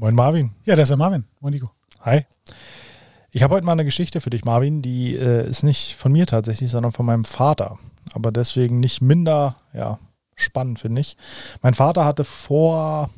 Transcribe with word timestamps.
Moin 0.00 0.14
Marvin. 0.14 0.52
Ja, 0.64 0.76
das 0.76 0.84
ist 0.84 0.88
der 0.90 0.96
Marvin. 0.96 1.24
Moin 1.40 1.52
Nico. 1.52 1.70
Hi. 2.00 2.24
Ich 3.32 3.42
habe 3.42 3.54
heute 3.54 3.66
mal 3.66 3.72
eine 3.72 3.84
Geschichte 3.84 4.22
für 4.22 4.30
dich, 4.30 4.46
Marvin, 4.46 4.80
die 4.80 5.14
äh, 5.14 5.46
ist 5.46 5.62
nicht 5.62 5.94
von 5.96 6.10
mir 6.10 6.26
tatsächlich, 6.26 6.70
sondern 6.70 6.92
von 6.92 7.04
meinem 7.04 7.26
Vater. 7.26 7.78
Aber 8.14 8.32
deswegen 8.32 8.80
nicht 8.80 9.02
minder 9.02 9.56
ja, 9.74 9.98
spannend, 10.36 10.78
finde 10.80 11.02
ich. 11.02 11.18
Mein 11.60 11.74
Vater 11.74 12.06
hatte 12.06 12.24
vor 12.24 13.10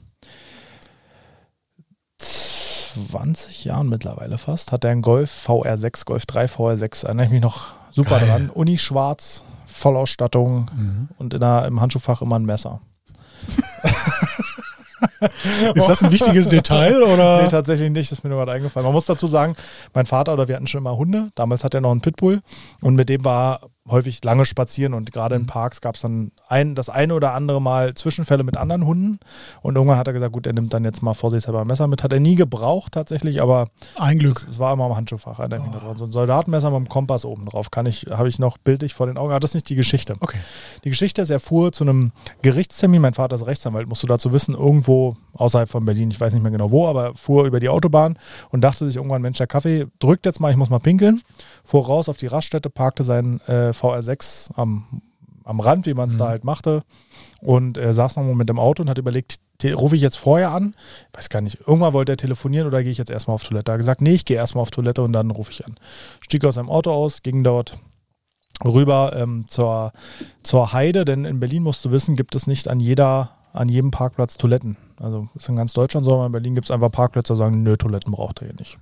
20 2.18 3.64
Jahren 3.64 3.88
mittlerweile 3.88 4.36
fast, 4.36 4.72
hat 4.72 4.82
er 4.84 4.90
einen 4.90 5.02
Golf 5.02 5.48
VR6, 5.48 6.04
Golf 6.04 6.26
3 6.26 6.46
VR6, 6.46 7.06
erinnere 7.06 7.26
ich 7.26 7.32
mich 7.32 7.42
noch 7.42 7.68
super 7.92 8.18
Geil. 8.18 8.26
dran. 8.28 8.50
Uni 8.50 8.76
schwarz, 8.76 9.44
Vollausstattung 9.66 10.68
Mhm. 10.74 11.08
und 11.16 11.32
in 11.32 11.38
der, 11.40 11.64
im 11.66 11.80
Handschuhfach 11.80 12.22
immer 12.22 12.40
ein 12.40 12.44
Messer. 12.44 12.80
Ist 15.74 15.88
das 15.88 16.02
ein 16.02 16.10
wichtiges 16.10 16.48
Detail 16.48 16.98
Nee, 16.98 17.04
oder? 17.04 17.48
tatsächlich 17.48 17.90
nicht, 17.90 18.10
das 18.10 18.18
ist 18.18 18.24
mir 18.24 18.30
nur 18.30 18.38
gerade 18.38 18.52
eingefallen. 18.52 18.84
Man 18.84 18.92
muss 18.94 19.06
dazu 19.06 19.26
sagen, 19.26 19.56
mein 19.94 20.06
Vater 20.06 20.32
oder 20.32 20.48
wir 20.48 20.56
hatten 20.56 20.66
schon 20.66 20.78
immer 20.80 20.96
Hunde. 20.96 21.30
Damals 21.34 21.64
hat 21.64 21.74
er 21.74 21.80
noch 21.80 21.90
einen 21.90 22.00
Pitbull 22.00 22.40
und 22.80 22.94
mit 22.94 23.08
dem 23.08 23.24
war 23.24 23.60
häufig 23.88 24.22
lange 24.24 24.44
spazieren 24.44 24.94
und 24.94 25.10
gerade 25.12 25.34
in 25.34 25.46
Parks 25.46 25.80
gab 25.80 25.96
es 25.96 26.02
dann 26.02 26.30
ein, 26.48 26.74
das 26.76 26.88
eine 26.88 27.14
oder 27.14 27.34
andere 27.34 27.60
Mal 27.60 27.94
Zwischenfälle 27.94 28.44
mit 28.44 28.56
anderen 28.56 28.86
Hunden 28.86 29.18
und 29.60 29.74
irgendwann 29.74 29.98
hat 29.98 30.06
er 30.06 30.12
gesagt, 30.12 30.32
gut, 30.32 30.46
er 30.46 30.52
nimmt 30.52 30.72
dann 30.72 30.84
jetzt 30.84 31.02
mal 31.02 31.14
vorsichtshalber 31.14 31.62
ein 31.62 31.66
Messer 31.66 31.88
mit. 31.88 32.02
Hat 32.04 32.12
er 32.12 32.20
nie 32.20 32.36
gebraucht 32.36 32.92
tatsächlich, 32.92 33.42
aber 33.42 33.68
Ein 33.98 34.18
Glück. 34.20 34.46
es 34.48 34.58
war 34.60 34.72
immer 34.72 34.86
im 34.86 34.94
Handschuhfach. 34.96 35.36
dran. 35.36 35.96
So 35.96 36.04
ein 36.04 36.10
Soldatenmesser 36.12 36.70
mit 36.70 36.76
einem 36.76 36.88
Kompass 36.88 37.24
oben 37.24 37.46
drauf, 37.46 37.70
kann 37.72 37.86
ich, 37.86 38.06
habe 38.10 38.28
ich 38.28 38.38
noch 38.38 38.56
bildlich 38.56 38.94
vor 38.94 39.06
den 39.06 39.16
Augen. 39.18 39.30
Aber 39.32 39.40
das 39.40 39.50
ist 39.50 39.54
nicht 39.54 39.68
die 39.68 39.74
Geschichte. 39.74 40.14
Okay. 40.20 40.38
Die 40.84 40.90
Geschichte 40.90 41.20
ist, 41.22 41.30
er 41.30 41.40
fuhr 41.40 41.72
zu 41.72 41.82
einem 41.84 42.12
Gerichtstermin. 42.42 43.00
Mein 43.02 43.14
Vater 43.14 43.34
ist 43.36 43.46
Rechtsanwalt, 43.46 43.88
musst 43.88 44.02
du 44.04 44.06
dazu 44.06 44.32
wissen, 44.32 44.54
irgendwo 44.54 45.16
außerhalb 45.34 45.68
von 45.68 45.84
Berlin, 45.84 46.10
ich 46.10 46.20
weiß 46.20 46.32
nicht 46.32 46.42
mehr 46.42 46.52
genau 46.52 46.70
wo, 46.70 46.86
aber 46.86 47.14
fuhr 47.14 47.44
über 47.44 47.60
die 47.60 47.68
Autobahn 47.68 48.18
und 48.50 48.62
dachte 48.62 48.86
sich 48.86 48.96
irgendwann, 48.96 49.22
Mensch, 49.22 49.38
der 49.38 49.46
Kaffee 49.46 49.86
drückt 49.98 50.26
jetzt 50.26 50.40
mal, 50.40 50.50
ich 50.50 50.56
muss 50.56 50.70
mal 50.70 50.78
pinkeln. 50.78 51.22
Fuhr 51.64 51.86
raus 51.86 52.08
auf 52.08 52.16
die 52.16 52.26
Raststätte, 52.26 52.70
parkte 52.70 53.02
seinen 53.02 53.40
äh, 53.46 53.70
VR6 53.70 54.52
am, 54.54 55.02
am 55.44 55.60
Rand, 55.60 55.86
wie 55.86 55.94
man 55.94 56.08
es 56.08 56.18
da 56.18 56.28
halt 56.28 56.44
machte. 56.44 56.82
Und 57.40 57.76
er 57.76 57.94
saß 57.94 58.16
noch 58.16 58.22
einen 58.22 58.30
Moment 58.30 58.50
im 58.50 58.58
Auto 58.58 58.82
und 58.82 58.90
hat 58.90 58.98
überlegt, 58.98 59.36
rufe 59.64 59.96
ich 59.96 60.02
jetzt 60.02 60.16
vorher 60.16 60.50
an? 60.50 60.74
Ich 61.10 61.18
weiß 61.18 61.28
gar 61.28 61.40
nicht, 61.40 61.58
irgendwann 61.66 61.92
wollte 61.92 62.12
er 62.12 62.16
telefonieren 62.16 62.66
oder 62.66 62.82
gehe 62.82 62.92
ich 62.92 62.98
jetzt 62.98 63.10
erstmal 63.10 63.34
auf 63.34 63.44
Toilette? 63.44 63.70
Er 63.70 63.74
hat 63.74 63.80
gesagt, 63.80 64.00
nee, 64.00 64.14
ich 64.14 64.24
gehe 64.24 64.36
erstmal 64.36 64.62
auf 64.62 64.70
Toilette 64.70 65.02
und 65.02 65.12
dann 65.12 65.30
rufe 65.30 65.52
ich 65.52 65.64
an. 65.64 65.76
Stieg 66.20 66.44
aus 66.44 66.56
seinem 66.56 66.70
Auto 66.70 66.90
aus, 66.90 67.22
ging 67.22 67.44
dort 67.44 67.78
rüber 68.64 69.14
ähm, 69.16 69.44
zur, 69.48 69.92
zur 70.42 70.72
Heide, 70.72 71.04
denn 71.04 71.24
in 71.24 71.40
Berlin 71.40 71.62
musst 71.62 71.84
du 71.84 71.90
wissen, 71.90 72.16
gibt 72.16 72.34
es 72.34 72.46
nicht 72.46 72.68
an 72.68 72.80
jeder, 72.80 73.30
an 73.52 73.68
jedem 73.68 73.90
Parkplatz 73.90 74.36
Toiletten. 74.36 74.76
Also 75.00 75.26
ist 75.34 75.48
in 75.48 75.56
ganz 75.56 75.72
Deutschland 75.72 76.04
so, 76.06 76.14
aber 76.14 76.26
in 76.26 76.32
Berlin 76.32 76.54
gibt 76.54 76.66
es 76.66 76.70
einfach 76.70 76.90
Parkplätze, 76.90 77.32
die 77.32 77.38
sagen, 77.38 77.64
nö, 77.64 77.76
Toiletten 77.76 78.12
braucht 78.12 78.40
er 78.40 78.46
hier 78.48 78.56
nicht. 78.56 78.78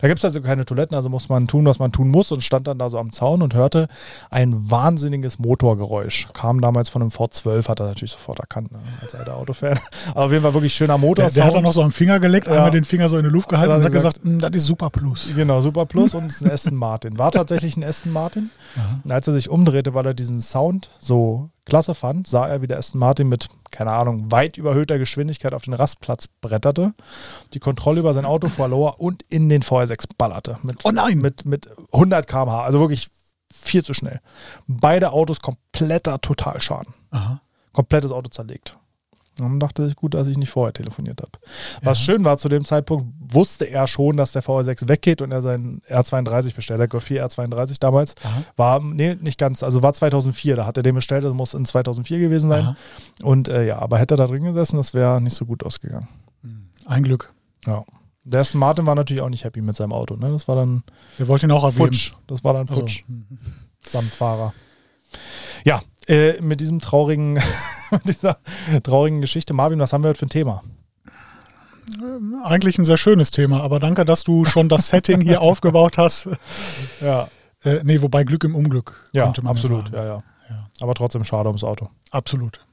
Da 0.00 0.08
gibt 0.08 0.18
es 0.18 0.24
also 0.24 0.40
keine 0.40 0.64
Toiletten, 0.64 0.96
also 0.96 1.08
muss 1.08 1.28
man 1.28 1.46
tun, 1.46 1.64
was 1.64 1.78
man 1.78 1.92
tun 1.92 2.08
muss 2.08 2.32
und 2.32 2.42
stand 2.42 2.66
dann 2.66 2.76
da 2.78 2.90
so 2.90 2.98
am 2.98 3.12
Zaun 3.12 3.40
und 3.40 3.54
hörte 3.54 3.86
ein 4.30 4.68
wahnsinniges 4.68 5.38
Motorgeräusch. 5.38 6.26
Kam 6.32 6.60
damals 6.60 6.88
von 6.88 7.02
einem 7.02 7.12
Ford 7.12 7.32
12, 7.32 7.68
hat 7.68 7.78
er 7.78 7.86
natürlich 7.86 8.10
sofort 8.12 8.40
erkannt, 8.40 8.72
ne, 8.72 8.78
als 9.00 9.14
alter 9.14 9.36
Autofan. 9.36 9.78
Aber 10.10 10.24
auf 10.24 10.32
jeden 10.32 10.42
Fall 10.42 10.54
wirklich 10.54 10.74
schöner 10.74 10.98
Motor. 10.98 11.26
Der, 11.26 11.34
der 11.34 11.44
hat 11.44 11.54
dann 11.54 11.62
noch 11.62 11.72
so 11.72 11.82
am 11.82 11.92
Finger 11.92 12.18
geleckt, 12.18 12.48
Ja. 12.48 12.54
einmal 12.54 12.72
den 12.72 12.84
Finger 12.84 13.08
so 13.08 13.16
in 13.16 13.24
die 13.24 13.30
Luft 13.30 13.48
gehalten 13.48 13.72
und 13.74 13.84
hat 13.84 13.92
gesagt, 13.92 14.24
"Mm, 14.24 14.40
das 14.40 14.50
ist 14.52 14.66
Super 14.66 14.90
Plus. 14.90 15.32
Genau, 15.36 15.62
Super 15.62 15.86
Plus 15.86 16.14
und 16.16 16.24
es 16.26 16.36
ist 16.36 16.42
ein 16.46 16.50
Aston 16.50 16.74
Martin. 16.76 17.16
War 17.16 17.30
tatsächlich 17.30 17.76
ein 17.76 17.84
Aston 17.84 18.12
Martin. 18.12 18.50
Und 19.04 19.12
als 19.12 19.28
er 19.28 19.34
sich 19.34 19.48
umdrehte, 19.48 19.94
weil 19.94 20.06
er 20.06 20.14
diesen 20.14 20.40
Sound 20.40 20.90
so 20.98 21.50
klasse 21.64 21.94
fand, 21.94 22.26
sah 22.26 22.48
er, 22.48 22.62
wie 22.62 22.66
der 22.66 22.78
Aston 22.78 22.98
Martin 22.98 23.28
mit, 23.28 23.46
keine 23.70 23.92
Ahnung, 23.92 24.30
weit 24.30 24.56
überhöhter 24.56 24.98
Geschwindigkeit 24.98 25.54
auf 25.54 25.62
den 25.62 25.74
Rastplatz 25.74 26.26
bretterte, 26.40 26.94
die 27.54 27.60
Kontrolle 27.60 28.00
über 28.00 28.14
sein 28.14 28.24
Auto 28.24 28.48
verlor 28.48 29.00
und 29.00 29.22
in 29.28 29.48
den 29.48 29.62
VR6 29.62 30.08
ballerte. 30.18 30.58
Mit, 30.62 30.84
Oh 30.84 30.90
nein! 30.90 31.18
Mit, 31.18 31.44
mit 31.44 31.68
100 31.92 32.26
km/h, 32.26 32.64
also 32.64 32.80
wirklich 32.80 33.08
viel 33.52 33.84
zu 33.84 33.94
schnell. 33.94 34.20
Beide 34.66 35.12
Autos 35.12 35.40
kompletter 35.40 36.20
Totalschaden. 36.20 36.94
Aha. 37.10 37.40
Komplettes 37.72 38.10
Auto 38.10 38.28
zerlegt. 38.28 38.76
Und 39.42 39.50
dann 39.52 39.60
dachte 39.60 39.86
ich, 39.86 39.96
gut, 39.96 40.14
dass 40.14 40.26
ich 40.28 40.36
nicht 40.38 40.50
vorher 40.50 40.72
telefoniert 40.72 41.20
habe. 41.20 41.32
Was 41.82 42.00
schön 42.00 42.24
war, 42.24 42.38
zu 42.38 42.48
dem 42.48 42.64
Zeitpunkt 42.64 43.12
wusste 43.18 43.64
er 43.64 43.86
schon, 43.86 44.16
dass 44.16 44.32
der 44.32 44.42
VR6 44.42 44.88
weggeht 44.88 45.22
und 45.22 45.32
er 45.32 45.42
seinen 45.42 45.80
R32 45.88 46.54
bestellt. 46.54 46.80
Der 46.80 46.88
Golf 46.88 47.04
4 47.04 47.26
R32 47.28 47.78
damals 47.80 48.14
Aha. 48.24 48.42
war, 48.56 48.80
nee, 48.80 49.16
nicht 49.20 49.38
ganz, 49.38 49.62
also 49.62 49.82
war 49.82 49.94
2004, 49.94 50.56
da 50.56 50.66
hat 50.66 50.76
er 50.76 50.82
den 50.82 50.94
bestellt, 50.94 51.24
das 51.24 51.32
muss 51.34 51.54
in 51.54 51.64
2004 51.64 52.18
gewesen 52.18 52.48
sein. 52.48 52.64
Aha. 52.64 52.76
Und 53.22 53.48
äh, 53.48 53.66
ja, 53.66 53.78
aber 53.78 53.98
hätte 53.98 54.14
er 54.14 54.18
da 54.18 54.26
drin 54.26 54.44
gesessen, 54.44 54.76
das 54.76 54.94
wäre 54.94 55.20
nicht 55.20 55.34
so 55.36 55.46
gut 55.46 55.64
ausgegangen. 55.64 56.08
Ein 56.86 57.02
Glück. 57.02 57.32
Ja. 57.66 57.84
Der 58.24 58.40
Aston 58.40 58.58
Martin 58.60 58.84
war 58.86 58.94
natürlich 58.94 59.22
auch 59.22 59.28
nicht 59.28 59.44
happy 59.44 59.60
mit 59.62 59.76
seinem 59.76 59.92
Auto. 59.92 60.14
Ne? 60.16 60.30
Das 60.30 60.46
war 60.48 60.56
dann 60.56 60.82
Der 61.18 61.26
wollte 61.28 61.46
ihn 61.46 61.52
auch 61.52 61.64
abgeben. 61.64 61.84
futsch. 61.86 62.12
Das 62.26 62.44
war 62.44 62.52
dann 62.54 62.68
Also, 62.68 62.82
futsch. 62.82 63.04
samt 63.86 64.10
Fahrer. 64.10 64.52
Ja, 65.64 65.80
äh, 66.08 66.40
mit 66.40 66.60
diesem 66.60 66.80
traurigen, 66.80 67.40
dieser 68.04 68.38
traurigen 68.82 69.20
Geschichte, 69.20 69.52
Marvin, 69.54 69.78
was 69.80 69.92
haben 69.92 70.02
wir 70.04 70.08
heute 70.08 70.18
für 70.18 70.26
ein 70.26 70.30
Thema? 70.30 70.62
eigentlich 72.44 72.78
ein 72.78 72.84
sehr 72.84 72.96
schönes 72.96 73.30
Thema, 73.32 73.62
aber 73.62 73.80
danke, 73.80 74.04
dass 74.04 74.22
du 74.22 74.44
schon 74.44 74.68
das 74.68 74.88
Setting 74.88 75.20
hier 75.20 75.40
aufgebaut 75.42 75.98
hast. 75.98 76.28
Ja, 77.00 77.28
Äh, 77.64 77.80
nee, 77.82 78.00
wobei 78.00 78.22
Glück 78.24 78.44
im 78.44 78.54
Unglück, 78.54 79.08
ja 79.12 79.24
könnte 79.24 79.42
man 79.42 79.50
absolut, 79.56 79.90
ja, 79.92 80.04
ja, 80.04 80.22
Ja. 80.48 80.70
Aber 80.80 80.94
trotzdem 80.94 81.24
schade 81.24 81.48
ums 81.48 81.64
Auto. 81.64 81.90
Absolut. 82.10 82.64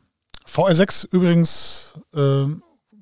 VR6 0.48 1.08
übrigens 1.12 1.96
äh, 2.14 2.46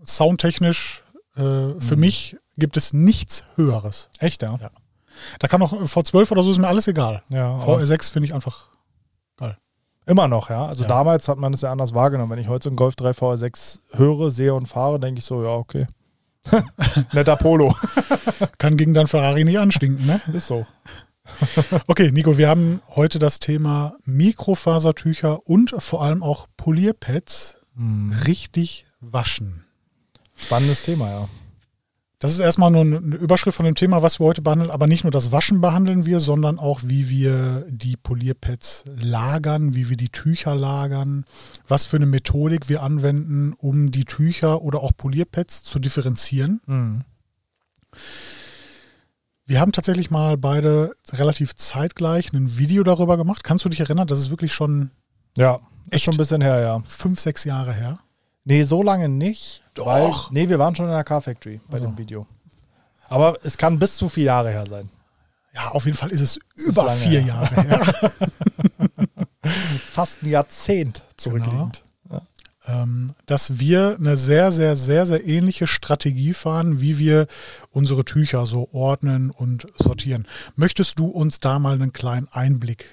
soundtechnisch 0.04 1.04
äh, 1.36 1.42
Mhm. 1.42 1.82
für 1.82 1.96
mich 1.98 2.38
gibt 2.58 2.78
es 2.78 2.94
nichts 2.94 3.44
Höheres. 3.56 4.10
Echt, 4.20 4.42
ja? 4.42 4.58
Ja. 4.62 4.72
Da 5.40 5.48
kann 5.50 5.62
auch 5.62 5.74
V12 5.74 6.32
oder 6.32 6.44
so 6.44 6.52
ist 6.52 6.58
mir 6.60 6.68
alles 6.70 6.88
egal. 6.88 7.24
Ja, 7.30 7.56
aber 7.56 7.80
VR6 7.80 8.10
finde 8.12 8.28
ich 8.28 8.34
einfach. 8.34 8.70
Immer 10.08 10.28
noch, 10.28 10.50
ja. 10.50 10.66
Also 10.68 10.84
Ja. 10.84 10.90
damals 10.90 11.28
hat 11.28 11.38
man 11.38 11.54
es 11.54 11.62
ja 11.62 11.72
anders 11.72 11.94
wahrgenommen. 11.94 12.32
Wenn 12.32 12.40
ich 12.40 12.48
heute 12.48 12.64
so 12.66 12.70
einen 12.70 12.78
Golf 12.78 12.96
3 12.96 13.12
VR6 13.12 13.80
höre, 13.92 14.32
sehe 14.32 14.54
und 14.54 14.68
fahre, 14.68 15.00
denke 15.00 15.20
ich 15.20 15.26
so, 15.26 15.44
ja, 15.44 15.50
okay. 15.50 15.88
Netter 17.14 17.36
Polo. 17.38 17.76
Kann 18.60 18.78
gegen 18.78 18.94
dein 18.94 19.08
Ferrari 19.08 19.44
nicht 19.44 19.58
anstinken, 19.58 20.06
ne? 20.06 20.22
Ist 20.34 20.48
so. 20.48 20.66
Okay, 21.88 22.12
Nico, 22.12 22.38
wir 22.38 22.48
haben 22.50 22.82
heute 22.96 23.18
das 23.18 23.40
Thema 23.40 23.96
Mikrofasertücher 24.06 25.48
und 25.50 25.74
vor 25.80 26.04
allem 26.04 26.22
auch 26.22 26.46
Polierpads 26.56 27.58
Hm. 27.76 28.14
richtig 28.28 28.86
waschen. 29.02 29.66
Spannendes 30.38 30.84
Thema, 30.84 31.10
ja. 31.10 31.30
Das 32.20 32.32
ist 32.32 32.40
erstmal 32.40 32.72
nur 32.72 32.82
eine 32.82 32.98
Überschrift 33.18 33.58
von 33.58 33.66
dem 33.66 33.76
Thema, 33.76 34.02
was 34.02 34.20
wir 34.20 34.26
heute 34.26 34.42
behandeln, 34.42 34.72
aber 34.72 34.88
nicht 34.88 35.04
nur 35.04 35.12
das 35.12 35.32
Waschen 35.32 35.60
behandeln 35.60 36.06
wir, 36.06 36.20
sondern 36.22 36.60
auch, 36.60 36.82
wie 36.84 37.10
wir 37.10 37.66
die 37.70 37.98
Polierpads 37.98 38.86
lagern, 38.98 39.76
wie 39.76 39.90
wir 39.90 39.98
die 39.98 40.10
Tücher 40.10 40.56
lagern, 40.56 41.26
was 41.68 41.86
für 41.86 41.98
eine 41.98 42.06
Methodik 42.06 42.70
wir 42.70 42.84
anwenden, 42.84 43.54
um 43.58 43.92
die 43.92 44.06
Tücher 44.06 44.62
oder 44.62 44.82
auch 44.82 44.94
Polierpads 44.96 45.64
zu 45.64 45.78
differenzieren. 45.78 46.62
Hm. 46.66 47.02
Wir 49.46 49.60
haben 49.60 49.72
tatsächlich 49.72 50.10
mal 50.10 50.38
beide 50.38 50.96
relativ 51.12 51.56
zeitgleich 51.56 52.34
ein 52.34 52.58
Video 52.58 52.84
darüber 52.84 53.18
gemacht. 53.18 53.44
Kannst 53.44 53.64
du 53.66 53.70
dich 53.70 53.80
erinnern? 53.80 54.08
Das 54.08 54.20
ist 54.20 54.30
wirklich 54.30 54.54
schon 54.54 54.90
Ja, 55.38 55.60
Echt? 55.92 56.06
schon 56.06 56.16
ein 56.16 56.18
bisschen 56.18 56.42
her, 56.42 56.62
ja. 56.62 56.82
fünf, 56.86 57.20
sechs 57.20 57.44
Jahre 57.44 57.74
her. 57.74 58.00
Nee, 58.44 58.64
so 58.64 58.82
lange 58.82 59.10
nicht. 59.10 59.64
Doch. 59.76 59.86
Weil, 59.88 60.12
nee, 60.32 60.50
wir 60.50 60.58
waren 60.60 60.76
schon 60.76 60.86
in 60.86 60.92
der 60.92 61.04
Car 61.04 61.22
Factory 61.22 61.62
bei 61.68 61.74
Also. 61.74 61.86
dem 61.86 61.98
Video. 61.98 62.26
Aber 63.10 63.38
es 63.44 63.58
kann 63.58 63.78
bis 63.78 63.98
zu 63.98 64.10
vier 64.10 64.24
Jahre 64.26 64.50
her 64.50 64.66
sein. 64.68 64.90
Ja, 65.54 65.70
auf 65.70 65.86
jeden 65.86 65.96
Fall 65.98 66.10
ist 66.10 66.22
es 66.22 66.40
über 66.56 66.86
lange 66.86 66.98
vier 67.00 67.22
her. 67.22 67.28
Jahre 67.28 67.62
her. 67.62 68.12
Fast 69.86 70.24
ein 70.24 70.30
Jahrzehnt 70.30 71.04
zurückliegend. 71.18 71.84
ähm, 72.68 73.12
dass 73.28 73.60
wir 73.60 73.96
eine 74.00 74.18
sehr, 74.18 74.52
sehr, 74.52 74.76
sehr, 74.76 75.06
sehr 75.06 75.24
ähnliche 75.26 75.68
Strategie 75.68 76.34
fahren, 76.34 76.82
wie 76.82 76.98
wir 76.98 77.28
unsere 77.72 78.04
Tücher 78.06 78.46
so 78.48 78.70
ordnen 78.74 79.30
und 79.30 79.68
sortieren. 79.78 80.28
Möchtest 80.56 80.98
du 81.00 81.06
uns 81.08 81.40
da 81.40 81.60
mal 81.60 81.76
einen 81.76 81.94
kleinen 81.94 82.28
Einblick 82.32 82.86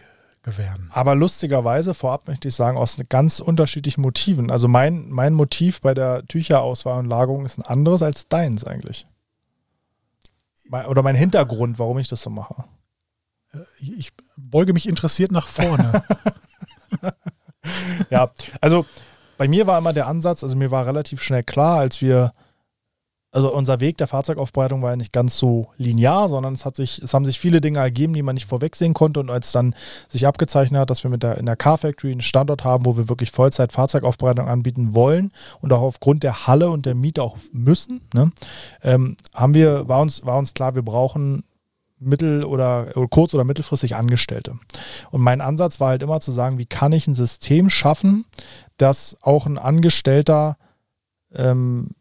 gewähren? 0.43 0.91
Aber 0.93 1.15
lustigerweise, 1.15 1.94
vorab 1.94 2.29
möchte 2.29 2.49
ich 2.49 2.55
sagen, 2.55 2.77
aus 2.77 2.99
ganz 3.09 3.41
unterschiedlichen 3.41 4.00
Motiven. 4.00 4.50
Also 4.50 4.69
mein, 4.69 5.11
mein 5.11 5.35
Motiv 5.35 5.81
bei 5.81 5.94
der 5.94 6.27
Tücherauswahl 6.27 6.99
und 6.99 7.06
Lagerung 7.06 7.44
ist 7.44 7.59
ein 7.59 7.65
anderes 7.65 8.03
als 8.03 8.29
deins 8.29 8.65
eigentlich. 8.65 9.06
Oder 10.89 11.03
mein 11.03 11.17
Hintergrund, 11.17 11.79
warum 11.79 11.99
ich 11.99 12.09
das 12.09 12.23
so 12.23 12.31
mache. 12.31 12.65
Ich 13.79 14.12
beuge 14.37 14.73
mich 14.73 14.89
interessiert 14.89 15.31
nach 15.31 15.49
vorne. 15.49 16.03
Ja, 18.11 18.31
also 18.61 18.87
bei 19.39 19.49
mir 19.49 19.67
war 19.67 19.79
immer 19.79 19.93
der 19.93 20.06
Ansatz, 20.06 20.44
also 20.44 20.56
mir 20.56 20.71
war 20.71 20.87
relativ 20.87 21.23
schnell 21.23 21.43
klar, 21.43 21.79
als 21.79 22.00
wir 22.00 22.33
also 23.32 23.52
unser 23.52 23.81
Weg 23.81 23.96
der 23.96 24.08
Fahrzeugaufbereitung 24.08 24.82
war 24.82 24.90
ja 24.90 24.96
nicht 24.96 25.12
ganz 25.12 25.38
so 25.38 25.69
linear, 25.79 26.29
sondern 26.29 26.52
es 26.52 26.67
hat 26.67 26.76
sich, 26.76 26.99
es 26.99 27.14
haben 27.14 27.25
sich 27.25 27.40
viele 27.40 27.62
Dinge 27.62 27.79
ergeben, 27.79 28.12
die 28.12 28.23
man 28.23 28.34
nicht 28.34 28.46
vorwegsehen 28.46 28.93
konnte. 28.93 29.20
Und 29.20 29.31
als 29.31 29.52
dann 29.52 29.75
sich 30.08 30.26
abgezeichnet 30.26 30.79
hat, 30.79 30.90
dass 30.90 31.02
wir 31.02 31.11
mit 31.11 31.23
der 31.23 31.38
in 31.38 31.46
der 31.46 31.56
Car 31.56 31.79
Factory 31.79 32.12
einen 32.12 32.20
Standort 32.20 32.62
haben, 32.62 32.84
wo 32.84 32.99
wir 32.99 33.08
wirklich 33.08 33.31
Vollzeit 33.31 33.73
Fahrzeugaufbereitung 33.73 34.49
anbieten 34.49 34.94
wollen 34.94 35.32
und 35.62 35.73
auch 35.73 35.81
aufgrund 35.81 36.23
der 36.23 36.46
Halle 36.46 36.70
und 36.70 36.84
der 36.84 36.94
Miete 36.94 37.23
auch 37.23 37.38
müssen, 37.52 38.02
ne, 38.12 38.31
ähm, 38.82 39.17
haben 39.32 39.55
wir, 39.55 39.88
war 39.88 40.02
uns, 40.02 40.26
war 40.26 40.37
uns 40.37 40.52
klar, 40.52 40.75
wir 40.75 40.82
brauchen 40.82 41.44
mittel- 41.99 42.44
oder, 42.44 42.88
oder 42.94 43.08
kurz- 43.08 43.32
oder 43.32 43.44
mittelfristig 43.44 43.96
Angestellte. 43.96 44.58
Und 45.11 45.23
mein 45.23 45.40
Ansatz 45.40 45.81
war 45.81 45.88
halt 45.88 46.02
immer 46.02 46.20
zu 46.20 46.32
sagen, 46.32 46.58
wie 46.58 46.67
kann 46.67 46.93
ich 46.93 47.06
ein 47.06 47.14
System 47.14 47.70
schaffen, 47.70 48.26
dass 48.76 49.17
auch 49.23 49.46
ein 49.46 49.56
Angestellter 49.56 50.58
ähm, 51.34 51.93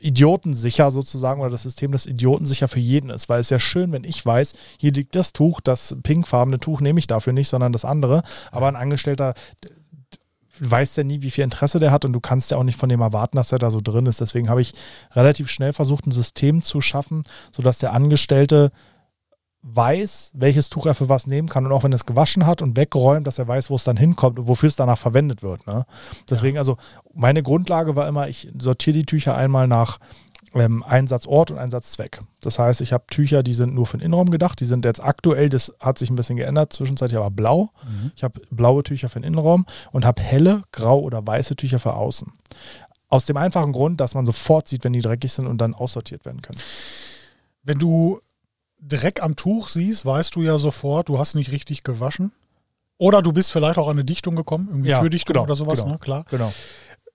idiotensicher 0.00 0.90
sozusagen 0.90 1.40
oder 1.40 1.50
das 1.50 1.64
System, 1.64 1.92
das 1.92 2.06
idiotensicher 2.06 2.68
für 2.68 2.80
jeden 2.80 3.10
ist. 3.10 3.28
Weil 3.28 3.40
es 3.40 3.50
ja 3.50 3.58
schön, 3.58 3.92
wenn 3.92 4.04
ich 4.04 4.24
weiß, 4.24 4.54
hier 4.78 4.92
liegt 4.92 5.14
das 5.14 5.32
Tuch, 5.32 5.60
das 5.60 5.96
pinkfarbene 6.02 6.58
Tuch 6.58 6.80
nehme 6.80 6.98
ich 6.98 7.06
dafür 7.06 7.32
nicht, 7.32 7.48
sondern 7.48 7.72
das 7.72 7.84
andere. 7.84 8.22
Aber 8.52 8.68
ein 8.68 8.76
Angestellter 8.76 9.34
weiß 10.60 10.96
ja 10.96 11.04
nie, 11.04 11.22
wie 11.22 11.30
viel 11.30 11.44
Interesse 11.44 11.78
der 11.78 11.90
hat 11.90 12.04
und 12.04 12.12
du 12.12 12.20
kannst 12.20 12.50
ja 12.50 12.56
auch 12.56 12.64
nicht 12.64 12.78
von 12.78 12.88
dem 12.88 13.00
erwarten, 13.00 13.36
dass 13.36 13.52
er 13.52 13.58
da 13.58 13.70
so 13.70 13.80
drin 13.80 14.06
ist. 14.06 14.20
Deswegen 14.20 14.48
habe 14.48 14.60
ich 14.60 14.74
relativ 15.12 15.50
schnell 15.50 15.72
versucht, 15.72 16.06
ein 16.06 16.12
System 16.12 16.62
zu 16.62 16.80
schaffen, 16.80 17.24
sodass 17.52 17.78
der 17.78 17.92
Angestellte 17.92 18.72
weiß, 19.74 20.32
welches 20.34 20.70
Tuch 20.70 20.86
er 20.86 20.94
für 20.94 21.08
was 21.08 21.26
nehmen 21.26 21.48
kann 21.48 21.66
und 21.66 21.72
auch 21.72 21.84
wenn 21.84 21.92
es 21.92 22.06
gewaschen 22.06 22.46
hat 22.46 22.62
und 22.62 22.76
weggeräumt, 22.76 23.26
dass 23.26 23.38
er 23.38 23.48
weiß, 23.48 23.70
wo 23.70 23.76
es 23.76 23.84
dann 23.84 23.96
hinkommt 23.96 24.38
und 24.38 24.46
wofür 24.48 24.68
es 24.68 24.76
danach 24.76 24.98
verwendet 24.98 25.42
wird. 25.42 25.66
Ne? 25.66 25.84
Deswegen, 26.28 26.56
ja. 26.56 26.60
also 26.60 26.76
meine 27.14 27.42
Grundlage 27.42 27.96
war 27.96 28.08
immer, 28.08 28.28
ich 28.28 28.48
sortiere 28.58 28.98
die 28.98 29.06
Tücher 29.06 29.36
einmal 29.36 29.68
nach 29.68 29.98
ähm, 30.54 30.82
Einsatzort 30.82 31.50
und 31.50 31.58
Einsatzzweck. 31.58 32.22
Das 32.40 32.58
heißt, 32.58 32.80
ich 32.80 32.92
habe 32.92 33.04
Tücher, 33.10 33.42
die 33.42 33.52
sind 33.52 33.74
nur 33.74 33.86
für 33.86 33.98
den 33.98 34.06
Innenraum 34.06 34.30
gedacht. 34.30 34.60
Die 34.60 34.64
sind 34.64 34.84
jetzt 34.84 35.02
aktuell, 35.02 35.48
das 35.48 35.72
hat 35.80 35.98
sich 35.98 36.10
ein 36.10 36.16
bisschen 36.16 36.36
geändert, 36.36 36.72
zwischenzeitlich 36.72 37.18
aber 37.18 37.30
blau. 37.30 37.70
Mhm. 37.84 38.12
Ich 38.16 38.24
habe 38.24 38.40
blaue 38.50 38.82
Tücher 38.82 39.08
für 39.08 39.20
den 39.20 39.26
Innenraum 39.26 39.66
und 39.92 40.04
habe 40.04 40.22
helle, 40.22 40.62
grau 40.72 41.00
oder 41.00 41.26
weiße 41.26 41.56
Tücher 41.56 41.78
für 41.78 41.94
außen. 41.94 42.32
Aus 43.08 43.26
dem 43.26 43.36
einfachen 43.36 43.72
Grund, 43.72 44.00
dass 44.00 44.14
man 44.14 44.26
sofort 44.26 44.68
sieht, 44.68 44.84
wenn 44.84 44.92
die 44.92 45.00
dreckig 45.00 45.32
sind 45.32 45.46
und 45.46 45.58
dann 45.58 45.74
aussortiert 45.74 46.24
werden 46.24 46.42
können. 46.42 46.60
Wenn 47.62 47.78
du 47.78 48.20
Dreck 48.80 49.22
am 49.22 49.36
Tuch 49.36 49.68
siehst, 49.68 50.06
weißt 50.06 50.34
du 50.36 50.42
ja 50.42 50.58
sofort, 50.58 51.08
du 51.08 51.18
hast 51.18 51.34
nicht 51.34 51.50
richtig 51.50 51.82
gewaschen. 51.82 52.32
Oder 52.98 53.22
du 53.22 53.32
bist 53.32 53.52
vielleicht 53.52 53.78
auch 53.78 53.86
an 53.86 53.92
eine 53.92 54.04
Dichtung 54.04 54.34
gekommen, 54.34 54.68
irgendwie 54.68 54.90
ja, 54.90 55.00
Türdichtung 55.00 55.34
genau, 55.34 55.44
oder 55.44 55.54
sowas, 55.54 55.80
genau, 55.80 55.92
ne? 55.92 55.98
Klar. 55.98 56.24
Genau. 56.30 56.52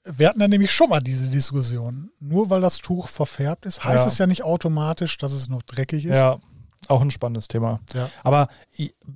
Wir 0.06 0.30
hatten 0.30 0.40
dann 0.40 0.50
nämlich 0.50 0.72
schon 0.72 0.90
mal 0.90 1.02
diese 1.02 1.30
Diskussion. 1.30 2.10
Nur 2.20 2.50
weil 2.50 2.62
das 2.62 2.78
Tuch 2.80 3.08
verfärbt 3.08 3.66
ist, 3.66 3.84
heißt 3.84 4.06
ja. 4.06 4.12
es 4.12 4.18
ja 4.18 4.28
nicht 4.28 4.44
automatisch, 4.44 5.18
dass 5.18 5.34
es 5.34 5.50
noch 5.50 5.62
dreckig 5.64 6.06
ist. 6.06 6.16
Ja, 6.16 6.40
auch 6.88 7.02
ein 7.02 7.12
spannendes 7.12 7.48
Thema. 7.48 7.80
Ja. 7.94 8.10
Aber 8.24 8.48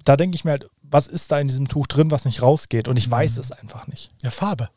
da 0.06 0.18
denke 0.18 0.36
ich 0.36 0.46
mir 0.46 0.52
halt, 0.52 0.70
was 0.82 1.08
ist 1.08 1.32
da 1.32 1.40
in 1.40 1.48
diesem 1.48 1.68
Tuch 1.68 1.88
drin, 1.88 2.12
was 2.12 2.26
nicht 2.26 2.42
rausgeht? 2.42 2.88
Und 2.88 2.98
ich 2.98 3.08
mhm. 3.08 3.12
weiß 3.12 3.38
es 3.38 3.52
einfach 3.52 3.88
nicht. 3.88 4.12
Ja, 4.22 4.30
Farbe. 4.30 4.70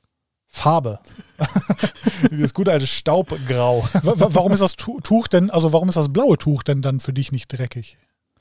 Farbe. 0.52 0.98
das 2.32 2.52
gute 2.52 2.72
alte 2.72 2.86
Staubgrau. 2.86 3.88
warum 4.02 4.52
ist 4.52 4.60
das 4.60 4.74
Tuch 4.74 5.28
denn, 5.28 5.48
also 5.48 5.72
warum 5.72 5.88
ist 5.88 5.94
das 5.94 6.12
blaue 6.12 6.36
Tuch 6.36 6.64
denn 6.64 6.82
dann 6.82 6.98
für 6.98 7.12
dich 7.12 7.30
nicht 7.30 7.46
dreckig? 7.48 7.96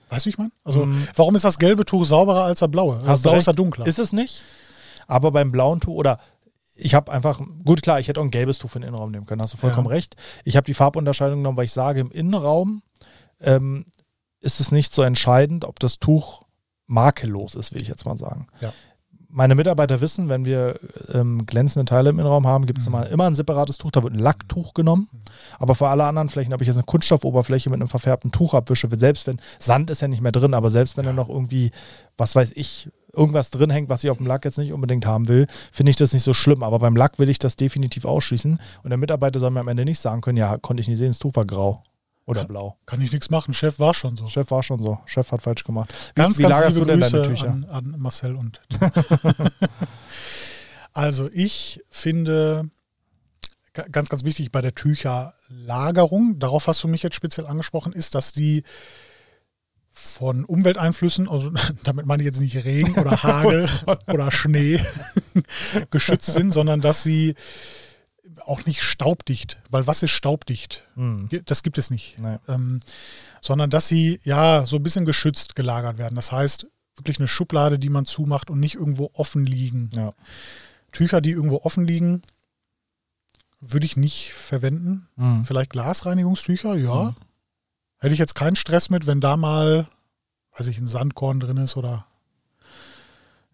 Weißt 0.09 0.25
du, 0.25 0.27
wie 0.27 0.31
ich 0.31 0.37
meine? 0.39 0.51
Also, 0.63 0.87
mm. 0.87 1.07
warum 1.15 1.35
ist 1.35 1.45
das 1.45 1.59
gelbe 1.59 1.85
Tuch 1.85 2.03
sauberer 2.03 2.45
als 2.45 2.59
das 2.59 2.71
blaue? 2.71 2.99
Das 3.05 3.21
blaue 3.21 3.37
ist 3.37 3.45
ja 3.45 3.53
dunkler. 3.53 3.85
Ist 3.85 3.99
es 3.99 4.11
nicht? 4.11 4.41
Aber 5.05 5.31
beim 5.31 5.51
blauen 5.51 5.81
Tuch 5.81 5.93
oder 5.93 6.19
ich 6.75 6.95
habe 6.95 7.11
einfach, 7.11 7.41
gut 7.63 7.83
klar, 7.83 7.99
ich 7.99 8.07
hätte 8.07 8.19
auch 8.19 8.25
ein 8.25 8.31
gelbes 8.31 8.57
Tuch 8.57 8.71
für 8.71 8.79
den 8.79 8.87
Innenraum 8.87 9.11
nehmen 9.11 9.27
können, 9.27 9.41
hast 9.41 9.53
du 9.53 9.57
vollkommen 9.57 9.87
ja. 9.87 9.93
recht. 9.93 10.15
Ich 10.45 10.57
habe 10.57 10.65
die 10.65 10.73
Farbunterscheidung 10.73 11.39
genommen, 11.39 11.57
weil 11.57 11.65
ich 11.65 11.73
sage, 11.73 11.99
im 11.99 12.09
Innenraum 12.09 12.81
ähm, 13.39 13.85
ist 14.39 14.59
es 14.59 14.71
nicht 14.71 14.95
so 14.95 15.03
entscheidend, 15.03 15.63
ob 15.63 15.79
das 15.79 15.99
Tuch 15.99 16.45
makellos 16.87 17.53
ist, 17.53 17.71
will 17.71 17.83
ich 17.83 17.87
jetzt 17.87 18.05
mal 18.05 18.17
sagen. 18.17 18.47
Ja 18.61 18.73
meine 19.31 19.55
Mitarbeiter 19.55 20.01
wissen, 20.01 20.27
wenn 20.27 20.43
wir 20.43 20.79
ähm, 21.13 21.45
glänzende 21.45 21.85
Teile 21.85 22.09
im 22.09 22.19
Innenraum 22.19 22.47
haben, 22.47 22.65
gibt 22.65 22.79
es 22.79 22.89
mhm. 22.89 22.95
immer, 22.95 23.09
immer 23.09 23.27
ein 23.27 23.35
separates 23.35 23.77
Tuch, 23.77 23.91
da 23.91 24.03
wird 24.03 24.13
ein 24.13 24.19
Lacktuch 24.19 24.73
genommen. 24.73 25.07
Mhm. 25.11 25.19
Aber 25.59 25.75
für 25.75 25.87
alle 25.87 26.05
anderen 26.05 26.29
Flächen, 26.29 26.53
ob 26.53 26.61
ich 26.61 26.67
jetzt 26.67 26.77
eine 26.77 26.85
Kunststoffoberfläche 26.85 27.69
mit 27.69 27.79
einem 27.79 27.87
verfärbten 27.87 28.31
Tuch 28.31 28.53
abwische, 28.53 28.89
selbst 28.91 29.27
wenn, 29.27 29.39
Sand 29.59 29.89
ist 29.89 30.01
ja 30.01 30.07
nicht 30.07 30.21
mehr 30.21 30.31
drin, 30.31 30.53
aber 30.53 30.69
selbst 30.69 30.97
wenn 30.97 31.05
ja. 31.05 31.11
da 31.11 31.15
noch 31.15 31.29
irgendwie, 31.29 31.71
was 32.17 32.35
weiß 32.35 32.53
ich, 32.55 32.89
irgendwas 33.13 33.51
drin 33.51 33.69
hängt, 33.69 33.89
was 33.89 34.03
ich 34.03 34.09
auf 34.09 34.17
dem 34.17 34.27
Lack 34.27 34.45
jetzt 34.45 34.57
nicht 34.57 34.73
unbedingt 34.73 35.05
haben 35.05 35.27
will, 35.27 35.47
finde 35.71 35.91
ich 35.91 35.95
das 35.95 36.13
nicht 36.13 36.23
so 36.23 36.33
schlimm. 36.33 36.63
Aber 36.63 36.79
beim 36.79 36.95
Lack 36.95 37.19
will 37.19 37.29
ich 37.29 37.39
das 37.39 37.55
definitiv 37.55 38.05
ausschließen. 38.05 38.59
Und 38.83 38.89
der 38.89 38.97
Mitarbeiter 38.97 39.39
soll 39.39 39.51
mir 39.51 39.59
am 39.59 39.67
Ende 39.67 39.85
nicht 39.85 39.99
sagen 39.99 40.21
können, 40.21 40.37
ja, 40.37 40.57
konnte 40.57 40.81
ich 40.81 40.87
nicht 40.87 40.97
sehen, 40.97 41.09
das 41.09 41.19
Tuch 41.19 41.35
war 41.35 41.45
grau. 41.45 41.83
Oder 42.29 42.45
blau. 42.45 42.77
Kann 42.85 43.01
ich 43.01 43.11
nichts 43.11 43.29
machen. 43.29 43.53
Chef 43.53 43.79
war 43.79 43.93
schon 43.93 44.15
so. 44.15 44.27
Chef 44.27 44.51
war 44.51 44.61
schon 44.61 44.79
so. 44.79 44.99
Chef 45.05 45.31
hat 45.31 45.41
falsch 45.41 45.63
gemacht. 45.63 45.93
Wie, 46.13 46.21
ganz, 46.21 46.37
wie 46.37 46.43
ganz 46.43 46.55
lagerst 46.55 46.77
du 46.77 46.85
denn 46.85 46.99
Grüße 46.99 47.21
deine 47.21 47.27
Tücher? 47.27 47.49
An, 47.49 47.65
an 47.69 47.95
Marcel 47.97 48.35
und. 48.35 48.61
also 50.93 51.27
ich 51.33 51.81
finde 51.89 52.69
ganz, 53.91 54.09
ganz 54.09 54.23
wichtig 54.23 54.51
bei 54.51 54.61
der 54.61 54.75
Tücherlagerung, 54.75 56.39
darauf 56.39 56.67
hast 56.67 56.83
du 56.83 56.87
mich 56.87 57.03
jetzt 57.03 57.15
speziell 57.15 57.47
angesprochen, 57.47 57.93
ist, 57.93 58.15
dass 58.15 58.33
die 58.33 58.63
von 59.91 60.45
Umwelteinflüssen, 60.45 61.27
also 61.27 61.51
damit 61.83 62.05
meine 62.05 62.23
ich 62.23 62.27
jetzt 62.27 62.39
nicht 62.39 62.63
Regen 62.63 62.93
oder 62.93 63.11
Hagel 63.23 63.67
oder 64.07 64.31
Schnee 64.31 64.81
geschützt 65.89 66.33
sind, 66.33 66.51
sondern 66.51 66.81
dass 66.81 67.03
sie 67.03 67.35
auch 68.45 68.65
nicht 68.65 68.81
staubdicht, 68.83 69.59
weil 69.69 69.87
was 69.87 70.03
ist 70.03 70.11
staubdicht? 70.11 70.87
Mhm. 70.95 71.29
Das 71.45 71.63
gibt 71.63 71.77
es 71.77 71.89
nicht. 71.89 72.19
Nee. 72.19 72.37
Ähm, 72.47 72.79
sondern 73.41 73.69
dass 73.69 73.87
sie 73.87 74.19
ja 74.23 74.65
so 74.65 74.77
ein 74.77 74.83
bisschen 74.83 75.05
geschützt 75.05 75.55
gelagert 75.55 75.97
werden. 75.97 76.15
Das 76.15 76.31
heißt, 76.31 76.67
wirklich 76.95 77.19
eine 77.19 77.27
Schublade, 77.27 77.79
die 77.79 77.89
man 77.89 78.05
zumacht 78.05 78.49
und 78.49 78.59
nicht 78.59 78.75
irgendwo 78.75 79.09
offen 79.13 79.45
liegen. 79.45 79.89
Ja. 79.93 80.13
Tücher, 80.91 81.21
die 81.21 81.31
irgendwo 81.31 81.57
offen 81.57 81.85
liegen, 81.85 82.21
würde 83.59 83.85
ich 83.85 83.97
nicht 83.97 84.33
verwenden. 84.33 85.07
Mhm. 85.15 85.45
Vielleicht 85.45 85.71
Glasreinigungstücher, 85.71 86.75
ja. 86.75 87.03
Mhm. 87.03 87.15
Hätte 87.99 88.13
ich 88.13 88.19
jetzt 88.19 88.35
keinen 88.35 88.55
Stress 88.55 88.89
mit, 88.89 89.07
wenn 89.07 89.19
da 89.19 89.37
mal, 89.37 89.87
weiß 90.57 90.67
ich, 90.67 90.77
ein 90.77 90.87
Sandkorn 90.87 91.39
drin 91.39 91.57
ist 91.57 91.75
oder 91.75 92.05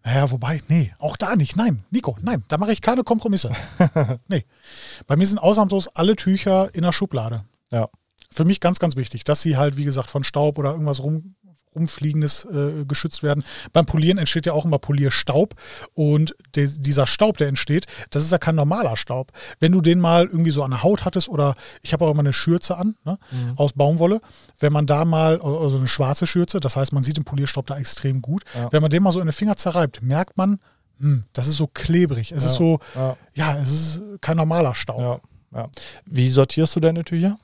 naja, 0.06 0.30
wobei, 0.30 0.62
nee, 0.68 0.92
auch 1.00 1.16
da 1.16 1.34
nicht. 1.34 1.56
Nein, 1.56 1.82
Nico, 1.90 2.16
nein, 2.22 2.44
da 2.46 2.58
mache 2.58 2.70
ich 2.70 2.80
keine 2.80 3.02
Kompromisse. 3.02 3.50
nee. 4.28 4.44
Bei 5.08 5.16
mir 5.16 5.26
sind 5.26 5.38
ausnahmslos 5.38 5.88
alle 5.88 6.14
Tücher 6.14 6.72
in 6.76 6.82
der 6.82 6.92
Schublade. 6.92 7.44
Ja. 7.72 7.88
Für 8.30 8.44
mich 8.44 8.60
ganz, 8.60 8.78
ganz 8.78 8.94
wichtig, 8.94 9.24
dass 9.24 9.42
sie 9.42 9.56
halt, 9.56 9.76
wie 9.76 9.82
gesagt, 9.82 10.08
von 10.08 10.22
Staub 10.22 10.58
oder 10.58 10.70
irgendwas 10.70 11.02
rum, 11.02 11.34
Rumfliegendes 11.76 12.46
äh, 12.46 12.84
geschützt 12.84 13.22
werden. 13.22 13.44
Beim 13.72 13.86
Polieren 13.86 14.18
entsteht 14.18 14.46
ja 14.46 14.52
auch 14.52 14.64
immer 14.64 14.78
Polierstaub 14.78 15.54
und 15.94 16.34
de, 16.56 16.68
dieser 16.78 17.06
Staub, 17.06 17.36
der 17.36 17.48
entsteht, 17.48 17.86
das 18.10 18.24
ist 18.24 18.32
ja 18.32 18.38
kein 18.38 18.56
normaler 18.56 18.96
Staub. 18.96 19.32
Wenn 19.60 19.72
du 19.72 19.80
den 19.80 20.00
mal 20.00 20.24
irgendwie 20.24 20.50
so 20.50 20.62
an 20.62 20.70
der 20.72 20.82
Haut 20.82 21.04
hattest 21.04 21.28
oder 21.28 21.54
ich 21.82 21.92
habe 21.92 22.04
auch 22.04 22.10
immer 22.10 22.20
eine 22.20 22.32
Schürze 22.32 22.76
an 22.76 22.96
ne, 23.04 23.18
mhm. 23.30 23.52
aus 23.56 23.74
Baumwolle, 23.74 24.20
wenn 24.58 24.72
man 24.72 24.86
da 24.86 25.04
mal, 25.04 25.40
also 25.40 25.76
eine 25.76 25.88
schwarze 25.88 26.26
Schürze, 26.26 26.60
das 26.60 26.76
heißt, 26.76 26.92
man 26.92 27.02
sieht 27.02 27.16
den 27.16 27.24
Polierstaub 27.24 27.66
da 27.66 27.76
extrem 27.78 28.22
gut, 28.22 28.42
ja. 28.54 28.72
wenn 28.72 28.82
man 28.82 28.90
den 28.90 29.02
mal 29.02 29.12
so 29.12 29.20
in 29.20 29.26
den 29.26 29.32
Finger 29.32 29.56
zerreibt, 29.56 30.02
merkt 30.02 30.36
man, 30.36 30.58
hm, 30.98 31.24
das 31.32 31.46
ist 31.46 31.58
so 31.58 31.66
klebrig. 31.66 32.32
Es 32.32 32.42
ja. 32.42 32.50
ist 32.50 32.56
so, 32.56 32.80
ja. 32.94 33.16
ja. 33.34 33.58
es 33.58 33.70
ist 33.70 34.02
kein 34.20 34.36
normaler 34.36 34.74
Staub. 34.74 35.00
Wie 36.04 36.28
sortierst 36.28 36.76
du 36.76 36.80
deine 36.80 37.04
Tücher? 37.04 37.38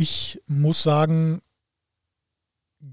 Ich 0.00 0.40
muss 0.46 0.82
sagen, 0.82 1.42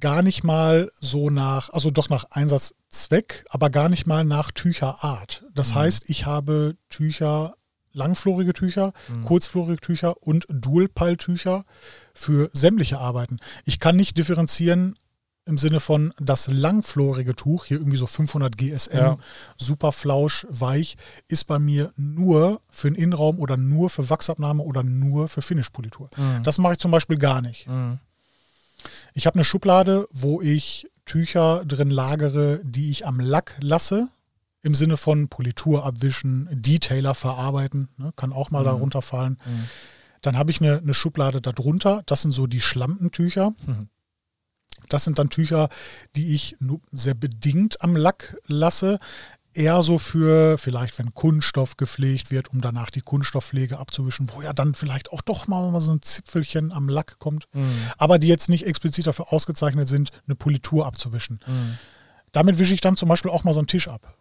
gar 0.02 0.22
nicht 0.22 0.44
mal 0.44 0.92
so 1.00 1.30
nach, 1.30 1.70
also 1.70 1.90
doch 1.90 2.10
nach 2.10 2.26
Einsatzzweck, 2.32 3.46
aber 3.50 3.70
gar 3.70 3.88
nicht 3.88 4.06
mal 4.06 4.26
nach 4.26 4.52
Tücherart. 4.52 5.46
Das 5.56 5.72
mhm. 5.72 5.76
heißt, 5.76 6.10
ich 6.10 6.26
habe 6.26 6.76
Tücher, 6.90 7.56
langflorige 7.94 8.52
Tücher, 8.52 8.92
mhm. 9.08 9.24
kurzflorige 9.24 9.80
Tücher 9.80 10.22
und 10.22 10.46
Dualpeiltücher 10.50 11.64
für 12.14 12.50
sämtliche 12.52 13.00
Arbeiten. 13.00 13.40
Ich 13.64 13.80
kann 13.80 13.96
nicht 13.96 14.18
differenzieren 14.18 14.98
im 15.48 15.58
Sinne 15.58 15.80
von 15.80 16.13
das 16.20 16.48
langflorige 16.48 17.36
Tuch, 17.36 17.66
hier 17.66 17.77
irgendwie 17.77 17.98
so 17.98 18.06
500 18.06 18.58
GSM, 18.58 18.98
ja. 18.98 19.18
super 19.58 19.92
flausch, 19.92 20.46
weich, 20.50 20.98
ist 21.27 21.46
bei 21.46 21.58
mir 21.58 21.94
nur 21.96 22.62
für 22.70 22.89
den 22.92 22.96
Innenraum 22.96 23.39
oder 23.39 23.58
nur 23.58 23.89
für 23.89 24.10
Wachsabnahme 24.10 24.63
oder 24.63 24.84
nur 24.84 25.27
für 25.27 25.42
Finishpolitur. 25.42 26.10
Mhm. 26.18 26.44
Das 26.44 26.58
mache 26.58 26.74
ich 26.74 26.80
zum 26.80 26.92
Beispiel 26.92 27.18
gar 27.18 27.42
nicht. 27.42 27.68
Mhm. 27.68 28.00
Ich 29.13 29.25
habe 29.25 29.36
eine 29.36 29.44
Schublade, 29.44 30.08
wo 30.12 30.42
ich 30.42 30.89
Tücher 31.06 31.63
drin 31.66 31.89
lagere, 31.89 32.60
die 32.63 32.92
ich 32.92 33.08
am 33.08 33.20
Lack 33.20 33.58
lasse, 33.62 34.10
im 34.62 34.75
Sinne 34.75 34.98
von 34.98 35.30
Politur 35.30 35.86
abwischen, 35.86 36.50
Detailer 36.51 37.16
verarbeiten, 37.16 37.89
ne, 37.98 38.12
kann 38.16 38.34
auch 38.34 38.51
mal 38.51 38.62
mhm. 38.62 38.66
darunter 38.66 39.01
fallen. 39.01 39.39
Mhm. 39.46 39.63
Dann 40.22 40.38
habe 40.38 40.51
ich 40.51 40.62
eine, 40.62 40.80
eine 40.80 40.94
Schublade 40.94 41.42
darunter, 41.42 42.04
das 42.06 42.24
sind 42.24 42.32
so 42.32 42.48
die 42.48 42.62
Schlampentücher. 42.62 43.51
Mhm. 43.66 43.89
Das 44.89 45.03
sind 45.03 45.19
dann 45.19 45.29
Tücher, 45.29 45.69
die 46.15 46.34
ich 46.34 46.55
nur 46.60 46.79
sehr 46.91 47.13
bedingt 47.13 47.81
am 47.81 47.96
Lack 47.96 48.38
lasse. 48.48 49.00
eher 49.53 49.81
so 49.81 49.98
für 49.98 50.60
vielleicht, 50.60 51.00
wenn 51.00 51.15
Kunststoff 51.15 51.77
gepflegt 51.77 52.29
wird, 52.29 52.50
um 52.50 52.62
danach 52.62 52.91
die 52.91 53.01
Kunststoffpflege 53.01 53.79
abzuwischen, 53.79 54.29
wo 54.31 54.43
ja 54.43 54.53
dann 54.53 54.75
vielleicht 54.75 55.12
auch 55.12 55.24
doch 55.24 55.48
mal 55.48 55.79
so 55.81 55.93
ein 55.93 56.01
Zipfelchen 56.03 56.72
am 56.72 56.88
Lack 56.89 57.17
kommt, 57.17 57.48
Mhm. 57.53 57.72
aber 57.98 58.19
die 58.19 58.27
jetzt 58.27 58.50
nicht 58.50 58.67
explizit 58.67 59.07
dafür 59.07 59.34
ausgezeichnet 59.34 59.88
sind, 59.88 60.12
eine 60.27 60.36
Politur 60.36 60.86
abzuwischen. 60.86 61.39
Mhm. 61.48 61.79
Damit 62.34 62.60
wische 62.60 62.75
ich 62.75 62.81
dann 62.81 62.96
zum 62.96 63.10
Beispiel 63.10 63.31
auch 63.31 63.43
mal 63.46 63.53
so 63.53 63.60
einen 63.60 63.65
Tisch 63.67 63.88
ab. 63.88 64.15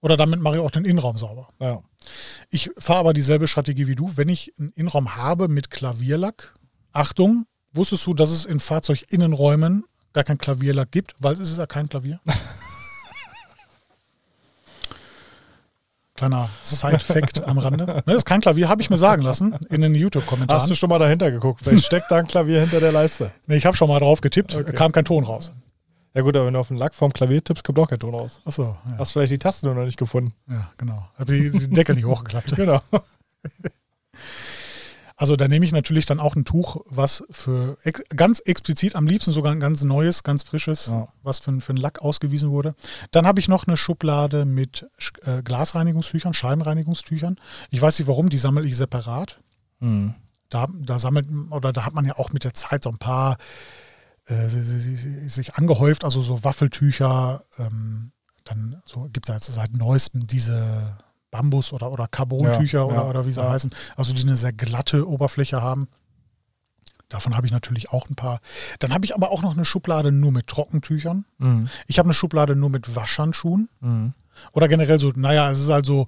Oder 0.00 0.16
damit 0.16 0.40
mache 0.40 0.56
ich 0.56 0.60
auch 0.60 0.72
den 0.72 0.84
Innenraum 0.84 1.16
sauber. 1.16 1.50
Ja. 1.60 1.82
Ich 2.48 2.70
fahre 2.76 2.98
aber 3.00 3.12
dieselbe 3.12 3.46
Strategie 3.46 3.86
wie 3.86 3.94
du. 3.94 4.16
Wenn 4.16 4.28
ich 4.28 4.52
einen 4.58 4.70
Innenraum 4.72 5.14
habe 5.14 5.46
mit 5.46 5.70
Klavierlack, 5.70 6.56
Achtung, 6.92 7.46
wusstest 7.72 8.06
du, 8.06 8.14
dass 8.14 8.30
es 8.30 8.44
in 8.44 8.60
Fahrzeuginnenräumen 8.60 9.84
gar 10.12 10.24
kein 10.24 10.38
Klavierlack 10.38 10.90
gibt, 10.90 11.14
weil 11.18 11.34
es 11.34 11.40
ist 11.40 11.58
ja 11.58 11.66
kein 11.66 11.88
Klavier? 11.88 12.20
Kleiner 16.14 16.50
Side-Fact 16.62 17.44
am 17.48 17.56
Rande. 17.58 17.86
Ne, 17.86 18.02
das 18.04 18.16
ist 18.16 18.24
kein 18.26 18.40
Klavier, 18.42 18.68
habe 18.68 18.82
ich 18.82 18.90
mir 18.90 18.98
sagen 18.98 19.22
lassen 19.22 19.54
in 19.70 19.80
den 19.80 19.94
Hast 19.94 20.00
YouTube-Kommentaren. 20.00 20.68
du 20.68 20.74
schon 20.74 20.90
mal 20.90 20.98
dahinter 20.98 21.30
geguckt? 21.30 21.60
Vielleicht 21.64 21.86
steckt 21.86 22.10
da 22.10 22.16
ein 22.16 22.26
Klavier 22.26 22.60
hinter 22.60 22.80
der 22.80 22.92
Leiste. 22.92 23.30
Nee, 23.46 23.56
ich 23.56 23.64
habe 23.64 23.76
schon 23.76 23.88
mal 23.88 24.00
drauf 24.00 24.20
getippt, 24.20 24.54
Okay. 24.54 24.72
kam 24.72 24.92
kein 24.92 25.04
Ton 25.06 25.24
raus. 25.24 25.52
Ja 26.12 26.22
gut, 26.22 26.36
aber 26.36 26.46
wenn 26.46 26.54
du 26.54 26.60
auf 26.60 26.68
den 26.68 26.76
Lack 26.76 26.94
vom 26.94 27.12
Klavier 27.12 27.42
tippst, 27.42 27.64
kommt 27.64 27.78
auch 27.78 27.88
kein 27.88 28.00
Ton 28.00 28.14
raus. 28.14 28.40
Achso, 28.44 28.76
ja, 28.84 28.98
Hast 28.98 29.12
vielleicht 29.12 29.32
die 29.32 29.38
Tasten 29.38 29.66
nur 29.66 29.76
noch 29.76 29.84
nicht 29.84 29.96
gefunden. 29.98 30.34
ja 30.50 30.70
genau. 30.76 31.08
Habe 31.18 31.32
die, 31.32 31.50
die 31.50 31.68
Deckel 31.70 31.94
nicht 31.94 32.04
hochgeklappt. 32.04 32.52
Genau. 32.56 32.82
Also 35.20 35.36
da 35.36 35.48
nehme 35.48 35.66
ich 35.66 35.72
natürlich 35.72 36.06
dann 36.06 36.18
auch 36.18 36.34
ein 36.34 36.46
Tuch, 36.46 36.78
was 36.86 37.22
für 37.30 37.76
ex 37.84 38.02
ganz 38.16 38.40
explizit 38.40 38.96
am 38.96 39.06
liebsten 39.06 39.32
sogar 39.32 39.52
ein 39.52 39.60
ganz 39.60 39.84
neues, 39.84 40.22
ganz 40.22 40.42
frisches, 40.44 40.86
Ja. 40.86 41.08
was 41.22 41.38
für, 41.40 41.60
für 41.60 41.70
einen 41.72 41.76
Lack 41.76 42.00
ausgewiesen 42.00 42.50
wurde. 42.50 42.74
Dann 43.10 43.26
habe 43.26 43.38
ich 43.38 43.46
noch 43.46 43.66
eine 43.66 43.76
Schublade 43.76 44.46
mit 44.46 44.88
äh, 45.26 45.42
Glasreinigungstüchern, 45.42 46.32
Scheibenreinigungstüchern. 46.32 47.36
Ich 47.70 47.82
weiß 47.82 47.98
nicht 47.98 48.08
warum, 48.08 48.30
die 48.30 48.38
sammle 48.38 48.64
ich 48.64 48.78
separat. 48.78 49.38
Mhm. 49.80 50.14
Da, 50.48 50.68
da 50.72 50.98
sammelt 50.98 51.28
oder 51.50 51.74
da 51.74 51.84
hat 51.84 51.92
man 51.94 52.06
ja 52.06 52.16
auch 52.16 52.32
mit 52.32 52.44
der 52.44 52.54
Zeit 52.54 52.82
so 52.84 52.90
ein 52.90 52.96
paar 52.96 53.36
äh, 54.24 54.48
si- 54.48 54.62
si- 54.62 54.80
si- 54.80 54.96
si- 54.96 55.28
sich 55.28 55.54
angehäuft, 55.56 56.02
also 56.02 56.22
so 56.22 56.44
Waffeltücher. 56.44 57.44
Ähm, 57.58 58.12
dann 58.44 58.80
so 58.86 59.06
gibt 59.12 59.28
es 59.28 59.34
jetzt 59.34 59.54
seit 59.54 59.74
neuestem 59.74 60.26
diese 60.26 60.96
Bambus- 61.30 61.72
oder, 61.72 61.90
oder 61.92 62.08
Carbontücher 62.08 62.78
Ja, 62.78 62.84
oder, 62.84 62.94
ja, 62.96 63.08
oder 63.08 63.26
wie 63.26 63.32
sie 63.32 63.40
ja. 63.40 63.50
heißen, 63.50 63.70
also 63.96 64.12
die 64.12 64.22
eine 64.22 64.36
sehr 64.36 64.52
glatte 64.52 65.08
Oberfläche 65.08 65.62
haben. 65.62 65.88
Davon 67.08 67.36
habe 67.36 67.46
ich 67.46 67.52
natürlich 67.52 67.90
auch 67.90 68.08
ein 68.08 68.14
paar. 68.14 68.40
Dann 68.78 68.94
habe 68.94 69.04
ich 69.04 69.14
aber 69.16 69.30
auch 69.32 69.42
noch 69.42 69.52
eine 69.52 69.64
Schublade 69.64 70.12
nur 70.12 70.30
mit 70.30 70.46
Trockentüchern. 70.46 71.24
Mhm. 71.38 71.68
Ich 71.88 71.98
habe 71.98 72.06
eine 72.06 72.14
Schublade 72.14 72.54
nur 72.54 72.70
mit 72.70 72.94
Waschhandschuhen. 72.94 73.68
Mhm. 73.80 74.14
Oder 74.52 74.68
generell 74.68 74.98
so, 75.00 75.10
naja, 75.16 75.50
es 75.50 75.58
ist 75.60 75.70
also 75.70 76.06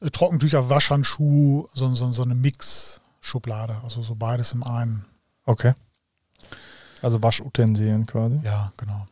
äh, 0.00 0.10
Trockentücher, 0.10 0.68
Waschhandschuh, 0.68 1.68
so, 1.72 1.94
so, 1.94 2.10
so 2.12 2.22
eine 2.22 2.34
Mix-Schublade. 2.34 3.78
Also 3.82 4.02
so 4.02 4.14
beides 4.14 4.52
im 4.52 4.62
einen. 4.62 5.06
Okay. 5.46 5.72
Also 7.00 7.22
Waschutensilien 7.22 8.04
quasi. 8.06 8.38
Ja, 8.44 8.72
genau. 8.76 9.06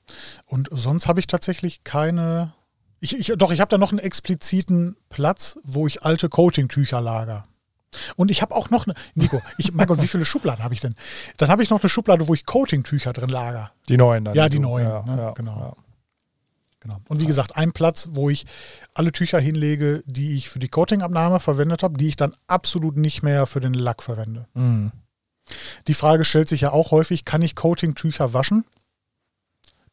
Und 0.47 0.69
sonst 0.71 1.09
habe 1.09 1.21
ich 1.21 1.27
tatsächlich 1.27 1.83
keine. 1.85 2.53
Ich, 3.05 3.19
ich, 3.19 3.33
doch, 3.37 3.53
ich 3.53 3.61
habe 3.61 3.69
da 3.69 3.77
noch 3.77 3.91
einen 3.91 3.99
expliziten 3.99 4.97
Platz, 5.11 5.59
wo 5.63 5.87
ich 5.87 6.05
alte 6.05 6.31
Coating-Tücher 6.31 7.03
lager. 7.03 7.45
Und 8.17 8.31
ich 8.31 8.41
habe 8.41 8.55
auch 8.55 8.71
noch 8.71 8.87
eine. 8.87 8.95
Nico, 9.15 9.43
ich, 9.59 9.73
mein 9.75 9.87
Gott, 9.87 10.01
wie 10.01 10.09
viele 10.09 10.25
Schubladen 10.25 10.65
habe 10.65 10.73
ich 10.73 10.81
denn? 10.81 10.97
Dann 11.37 11.51
habe 11.51 11.63
ich 11.63 11.69
noch 11.69 11.83
eine 11.83 11.89
Schublade, 11.91 12.27
wo 12.29 12.33
ich 12.33 12.47
Coating-Tücher 12.47 13.13
drin 13.13 13.29
lager. 13.29 13.73
Die 13.91 13.99
neuen 13.99 14.25
dann. 14.25 14.35
Ja, 14.35 14.49
die 14.49 14.57
du- 14.57 14.63
neuen, 14.63 14.89
Ja, 14.89 15.03
ne? 15.03 15.17
ja, 15.19 15.31
Genau. 15.33 15.59
Ja. 15.61 15.73
Genau. 16.81 17.01
Und 17.09 17.21
wie 17.21 17.27
gesagt, 17.27 17.57
ein 17.57 17.73
Platz, 17.73 18.09
wo 18.13 18.31
ich 18.31 18.47
alle 18.95 19.13
Tücher 19.13 19.39
hinlege, 19.39 20.03
die 20.07 20.37
ich 20.37 20.49
für 20.49 20.59
die 20.59 20.69
Coatingabnahme 20.69 21.41
verwendet 21.41 21.83
habe, 21.83 21.99
die 21.99 22.09
ich 22.09 22.17
dann 22.17 22.35
absolut 22.47 22.97
nicht 22.97 23.23
mehr 23.23 23.47
für 23.47 23.61
den 23.61 23.75
Lack 23.75 24.03
verwende. 24.03 24.47
Mhm. 24.55 24.93
Die 25.89 25.95
Frage 25.95 26.25
stellt 26.25 26.49
sich 26.49 26.63
ja 26.63 26.73
auch 26.73 26.91
häufig, 26.91 27.25
kann 27.27 27.43
ich 27.43 27.55
Coating-Tücher 27.55 28.33
waschen? 28.33 28.65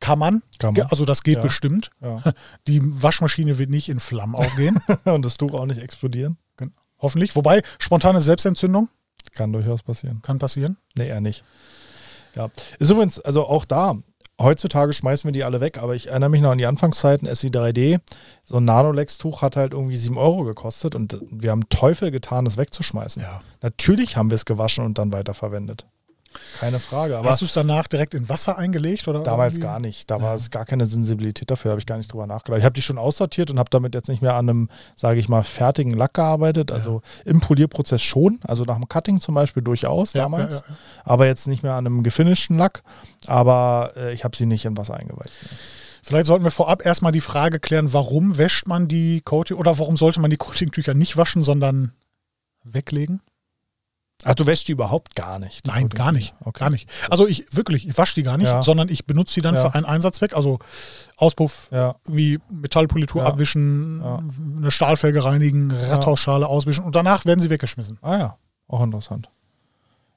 Kann 0.02 0.20
man. 0.20 0.44
Kann 0.60 0.74
man. 0.74 0.88
Also 0.88 1.06
das 1.06 1.24
geht 1.24 1.38
Ja. 1.38 1.42
bestimmt. 1.42 1.92
Ja. 2.02 2.22
Die 2.68 2.82
Waschmaschine 2.84 3.58
wird 3.58 3.70
nicht 3.70 3.88
in 3.88 4.02
Flammen 4.02 4.36
aufgehen. 4.36 4.78
Und 5.06 5.24
das 5.24 5.38
Tuch 5.38 5.54
auch 5.54 5.66
nicht 5.66 5.80
explodieren. 5.80 6.38
Hoffentlich. 7.00 7.36
Wobei, 7.36 7.62
spontane 7.80 8.22
Selbstentzündung 8.22 8.90
Kann 9.34 9.52
durchaus 9.54 9.82
passieren. 9.82 10.22
kann 10.22 10.38
passieren. 10.38 10.78
Nee, 10.96 11.08
eher 11.08 11.20
nicht. 11.22 11.44
Ja. 12.36 12.50
Ist 12.78 12.92
übrigens, 12.92 13.20
also 13.20 13.48
auch 13.48 13.66
da, 13.66 13.96
heutzutage 14.40 14.94
schmeißen 14.94 15.28
wir 15.28 15.32
die 15.32 15.44
alle 15.44 15.62
weg, 15.62 15.80
aber 15.80 15.96
ich 15.96 16.08
erinnere 16.10 16.30
mich 16.30 16.42
noch 16.42 16.52
an 16.52 16.60
die 16.60 16.68
Anfangszeiten, 16.68 17.28
SI3D, 17.28 18.00
so 18.46 18.58
ein 18.58 18.66
Nanolex-Tuch 18.66 19.42
hat 19.42 19.56
halt 19.56 19.74
irgendwie 19.74 19.98
7 19.98 20.16
Euro 20.18 20.44
gekostet 20.44 20.94
und 20.94 21.20
wir 21.32 21.50
haben 21.50 21.68
Teufel 21.70 22.12
getan, 22.12 22.46
das 22.46 22.58
wegzuschmeißen. 22.58 23.24
Ja. 23.24 23.42
Natürlich 23.62 24.16
haben 24.16 24.30
wir 24.30 24.36
es 24.36 24.46
gewaschen 24.46 24.86
und 24.86 24.98
dann 25.00 25.12
weiterverwendet. 25.12 25.88
Keine 26.60 26.80
Frage. 26.80 27.18
Aber 27.18 27.30
Hast 27.30 27.42
du 27.42 27.46
es 27.46 27.54
danach 27.54 27.88
direkt 27.88 28.14
in 28.14 28.30
Wasser 28.30 28.58
eingelegt? 28.58 29.08
Oder 29.08 29.22
damals 29.22 29.54
irgendwie? 29.54 29.62
gar 29.68 29.80
nicht. 29.80 30.10
Da 30.12 30.18
Ja. 30.18 30.22
war 30.24 30.36
es 30.36 30.50
gar 30.52 30.66
keine 30.66 30.86
Sensibilität 30.86 31.50
dafür, 31.52 31.72
habe 31.72 31.80
ich 31.80 31.86
gar 31.86 31.98
nicht 31.98 32.12
drüber 32.12 32.28
nachgedacht. 32.28 32.60
Ich 32.60 32.66
habe 32.66 32.74
die 32.74 32.82
schon 32.82 32.98
aussortiert 32.98 33.50
und 33.52 33.60
habe 33.60 33.70
damit 33.70 33.94
jetzt 33.96 34.10
nicht 34.10 34.22
mehr 34.22 34.36
an 34.36 34.50
einem, 34.50 34.70
sage 34.96 35.20
ich 35.20 35.28
mal, 35.30 35.44
fertigen 35.44 35.94
Lack 35.94 36.14
gearbeitet. 36.14 36.72
Also 36.72 37.02
im 37.26 37.40
Polierprozess 37.40 38.02
schon, 38.02 38.40
also 38.48 38.64
nach 38.64 38.76
dem 38.76 38.88
Cutting 38.88 39.20
zum 39.20 39.36
Beispiel 39.36 39.64
durchaus 39.64 40.14
Ja, 40.14 40.24
damals. 40.24 40.64
aber 41.04 41.26
jetzt 41.28 41.48
nicht 41.48 41.64
mehr 41.64 41.74
an 41.74 41.86
einem 41.86 42.04
gefinischten 42.04 42.58
Lack. 42.58 42.84
Aber 43.28 43.94
äh, 43.98 44.14
ich 44.14 44.24
habe 44.24 44.36
sie 44.38 44.46
nicht 44.46 44.66
in 44.66 44.78
Wasser 44.78 44.96
eingeweicht. 44.96 45.34
Vielleicht 46.04 46.26
sollten 46.26 46.44
wir 46.44 46.52
vorab 46.52 46.86
erstmal 46.86 47.12
die 47.12 47.22
Frage 47.22 47.60
klären, 47.60 47.94
warum 47.94 48.38
wäscht 48.38 48.68
man 48.68 48.88
die 48.88 49.22
Coating 49.22 49.58
oder 49.58 49.78
warum 49.78 49.98
sollte 49.98 50.20
man 50.20 50.32
die 50.32 50.38
Coating-Tücher 50.38 50.94
nicht 50.96 51.16
waschen, 51.18 51.44
sondern 51.44 51.92
weglegen? 52.64 53.22
Ach, 54.24 54.36
du 54.36 54.46
wäschst 54.46 54.68
die 54.68 54.72
überhaupt 54.74 55.16
gar 55.16 55.40
nicht? 55.40 55.66
Nein, 55.66 55.90
gar 55.90 56.12
nicht. 56.12 56.36
Okay. 56.42 56.60
Gar 56.60 56.70
nicht. 56.70 56.90
Also 57.10 57.28
ich 57.28 57.46
wirklich, 57.52 57.88
ich 57.88 57.98
wasche 57.98 58.14
die 58.16 58.24
gar 58.24 58.38
nicht, 58.38 58.48
Ja. 58.48 58.62
sondern 58.62 58.88
ich 58.90 59.06
benutze 59.06 59.34
die 59.36 59.42
dann 59.42 59.56
Ja. 59.56 59.62
für 59.62 59.74
einen 59.74 59.86
Einsatzzweck. 59.86 60.36
Also 60.36 60.60
Auspuff, 61.18 61.70
Ja, 61.72 61.96
irgendwie 62.06 62.40
Metallpolitur 62.50 63.26
abwischen, 63.26 64.02
eine 64.58 64.70
Stahlfelge 64.72 65.24
reinigen, 65.24 65.72
Radhausschale 65.72 66.48
auswischen 66.48 66.84
und 66.86 66.96
danach 66.96 67.26
werden 67.26 67.40
sie 67.40 67.50
weggeschmissen. 67.50 67.98
ah 68.02 68.18
ja, 68.18 68.38
auch 68.68 68.84
interessant. 68.84 69.30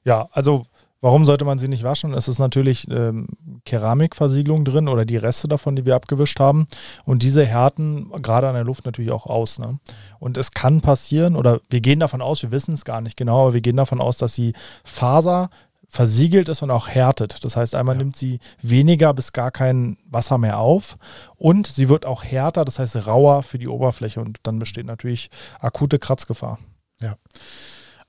Ja, 0.03 0.27
also 0.31 0.65
warum 1.05 1.23
sollte 1.27 1.45
man 1.45 1.59
sie 1.59 1.67
nicht 1.67 1.83
waschen? 1.83 2.15
Es 2.15 2.27
ist 2.27 2.39
natürlich 2.39 2.89
ähm, 2.89 3.27
Keramikversiegelung 3.63 4.65
drin 4.65 4.87
oder 4.87 5.05
die 5.05 5.17
Reste 5.17 5.47
davon, 5.47 5.75
die 5.75 5.85
wir 5.85 5.93
abgewischt 5.93 6.39
haben. 6.39 6.65
Und 7.05 7.21
diese 7.21 7.45
härten 7.45 8.09
gerade 8.23 8.49
an 8.49 8.55
der 8.55 8.63
Luft 8.63 8.85
natürlich 8.85 9.11
auch 9.11 9.27
aus. 9.27 9.59
Ne? 9.59 9.77
Und 10.17 10.35
es 10.35 10.49
kann 10.49 10.81
passieren, 10.81 11.35
oder 11.35 11.61
wir 11.69 11.79
gehen 11.81 11.99
davon 11.99 12.23
aus, 12.23 12.41
wir 12.41 12.51
wissen 12.51 12.73
es 12.73 12.85
gar 12.85 13.01
nicht 13.01 13.17
genau, 13.17 13.43
aber 13.43 13.53
wir 13.53 13.61
gehen 13.61 13.77
davon 13.77 14.01
aus, 14.01 14.17
dass 14.17 14.33
die 14.33 14.53
Faser 14.83 15.51
versiegelt 15.87 16.49
ist 16.49 16.63
und 16.63 16.71
auch 16.71 16.87
härtet. 16.87 17.43
Das 17.43 17.55
heißt, 17.55 17.75
einmal 17.75 17.95
Ja. 17.95 17.99
nimmt 17.99 18.15
sie 18.15 18.39
weniger 18.63 19.13
bis 19.13 19.31
gar 19.31 19.51
kein 19.51 19.97
Wasser 20.09 20.39
mehr 20.39 20.57
auf 20.57 20.97
und 21.35 21.67
sie 21.67 21.87
wird 21.87 22.07
auch 22.07 22.23
härter, 22.23 22.65
das 22.65 22.79
heißt 22.79 23.05
rauer 23.05 23.43
für 23.43 23.59
die 23.59 23.67
Oberfläche 23.67 24.21
und 24.21 24.39
dann 24.41 24.57
besteht 24.57 24.87
natürlich 24.87 25.29
akute 25.59 25.99
Kratzgefahr. 25.99 26.57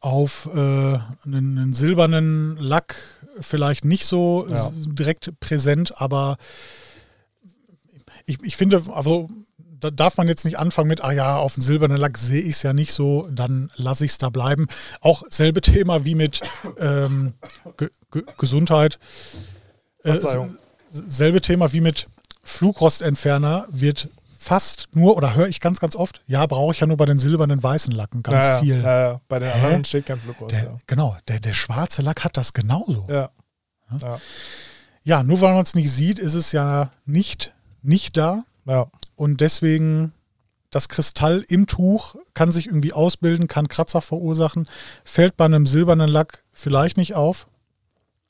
Auf 0.06 0.48
äh, 0.54 0.58
einen, 0.58 1.00
einen 1.58 1.72
silbernen 1.72 2.56
Lack 2.58 2.94
vielleicht 3.40 3.84
nicht 3.84 4.06
so 4.06 4.46
Ja. 4.48 4.70
direkt 4.72 5.40
präsent, 5.40 6.00
aber 6.00 6.36
ich, 8.24 8.38
ich 8.44 8.56
finde, 8.56 8.84
also 8.94 9.28
da 9.58 9.90
darf 9.90 10.16
man 10.16 10.28
jetzt 10.28 10.44
nicht 10.44 10.60
anfangen 10.60 10.86
mit, 10.88 11.02
ah 11.02 11.10
ja, 11.10 11.38
auf 11.38 11.54
den 11.54 11.60
silbernen 11.60 11.96
Lack 11.96 12.18
sehe 12.18 12.40
ich 12.40 12.50
es 12.56 12.62
ja 12.62 12.72
nicht 12.72 12.92
so, 12.92 13.28
dann 13.32 13.72
lasse 13.74 14.04
ich 14.04 14.12
es 14.12 14.18
da 14.18 14.30
bleiben. 14.30 14.68
Auch 15.00 15.24
selbe 15.28 15.60
Thema 15.60 16.04
wie 16.04 16.14
mit 16.14 16.40
ähm, 16.78 17.34
Ge 17.76 17.90
Ge 18.12 18.22
Gesundheit. 18.38 19.00
Äh, 20.04 20.20
selbe 20.92 21.40
Thema 21.40 21.72
wie 21.72 21.80
mit 21.80 22.06
Flugrostentferner 22.44 23.66
wird 23.70 24.08
fast 24.46 24.88
nur, 24.94 25.16
oder 25.16 25.34
höre 25.34 25.48
ich 25.48 25.60
ganz, 25.60 25.80
ganz 25.80 25.96
oft, 25.96 26.22
ja, 26.26 26.46
brauche 26.46 26.72
ich 26.72 26.80
ja 26.80 26.86
nur 26.86 26.96
bei 26.96 27.04
den 27.04 27.18
silbernen 27.18 27.60
weißen 27.62 27.92
Lacken 27.92 28.22
ganz 28.22 28.46
Naja, 28.46 28.60
viel. 28.60 28.80
naja, 28.82 29.20
bei 29.28 29.40
den 29.40 29.50
Hä? 29.52 29.60
anderen 29.60 29.84
steht 29.84 30.06
kein 30.06 30.20
Flugrost. 30.20 30.54
Der, 30.54 30.78
Genau, 30.86 31.16
der, 31.26 31.40
der 31.40 31.52
schwarze 31.52 32.00
Lack 32.02 32.22
hat 32.24 32.36
das 32.36 32.52
genauso. 32.52 33.06
Ja. 33.10 33.30
Ja. 34.00 34.18
Ja, 35.02 35.22
nur 35.22 35.40
weil 35.40 35.52
man 35.54 35.62
es 35.62 35.74
nicht 35.74 35.90
sieht, 35.90 36.18
ist 36.18 36.34
es 36.34 36.52
ja 36.52 36.90
nicht, 37.04 37.54
nicht 37.82 38.16
da. 38.16 38.44
ja. 38.64 38.86
Und 39.16 39.40
deswegen, 39.40 40.12
das 40.70 40.88
Kristall 40.88 41.42
im 41.48 41.66
Tuch 41.66 42.16
kann 42.34 42.52
sich 42.52 42.66
irgendwie 42.66 42.92
ausbilden, 42.92 43.48
kann 43.48 43.66
Kratzer 43.68 44.00
verursachen. 44.02 44.68
Fällt 45.04 45.36
bei 45.36 45.44
einem 45.46 45.64
silbernen 45.66 46.08
Lack 46.10 46.42
vielleicht 46.52 46.98
nicht 46.98 47.14
auf, 47.14 47.46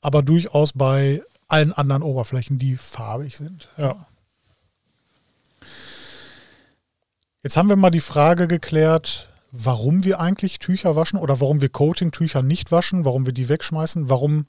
aber 0.01 0.21
durchaus 0.23 0.71
bei 0.73 1.21
allen 1.47 1.73
anderen 1.73 2.03
Oberflächen, 2.03 2.57
die 2.57 2.77
farbig 2.77 3.35
sind. 3.37 3.69
Ja. 3.77 4.05
Jetzt 7.43 7.57
haben 7.57 7.69
wir 7.69 7.75
mal 7.75 7.89
die 7.91 7.99
Frage 7.99 8.47
geklärt, 8.47 9.29
warum 9.51 10.03
wir 10.03 10.19
eigentlich 10.19 10.59
Tücher 10.59 10.95
waschen 10.95 11.19
oder 11.19 11.39
warum 11.39 11.61
wir 11.61 11.69
Coating-Tücher 11.69 12.41
nicht 12.41 12.71
waschen, 12.71 13.05
warum 13.05 13.25
wir 13.25 13.33
die 13.33 13.47
wegschmeißen, 13.49 14.09
warum, 14.09 14.47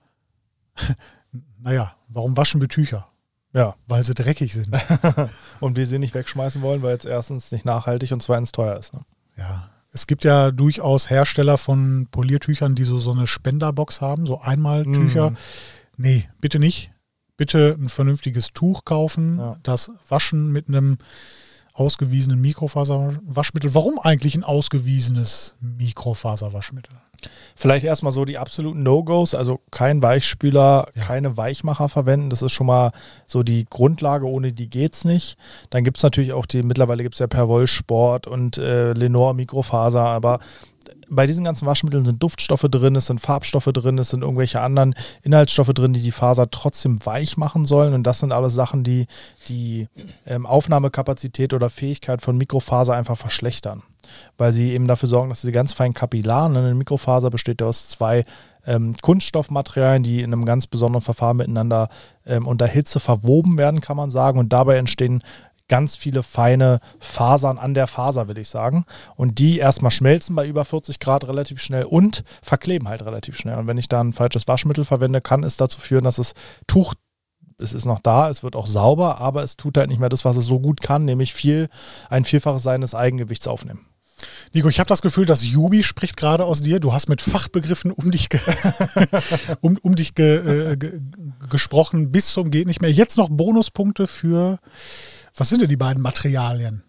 naja, 1.60 1.94
warum 2.08 2.36
waschen 2.36 2.60
wir 2.60 2.68
Tücher? 2.68 3.08
Ja. 3.54 3.74
weil 3.86 4.04
sie 4.04 4.12
dreckig 4.14 4.52
sind. 4.52 4.68
Und 5.60 5.76
wir 5.76 5.86
sie 5.86 5.98
nicht 5.98 6.12
wegschmeißen 6.14 6.60
wollen, 6.60 6.82
weil 6.82 6.96
es 6.96 7.06
erstens 7.06 7.50
nicht 7.50 7.64
nachhaltig 7.64 8.12
und 8.12 8.22
zweitens 8.22 8.52
teuer 8.52 8.78
ist. 8.78 8.92
Ne? 8.92 9.00
Ja. 9.36 9.70
Es 9.90 10.06
gibt 10.06 10.24
ja 10.24 10.50
durchaus 10.50 11.08
Hersteller 11.08 11.56
von 11.56 12.08
Poliertüchern, 12.10 12.74
die 12.74 12.84
so, 12.84 12.98
so 12.98 13.10
eine 13.10 13.26
Spenderbox 13.26 14.02
haben, 14.02 14.26
so 14.26 14.40
Einmaltücher. 14.42 15.30
Mhm. 15.30 15.36
Nee, 15.96 16.28
bitte 16.42 16.58
nicht. 16.58 16.92
Bitte 17.38 17.74
ein 17.80 17.88
vernünftiges 17.88 18.52
Tuch 18.52 18.84
kaufen, 18.84 19.38
Ja. 19.38 19.56
das 19.62 19.92
waschen 20.06 20.52
mit 20.52 20.68
einem 20.68 20.98
ausgewiesenen 21.78 22.40
Mikrofaserwaschmittel. 22.40 23.74
Warum 23.74 23.98
eigentlich 23.98 24.34
ein 24.34 24.44
ausgewiesenes 24.44 25.56
Mikrofaserwaschmittel? 25.60 26.94
Vielleicht 27.56 27.84
erstmal 27.84 28.12
so 28.12 28.24
die 28.24 28.38
absoluten 28.38 28.82
No-Gos, 28.82 29.34
also 29.34 29.60
kein 29.70 30.02
Weichspüler, 30.02 30.86
Ja. 30.94 31.04
keine 31.04 31.36
Weichmacher 31.36 31.88
verwenden. 31.88 32.30
Das 32.30 32.42
ist 32.42 32.52
schon 32.52 32.66
mal 32.66 32.92
so 33.26 33.42
die 33.42 33.64
Grundlage, 33.68 34.26
ohne 34.26 34.52
die 34.52 34.70
geht's 34.70 35.04
nicht. 35.04 35.36
Dann 35.70 35.84
gibt 35.84 35.96
es 35.96 36.02
natürlich 36.02 36.32
auch 36.32 36.46
die, 36.46 36.62
mittlerweile 36.62 37.02
gibt 37.02 37.14
es 37.16 37.18
ja 37.18 37.26
Perwoll 37.26 37.66
Sport 37.66 38.26
und 38.26 38.58
äh, 38.58 38.92
Lenore 38.92 39.34
Mikrofaser, 39.34 40.04
aber 40.04 40.38
bei 41.10 41.26
diesen 41.26 41.44
ganzen 41.44 41.66
Waschmitteln 41.66 42.04
sind 42.04 42.22
Duftstoffe 42.22 42.66
drin, 42.70 42.94
es 42.96 43.06
sind 43.06 43.20
Farbstoffe 43.20 43.70
drin, 43.72 43.98
es 43.98 44.10
sind 44.10 44.22
irgendwelche 44.22 44.60
anderen 44.60 44.94
Inhaltsstoffe 45.22 45.72
drin, 45.72 45.92
die 45.92 46.02
die 46.02 46.12
Faser 46.12 46.50
trotzdem 46.50 47.04
weich 47.04 47.36
machen 47.36 47.64
sollen. 47.64 47.94
Und 47.94 48.04
das 48.04 48.20
sind 48.20 48.32
alles 48.32 48.54
Sachen, 48.54 48.84
die 48.84 49.06
die 49.48 49.88
ähm, 50.26 50.46
Aufnahmekapazität 50.46 51.54
oder 51.54 51.70
Fähigkeit 51.70 52.22
von 52.22 52.36
Mikrofaser 52.36 52.94
einfach 52.94 53.16
verschlechtern. 53.16 53.82
Weil 54.36 54.52
sie 54.52 54.72
eben 54.72 54.86
dafür 54.86 55.08
sorgen, 55.08 55.28
dass 55.28 55.40
diese 55.40 55.52
ganz 55.52 55.72
feinen 55.72 55.94
Kapillaren, 55.94 56.52
ne, 56.52 56.60
eine 56.60 56.74
Mikrofaser 56.74 57.30
besteht 57.30 57.62
aus 57.62 57.88
zwei 57.88 58.24
ähm, 58.66 58.94
Kunststoffmaterialien, 59.00 60.02
die 60.02 60.20
in 60.20 60.32
einem 60.32 60.44
ganz 60.44 60.66
besonderen 60.66 61.02
Verfahren 61.02 61.38
miteinander 61.38 61.88
ähm, 62.26 62.46
unter 62.46 62.66
Hitze 62.66 63.00
verwoben 63.00 63.58
werden, 63.58 63.80
kann 63.80 63.96
man 63.96 64.10
sagen. 64.10 64.38
Und 64.38 64.52
dabei 64.52 64.76
entstehen 64.76 65.22
ganz 65.68 65.96
viele 65.96 66.22
feine 66.22 66.80
Fasern 66.98 67.58
an 67.58 67.74
der 67.74 67.86
Faser, 67.86 68.28
will 68.28 68.38
ich 68.38 68.48
sagen. 68.48 68.84
Und 69.16 69.38
die 69.38 69.58
erstmal 69.58 69.90
schmelzen 69.90 70.34
bei 70.34 70.46
über 70.46 70.64
40 70.64 70.98
Grad 70.98 71.28
relativ 71.28 71.60
schnell 71.60 71.84
und 71.84 72.24
verkleben 72.42 72.88
halt 72.88 73.04
relativ 73.04 73.36
schnell. 73.36 73.58
Und 73.58 73.66
wenn 73.66 73.78
ich 73.78 73.88
da 73.88 74.00
ein 74.00 74.12
falsches 74.12 74.48
Waschmittel 74.48 74.84
verwende, 74.84 75.20
kann 75.20 75.44
es 75.44 75.56
dazu 75.56 75.80
führen, 75.80 76.04
dass 76.04 76.16
das 76.16 76.34
Tuch, 76.66 76.94
es 77.58 77.72
ist 77.72 77.84
noch 77.84 78.00
da, 78.00 78.30
es 78.30 78.42
wird 78.42 78.56
auch 78.56 78.66
sauber, 78.66 79.18
aber 79.18 79.42
es 79.42 79.56
tut 79.56 79.76
halt 79.76 79.88
nicht 79.88 79.98
mehr 79.98 80.08
das, 80.08 80.24
was 80.24 80.36
es 80.36 80.46
so 80.46 80.58
gut 80.58 80.80
kann, 80.80 81.04
nämlich 81.04 81.34
viel, 81.34 81.68
ein 82.08 82.24
Vielfaches 82.24 82.62
seines 82.62 82.94
Eigengewichts 82.94 83.46
aufnehmen. 83.46 83.86
Nico, 84.52 84.68
ich 84.68 84.80
habe 84.80 84.88
das 84.88 85.02
Gefühl, 85.02 85.26
dass 85.26 85.44
Jubi 85.44 85.82
spricht 85.82 86.16
gerade 86.16 86.44
aus 86.44 86.62
dir. 86.62 86.80
Du 86.80 86.92
hast 86.92 87.08
mit 87.08 87.22
Fachbegriffen 87.22 87.90
um 87.90 88.10
dich, 88.10 88.28
ge 88.28 88.40
um, 89.60 89.78
um 89.82 89.94
dich 89.94 90.14
ge 90.14 90.72
äh, 90.72 90.76
ge 90.76 91.00
gesprochen 91.50 92.10
bis 92.10 92.32
zum 92.32 92.50
geht 92.50 92.66
nicht 92.66 92.80
mehr. 92.80 92.90
Jetzt 92.90 93.16
noch 93.16 93.28
Bonuspunkte 93.30 94.06
für, 94.06 94.58
was 95.36 95.48
sind 95.48 95.62
denn 95.62 95.68
die 95.68 95.76
beiden 95.76 96.02
Materialien? 96.02 96.82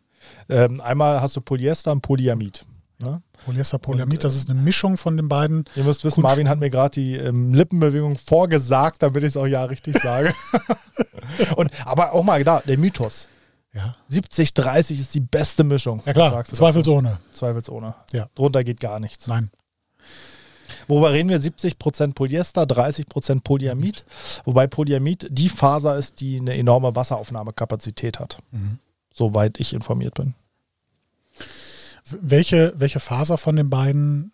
Ähm, 0.47 0.81
einmal 0.81 1.21
hast 1.21 1.35
du 1.35 1.41
Polyester 1.41 1.91
und 1.91 2.01
Polyamid. 2.01 2.65
Ne? 3.01 3.21
Polyester, 3.45 3.79
Polyamid, 3.79 4.17
Und, 4.17 4.19
äh, 4.19 4.27
das 4.27 4.35
ist 4.35 4.49
eine 4.49 4.59
Mischung 4.59 4.97
von 4.97 5.15
den 5.15 5.29
beiden. 5.29 5.65
Ihr 5.75 5.85
müsst 5.85 6.03
wissen, 6.03 6.21
Marvin 6.21 6.49
hat 6.49 6.59
mir 6.59 6.69
gerade 6.69 6.99
die 6.99 7.15
ähm, 7.15 7.53
Lippenbewegung 7.53 8.17
vorgesagt, 8.17 9.01
damit 9.01 9.23
ich 9.23 9.29
es 9.29 9.37
auch 9.37 9.45
ja 9.45 9.63
richtig 9.63 9.97
sage. 9.97 10.33
und, 11.55 11.71
aber 11.85 12.13
auch 12.13 12.23
mal 12.23 12.43
da, 12.43 12.61
der 12.65 12.77
Mythos. 12.77 13.27
Ja, 13.73 13.95
70-30 14.09 14.99
ist 14.99 15.13
die 15.13 15.19
beste 15.19 15.63
Mischung. 15.63 16.01
ja 16.05 16.13
klar, 16.13 16.43
zweifelsohne. 16.43 17.19
dazu? 17.27 17.37
Zweifelsohne. 17.39 17.93
Ja. 18.13 18.29
Drunter 18.35 18.63
geht 18.63 18.79
gar 18.79 18.99
nichts. 18.99 19.27
Nein. 19.27 19.51
Worüber 20.87 21.11
reden 21.13 21.29
wir? 21.29 21.39
70% 21.39 22.13
Polyester, 22.13 22.63
30% 22.63 23.41
Polyamid. 23.41 24.05
Wobei 24.45 24.65
Polyamid 24.65 25.27
die 25.29 25.49
Faser 25.49 25.97
ist, 25.97 26.19
die 26.19 26.39
eine 26.39 26.55
enorme 26.57 26.95
Wasseraufnahmekapazität 26.95 28.19
hat. 28.19 28.39
Mhm. 28.51 28.79
Soweit 29.13 29.59
ich 29.59 29.73
informiert 29.73 30.15
bin. 30.15 30.33
Welche, 32.21 32.73
welche 32.75 32.99
Faser 32.99 33.37
von 33.37 33.55
den 33.55 33.69
beiden, 33.69 34.31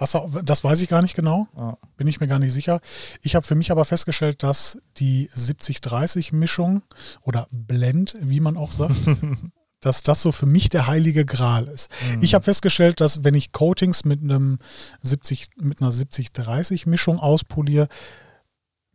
Wasser, 0.00 0.26
das 0.44 0.64
weiß 0.64 0.80
ich 0.80 0.88
gar 0.88 1.02
nicht 1.02 1.14
genau, 1.14 1.46
Ja. 1.56 1.76
bin 1.96 2.06
ich 2.08 2.18
mir 2.20 2.26
gar 2.26 2.38
nicht 2.38 2.52
sicher. 2.52 2.80
Ich 3.22 3.34
habe 3.36 3.46
für 3.46 3.54
mich 3.54 3.70
aber 3.70 3.84
festgestellt, 3.84 4.42
dass 4.42 4.78
die 4.96 5.28
70-30-Mischung 5.34 6.82
oder 7.22 7.46
Blend, 7.50 8.16
wie 8.20 8.40
man 8.40 8.56
auch 8.56 8.72
sagt, 8.72 8.94
dass 9.80 10.02
das 10.02 10.20
so 10.22 10.32
für 10.32 10.46
mich 10.46 10.68
der 10.68 10.86
heilige 10.86 11.24
Gral 11.24 11.66
ist. 11.68 11.90
Ich 12.20 12.34
habe 12.34 12.44
festgestellt, 12.44 13.00
dass 13.00 13.24
wenn 13.24 13.34
ich 13.34 13.52
Coatings 13.52 14.04
mit 14.04 14.22
einem 14.22 14.58
70, 15.02 15.48
mit 15.56 15.80
einer 15.80 15.90
70-30-Mischung 15.92 17.18
auspoliere, 17.18 17.88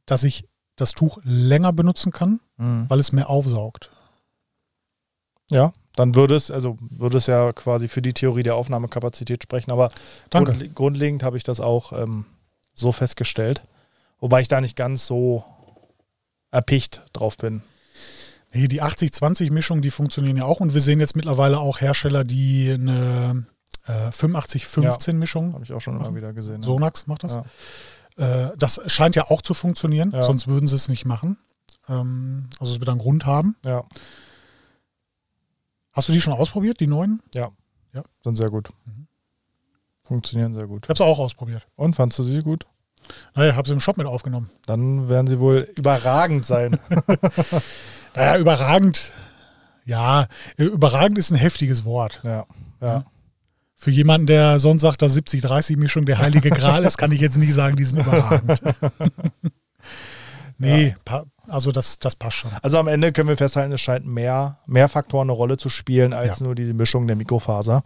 dass 0.06 0.24
ich 0.24 0.48
das 0.76 0.92
Tuch 0.92 1.20
länger 1.24 1.72
benutzen 1.74 2.12
kann, 2.12 2.40
Mhm. 2.58 2.86
weil 2.90 3.00
es 3.00 3.12
mehr 3.12 3.30
aufsaugt. 3.30 3.92
Ja, 5.50 5.74
dann 5.96 6.16
würde 6.16 6.36
es, 6.36 6.52
also 6.52 6.78
würde 6.80 7.18
es 7.18 7.28
ja 7.28 7.52
quasi 7.54 7.88
für 7.88 8.02
die 8.02 8.14
Theorie 8.14 8.44
der 8.44 8.56
Aufnahmekapazität 8.56 9.44
sprechen, 9.44 9.72
aber 9.72 9.90
grundle- 10.32 10.74
grundlegend 10.74 11.24
habe 11.24 11.38
ich 11.38 11.44
das 11.44 11.60
auch 11.60 11.94
ähm, 11.94 12.26
so 12.74 12.92
festgestellt. 12.92 13.64
Wobei 14.20 14.42
ich 14.42 14.48
da 14.48 14.62
nicht 14.62 14.76
ganz 14.76 15.06
so 15.06 15.44
erpicht 16.52 17.04
drauf 17.14 17.38
bin. 17.38 17.62
Nee, 18.54 18.68
die 18.70 18.82
80-20-Mischung, 18.82 19.82
die 19.82 19.92
funktionieren 19.92 20.38
ja 20.38 20.46
auch. 20.46 20.62
Und 20.62 20.74
wir 20.74 20.80
sehen 20.82 21.00
jetzt 21.02 21.16
mittlerweile 21.16 21.60
auch 21.60 21.82
Hersteller, 21.82 22.24
die 22.24 22.72
eine 22.72 23.46
äh, 23.88 24.08
85-15-Mischung, 24.10 25.54
Habe 25.54 25.64
ich 25.66 25.74
auch 25.74 25.82
schon 25.82 25.96
immer 26.00 26.16
wieder 26.16 26.32
gesehen. 26.34 26.62
ja. 26.62 26.66
Sonax 26.66 27.08
macht 27.08 27.24
das. 27.26 27.40
Ja. 28.18 28.46
Äh, 28.48 28.54
das 28.58 28.80
scheint 28.88 29.16
ja 29.18 29.26
auch 29.30 29.42
zu 29.42 29.54
funktionieren, 29.54 30.12
Ja. 30.12 30.24
sonst 30.24 30.48
würden 30.48 30.68
sie 30.68 30.76
es 30.76 30.88
nicht 30.88 31.04
machen. 31.06 31.38
Ähm, 31.90 32.48
also 32.60 32.72
es 32.74 32.80
wird 32.80 32.88
einen 32.90 33.00
Grund 33.00 33.26
haben. 33.26 33.58
Ja, 33.66 33.84
Hast 35.96 36.10
du 36.10 36.14
die 36.14 36.22
schon 36.22 36.34
ausprobiert, 36.34 36.80
die 36.80 36.88
neuen? 36.88 37.22
sind 38.24 38.36
sehr 38.36 38.50
gut. 38.50 38.70
Mhm. 38.86 39.08
Funktionieren 40.04 40.54
sehr 40.54 40.68
gut. 40.68 40.84
Ich 40.84 40.90
habe 40.90 40.98
sie 40.98 41.06
auch 41.06 41.20
ausprobiert. 41.20 41.66
Und 41.76 41.96
fandst 41.96 42.20
du 42.20 42.24
sie 42.24 42.42
gut? 42.42 42.66
Naja, 43.34 43.56
habe 43.56 43.68
sie 43.68 43.74
im 43.74 43.80
Shop 43.80 43.98
mit 43.98 44.06
aufgenommen. 44.06 44.50
Dann 44.66 45.08
werden 45.10 45.28
sie 45.28 45.40
wohl 45.40 45.70
überragend 45.76 46.46
sein. 46.46 46.80
Naja, 48.16 48.38
überragend. 48.38 49.12
Ja, 49.84 50.28
überragend 50.56 51.18
ist 51.18 51.32
ein 51.32 51.38
heftiges 51.38 51.84
Wort. 51.84 52.22
ja, 52.24 52.46
ja. 52.82 53.06
Für 53.78 53.92
jemanden, 53.92 54.26
der 54.28 54.58
sonst 54.58 54.84
sagt, 54.84 55.02
dass 55.02 55.18
70-30-Mischung 55.18 56.06
der 56.06 56.18
heilige 56.18 56.50
Gral 56.50 56.86
ist, 56.86 56.98
kann 56.98 57.12
ich 57.12 57.20
jetzt 57.20 57.38
nicht 57.38 57.54
sagen, 57.54 57.76
die 57.76 57.84
sind 57.84 58.00
überragend. 58.00 58.62
nee, 60.58 60.96
pa- 61.06 61.26
also 61.48 61.72
das, 61.72 62.00
das 62.00 62.16
passt 62.16 62.38
schon. 62.38 62.52
Also 62.62 62.80
am 62.80 62.88
Ende 62.88 63.12
können 63.12 63.30
wir 63.30 63.38
festhalten, 63.38 63.72
es 63.72 63.82
scheint 63.82 64.06
mehr, 64.06 64.58
mehr 64.66 64.90
Faktoren 64.90 65.26
eine 65.30 65.34
Rolle 65.34 65.58
zu 65.58 65.70
spielen 65.70 66.12
als 66.14 66.40
Ja. 66.40 66.46
nur 66.46 66.56
diese 66.56 66.74
Mischung 66.74 67.06
der 67.08 67.16
Mikrofaser. 67.16 67.84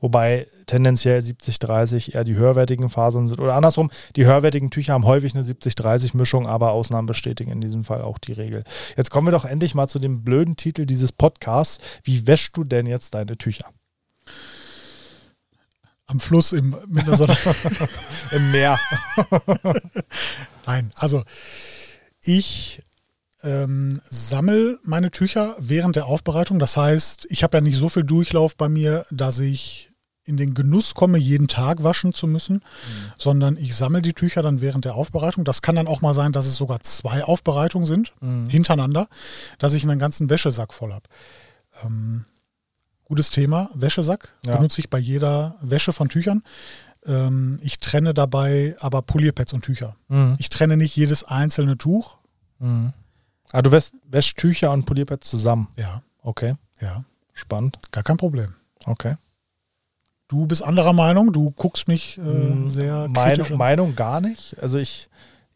Wobei 0.00 0.46
tendenziell 0.66 1.20
70-30 1.20 2.14
eher 2.14 2.24
die 2.24 2.34
höherwertigen 2.36 2.88
Fasern 2.88 3.28
sind. 3.28 3.40
Oder 3.40 3.54
andersrum, 3.54 3.90
die 4.16 4.24
höherwertigen 4.24 4.70
Tücher 4.70 4.94
haben 4.94 5.04
häufig 5.04 5.34
eine 5.34 5.44
70-30-Mischung, 5.44 6.46
aber 6.46 6.70
Ausnahmen 6.72 7.06
bestätigen 7.06 7.50
in 7.50 7.60
diesem 7.60 7.84
Fall 7.84 8.00
auch 8.02 8.18
die 8.18 8.32
Regel. 8.32 8.64
Jetzt 8.96 9.10
kommen 9.10 9.26
wir 9.26 9.32
doch 9.32 9.44
endlich 9.44 9.74
mal 9.74 9.88
zu 9.88 9.98
dem 9.98 10.24
blöden 10.24 10.56
Titel 10.56 10.86
dieses 10.86 11.12
Podcasts. 11.12 11.80
Wie 12.04 12.26
wäschst 12.26 12.56
du 12.56 12.64
denn 12.64 12.86
jetzt 12.86 13.12
deine 13.14 13.36
Tücher? 13.36 13.66
Am 16.06 16.18
Fluss 16.20 16.52
im, 16.52 16.76
Sonne. 17.12 17.36
Im 18.32 18.50
Meer. 18.50 18.78
Nein, 20.66 20.92
also 20.94 21.22
ich 22.24 22.82
ähm, 23.42 24.00
sammel 24.08 24.78
meine 24.84 25.10
Tücher 25.10 25.56
während 25.58 25.96
der 25.96 26.06
Aufbereitung. 26.06 26.58
Das 26.58 26.76
heißt, 26.76 27.26
ich 27.28 27.42
habe 27.42 27.56
ja 27.56 27.60
nicht 27.60 27.76
so 27.76 27.88
viel 27.88 28.04
Durchlauf 28.04 28.56
bei 28.56 28.68
mir, 28.68 29.04
dass 29.10 29.40
ich 29.40 29.90
in 30.24 30.36
den 30.36 30.54
Genuss 30.54 30.94
komme, 30.94 31.18
jeden 31.18 31.48
Tag 31.48 31.82
waschen 31.82 32.12
zu 32.14 32.28
müssen, 32.28 32.62
sondern 33.18 33.56
ich 33.56 33.74
sammle 33.74 34.02
die 34.02 34.12
Tücher 34.12 34.40
dann 34.42 34.60
während 34.60 34.84
der 34.84 34.94
Aufbereitung. 34.94 35.44
Das 35.44 35.62
kann 35.62 35.74
dann 35.74 35.88
auch 35.88 36.00
mal 36.00 36.14
sein, 36.14 36.30
dass 36.30 36.46
es 36.46 36.54
sogar 36.54 36.80
zwei 36.82 37.24
Aufbereitungen 37.24 37.86
sind, 37.86 38.12
Mhm. 38.20 38.48
hintereinander, 38.48 39.08
dass 39.58 39.74
ich 39.74 39.82
einen 39.82 39.98
ganzen 39.98 40.30
Wäschesack 40.30 40.72
voll 40.72 40.92
habe. 40.92 41.06
Ähm, 41.84 42.24
gutes 43.04 43.30
Thema, 43.30 43.68
Wäschesack 43.74 44.36
Ja. 44.46 44.54
benutze 44.56 44.80
ich 44.80 44.88
bei 44.88 44.98
jeder 44.98 45.56
Wäsche 45.60 45.92
von 45.92 46.08
Tüchern. 46.08 46.44
Ähm, 47.06 47.58
ich 47.62 47.80
trenne 47.80 48.14
dabei 48.14 48.76
aber 48.80 49.02
Polierpads 49.02 49.52
und 49.52 49.62
Tücher. 49.64 49.96
Mhm. 50.08 50.36
Ich 50.38 50.50
trenne 50.50 50.76
nicht 50.76 50.94
jedes 50.96 51.24
einzelne 51.24 51.76
Tuch. 51.78 52.18
Mhm. 52.58 52.92
Ah, 53.50 53.62
du 53.62 53.70
wäschst, 53.72 53.94
wäschst 54.06 54.36
Tücher 54.38 54.72
und 54.72 54.86
Polierpads 54.86 55.28
zusammen. 55.28 55.68
Ja, 55.76 56.02
Okay, 56.22 56.54
ja, 56.80 57.04
spannend. 57.34 57.78
gar 57.90 58.04
kein 58.04 58.16
Problem. 58.16 58.54
Okay. 58.86 59.16
Du 60.28 60.46
bist 60.46 60.62
anderer 60.62 60.92
Meinung, 60.92 61.32
du 61.32 61.50
guckst 61.50 61.88
mich 61.88 62.16
äh, 62.16 62.20
Mm, 62.20 62.66
sehr 62.68 63.08
kritisch 63.12 63.50
Meinung, 63.50 63.52
an. 63.52 63.58
Meinung 63.58 63.96
gar 63.96 64.20
nicht. 64.20 64.56
Also 64.62 64.78
ich, 64.78 65.10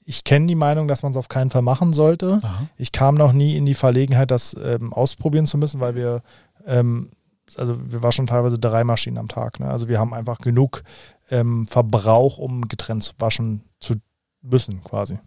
ich 0.05 0.25
kenne 0.25 0.47
die 0.49 0.55
Meinung, 0.57 0.89
dass 0.89 1.03
man 1.03 1.13
es 1.13 1.17
auf 1.17 1.29
keinen 1.29 1.51
Fall 1.51 1.63
machen 1.63 1.93
sollte. 1.95 2.41
Aha. 2.43 2.67
Ich 2.77 2.93
kam 2.93 3.15
noch 3.15 3.33
nie 3.33 3.57
in 3.57 3.65
die 3.65 3.75
Verlegenheit, 3.75 4.31
das 4.31 4.55
ähm, 4.63 4.93
ausprobieren 4.93 5.47
zu 5.47 5.57
müssen, 5.57 5.81
weil 5.81 5.95
wir, 5.95 6.23
ähm, 6.67 7.11
also 7.57 7.79
wir 7.91 8.03
waschen 8.03 8.27
teilweise 8.27 8.59
drei 8.59 8.85
Maschinen 8.85 9.17
am 9.19 9.29
Tag. 9.29 9.61
Ne? 9.61 9.71
Also 9.71 9.89
wir 9.89 9.99
haben 9.99 10.13
einfach 10.13 10.39
genug 10.39 10.83
ähm, 11.31 11.67
Verbrauch, 11.67 12.39
um 12.39 12.69
getrennt 12.69 13.15
waschen 13.19 13.65
zu 13.81 13.95
müssen, 14.43 14.83
quasi. 14.85 15.19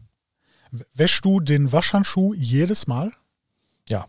Wäschst 0.93 1.25
du 1.25 1.39
den 1.39 1.71
Waschhandschuh 1.71 2.33
jedes 2.33 2.87
Mal? 2.87 3.11
Ja. 3.87 4.05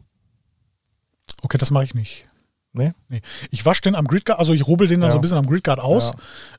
Okay, 1.43 1.59
das 1.59 1.71
mache 1.71 1.85
ich 1.85 1.95
nicht. 1.95 2.27
Nee? 2.73 2.93
Nee. 3.09 3.21
Ich 3.51 3.65
wasche 3.65 3.83
den 3.83 3.95
am 3.97 4.07
Gridguard, 4.07 4.39
also 4.39 4.53
ich 4.53 4.67
rubbel 4.67 4.87
den 4.87 5.01
dann 5.01 5.09
Ja. 5.09 5.13
so 5.13 5.19
ein 5.19 5.23
bisschen 5.23 5.39
am 5.39 5.47
Gridguard 5.47 5.81
aus, 5.81 6.13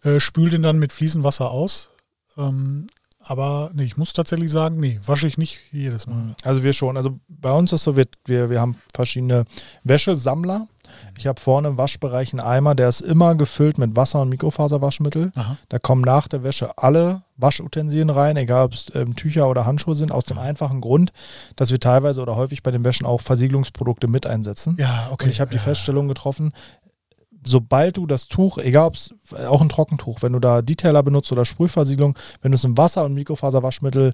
äh, 0.04 0.20
spül 0.20 0.50
den 0.50 0.62
dann 0.64 0.80
mit 0.80 0.92
fließendem 0.92 1.24
Wasser 1.24 1.52
aus. 1.52 1.92
Ähm, 2.38 2.88
aber 3.20 3.72
nee, 3.76 3.84
ich 3.84 3.98
muss 3.98 4.14
tatsächlich 4.14 4.52
sagen, 4.52 4.78
nee, 4.80 5.00
wasche 5.06 5.28
ich 5.28 5.38
nicht 5.38 5.60
jedes 5.72 6.08
Mal. 6.08 6.36
Also 6.44 6.64
wir 6.64 6.74
schon. 6.74 6.98
Also 6.98 7.20
bei 7.30 7.52
uns 7.54 7.72
ist 7.72 7.84
so, 7.84 7.96
wir, 7.96 8.08
wir, 8.26 8.50
wir 8.50 8.60
haben 8.60 8.78
verschiedene 8.94 9.46
Wäschesammler. 9.84 10.68
Ich 11.18 11.28
habe 11.28 11.40
vorne 11.40 11.70
im 11.70 11.78
Waschbereich 11.78 12.34
einen 12.34 12.40
Eimer, 12.40 12.76
der 12.76 12.90
ist 12.90 13.02
immer 13.02 13.36
gefüllt 13.36 13.78
mit 13.78 13.96
Wasser 13.96 14.22
und 14.22 14.30
Mikrofaserwaschmittel. 14.30 15.32
Aha. 15.36 15.58
Da 15.70 15.80
kommen 15.80 16.02
nach 16.02 16.28
der 16.28 16.44
Wäsche 16.44 16.78
alle 16.78 17.24
Waschutensilien 17.38 18.10
rein, 18.10 18.38
egal 18.38 18.66
ob 18.66 18.74
es 18.74 18.88
ähm, 18.94 19.16
Tücher 19.16 19.50
oder 19.50 19.66
Handschuhe 19.66 19.96
sind, 19.96 20.12
aus 20.12 20.26
dem 20.26 20.38
einfachen 20.38 20.82
Grund, 20.82 21.12
dass 21.56 21.72
wir 21.72 21.80
teilweise 21.80 22.22
oder 22.22 22.36
häufig 22.36 22.64
bei 22.64 22.72
den 22.72 22.84
Wäschen 22.84 23.06
auch 23.06 23.22
Versiegelungsprodukte 23.22 24.08
mit 24.08 24.26
einsetzen. 24.26 24.78
Ja, 24.80 25.10
okay. 25.12 25.26
Und 25.26 25.32
ich 25.32 25.42
habe 25.42 25.52
die 25.52 25.58
ja. 25.58 25.64
Feststellung 25.64 26.08
getroffen, 26.08 26.54
sobald 27.44 27.98
du 27.98 28.06
das 28.06 28.28
Tuch, 28.28 28.58
egal 28.58 28.88
ob 28.88 28.96
es 28.96 29.16
auch 29.48 29.62
ein 29.62 29.70
Trockentuch, 29.70 30.22
wenn 30.22 30.34
du 30.34 30.40
da 30.40 30.62
Detailer 30.62 31.04
benutzt 31.04 31.32
oder 31.32 31.46
Sprühversiegelung, 31.46 32.18
wenn 32.42 32.52
du 32.52 32.56
es 32.56 32.64
in 32.64 32.78
Wasser 32.78 33.04
und 33.06 33.14
Mikrofaserwaschmittel 33.14 34.14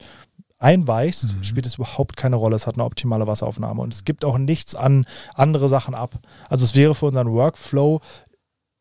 einweichst, 0.59 1.35
Mhm. 1.37 1.43
spielt 1.43 1.65
es 1.67 1.75
überhaupt 1.75 2.17
keine 2.17 2.35
Rolle. 2.35 2.55
Es 2.55 2.65
hat 2.67 2.75
eine 2.75 2.83
optimale 2.85 3.27
Wasseraufnahme 3.27 3.81
und 3.81 3.93
es 3.93 4.05
gibt 4.05 4.25
auch 4.25 4.37
nichts 4.37 4.75
an 4.75 5.05
andere 5.35 5.69
Sachen 5.69 5.93
ab. 5.95 6.15
Also 6.49 6.65
es 6.65 6.75
wäre 6.75 6.95
für 6.95 7.05
unseren 7.07 7.31
Workflow 7.31 8.01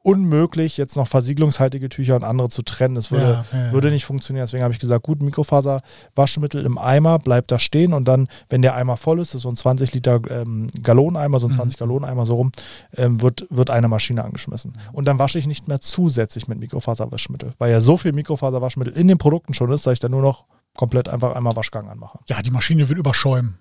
unmöglich, 0.02 0.76
jetzt 0.76 0.94
noch 0.94 1.08
versiegelungshaltige 1.08 1.88
Tücher 1.88 2.14
und 2.14 2.22
andere 2.22 2.48
zu 2.48 2.62
trennen. 2.62 2.96
Es 2.96 3.10
würde, 3.10 3.44
Ja, 3.52 3.58
ja, 3.58 3.72
würde 3.72 3.90
nicht 3.90 4.04
funktionieren. 4.04 4.46
Deswegen 4.46 4.62
habe 4.62 4.72
ich 4.72 4.78
gesagt, 4.78 5.02
gut, 5.02 5.20
Mikrofaserwaschmittel 5.20 6.64
im 6.64 6.78
Eimer, 6.78 7.18
bleibt 7.18 7.50
da 7.50 7.58
stehen 7.58 7.92
und 7.92 8.06
dann, 8.06 8.28
wenn 8.48 8.62
der 8.62 8.76
Eimer 8.76 8.96
voll 8.96 9.18
ist, 9.18 9.32
so 9.32 9.48
ein 9.48 9.56
20 9.56 9.92
Liter 9.94 10.20
ähm, 10.30 10.68
Galloneneimer, 10.80 11.40
so 11.40 11.48
ein 11.48 11.50
Mhm. 11.52 11.56
20 11.56 11.78
Galloneneimer 11.80 12.24
so 12.24 12.36
rum, 12.36 12.52
ähm, 12.96 13.20
wird, 13.20 13.46
wird 13.50 13.68
eine 13.70 13.88
Maschine 13.88 14.22
angeschmissen. 14.22 14.74
Und 14.92 15.06
dann 15.06 15.18
wasche 15.18 15.40
ich 15.40 15.48
nicht 15.48 15.66
mehr 15.66 15.80
zusätzlich 15.80 16.46
mit 16.46 16.60
Mikrofaserwaschmittel, 16.60 17.54
weil 17.58 17.72
ja 17.72 17.80
so 17.80 17.96
viel 17.96 18.12
Mikrofaserwaschmittel 18.12 18.92
in 18.96 19.08
den 19.08 19.18
Produkten 19.18 19.54
schon 19.54 19.72
ist, 19.72 19.86
dass 19.86 19.94
ich 19.94 20.00
dann 20.00 20.12
nur 20.12 20.22
noch 20.22 20.44
komplett 20.76 21.08
einfach 21.08 21.34
einmal 21.34 21.56
Waschgang 21.56 21.88
anmache. 21.88 22.18
Ja, 22.28 22.42
die 22.42 22.50
Maschine 22.50 22.88
wird 22.88 22.98
überschäumen. 22.98 23.58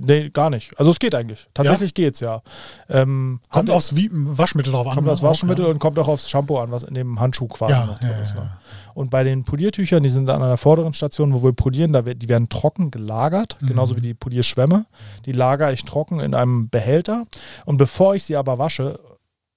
Nee, 0.00 0.30
gar 0.30 0.48
nicht. 0.48 0.78
Also 0.78 0.92
es 0.92 1.00
geht 1.00 1.12
eigentlich. 1.16 1.48
Tatsächlich 1.54 1.92
geht's 1.92 2.20
ja. 2.20 2.42
Ähm, 2.88 3.40
Kommt 3.50 3.68
aufs 3.68 3.96
Wie 3.96 4.08
Waschmittel 4.12 4.72
drauf 4.72 4.86
an. 4.86 4.94
kommt 4.94 5.08
aufs 5.08 5.20
auch, 5.20 5.28
Waschmittel 5.30 5.64
ja. 5.64 5.70
und 5.72 5.80
kommt 5.80 5.98
auch 5.98 6.06
aufs 6.06 6.30
Shampoo 6.30 6.58
an, 6.58 6.70
was 6.70 6.84
in 6.84 6.94
dem 6.94 7.18
Handschuh 7.18 7.48
quasi 7.48 7.72
Ja, 7.72 7.84
noch 7.86 7.98
drin 7.98 8.10
ja, 8.10 8.18
ist. 8.22 8.34
ja, 8.34 8.40
Ne? 8.42 8.46
ja. 8.46 8.60
Und 8.94 9.10
bei 9.10 9.24
den 9.24 9.42
Poliertüchern, 9.44 10.02
die 10.04 10.08
sind 10.08 10.30
an 10.30 10.40
einer 10.40 10.56
vorderen 10.56 10.94
Station, 10.94 11.32
wo 11.32 11.42
wir 11.42 11.52
polieren, 11.52 11.92
da, 11.92 12.04
wird- 12.04 12.22
die 12.22 12.28
werden 12.28 12.48
trocken 12.48 12.92
gelagert, 12.92 13.56
Mhm. 13.60 13.66
genauso 13.68 13.96
wie 13.96 14.00
die 14.00 14.14
Polierschwämme. 14.14 14.86
Die 15.24 15.32
lagere 15.32 15.72
ich 15.72 15.84
trocken 15.84 16.20
in 16.20 16.32
einem 16.34 16.68
Behälter. 16.68 17.24
Und 17.64 17.76
bevor 17.78 18.14
ich 18.14 18.22
sie 18.22 18.36
aber 18.36 18.58
wasche, 18.58 19.00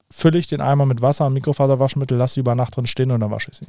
fülle 0.10 0.40
ich 0.40 0.48
den 0.48 0.62
Eimer 0.62 0.88
mit 0.88 1.02
Wasser 1.04 1.28
und 1.28 1.34
Mikrofaserwaschmittel, 1.34 2.18
lasse 2.18 2.36
sie 2.36 2.40
über 2.40 2.56
Nacht 2.56 2.76
drin 2.78 2.88
stehen 2.88 3.12
und 3.12 3.20
dann 3.20 3.30
wasche 3.32 3.52
ich 3.52 3.58
sie. 3.60 3.68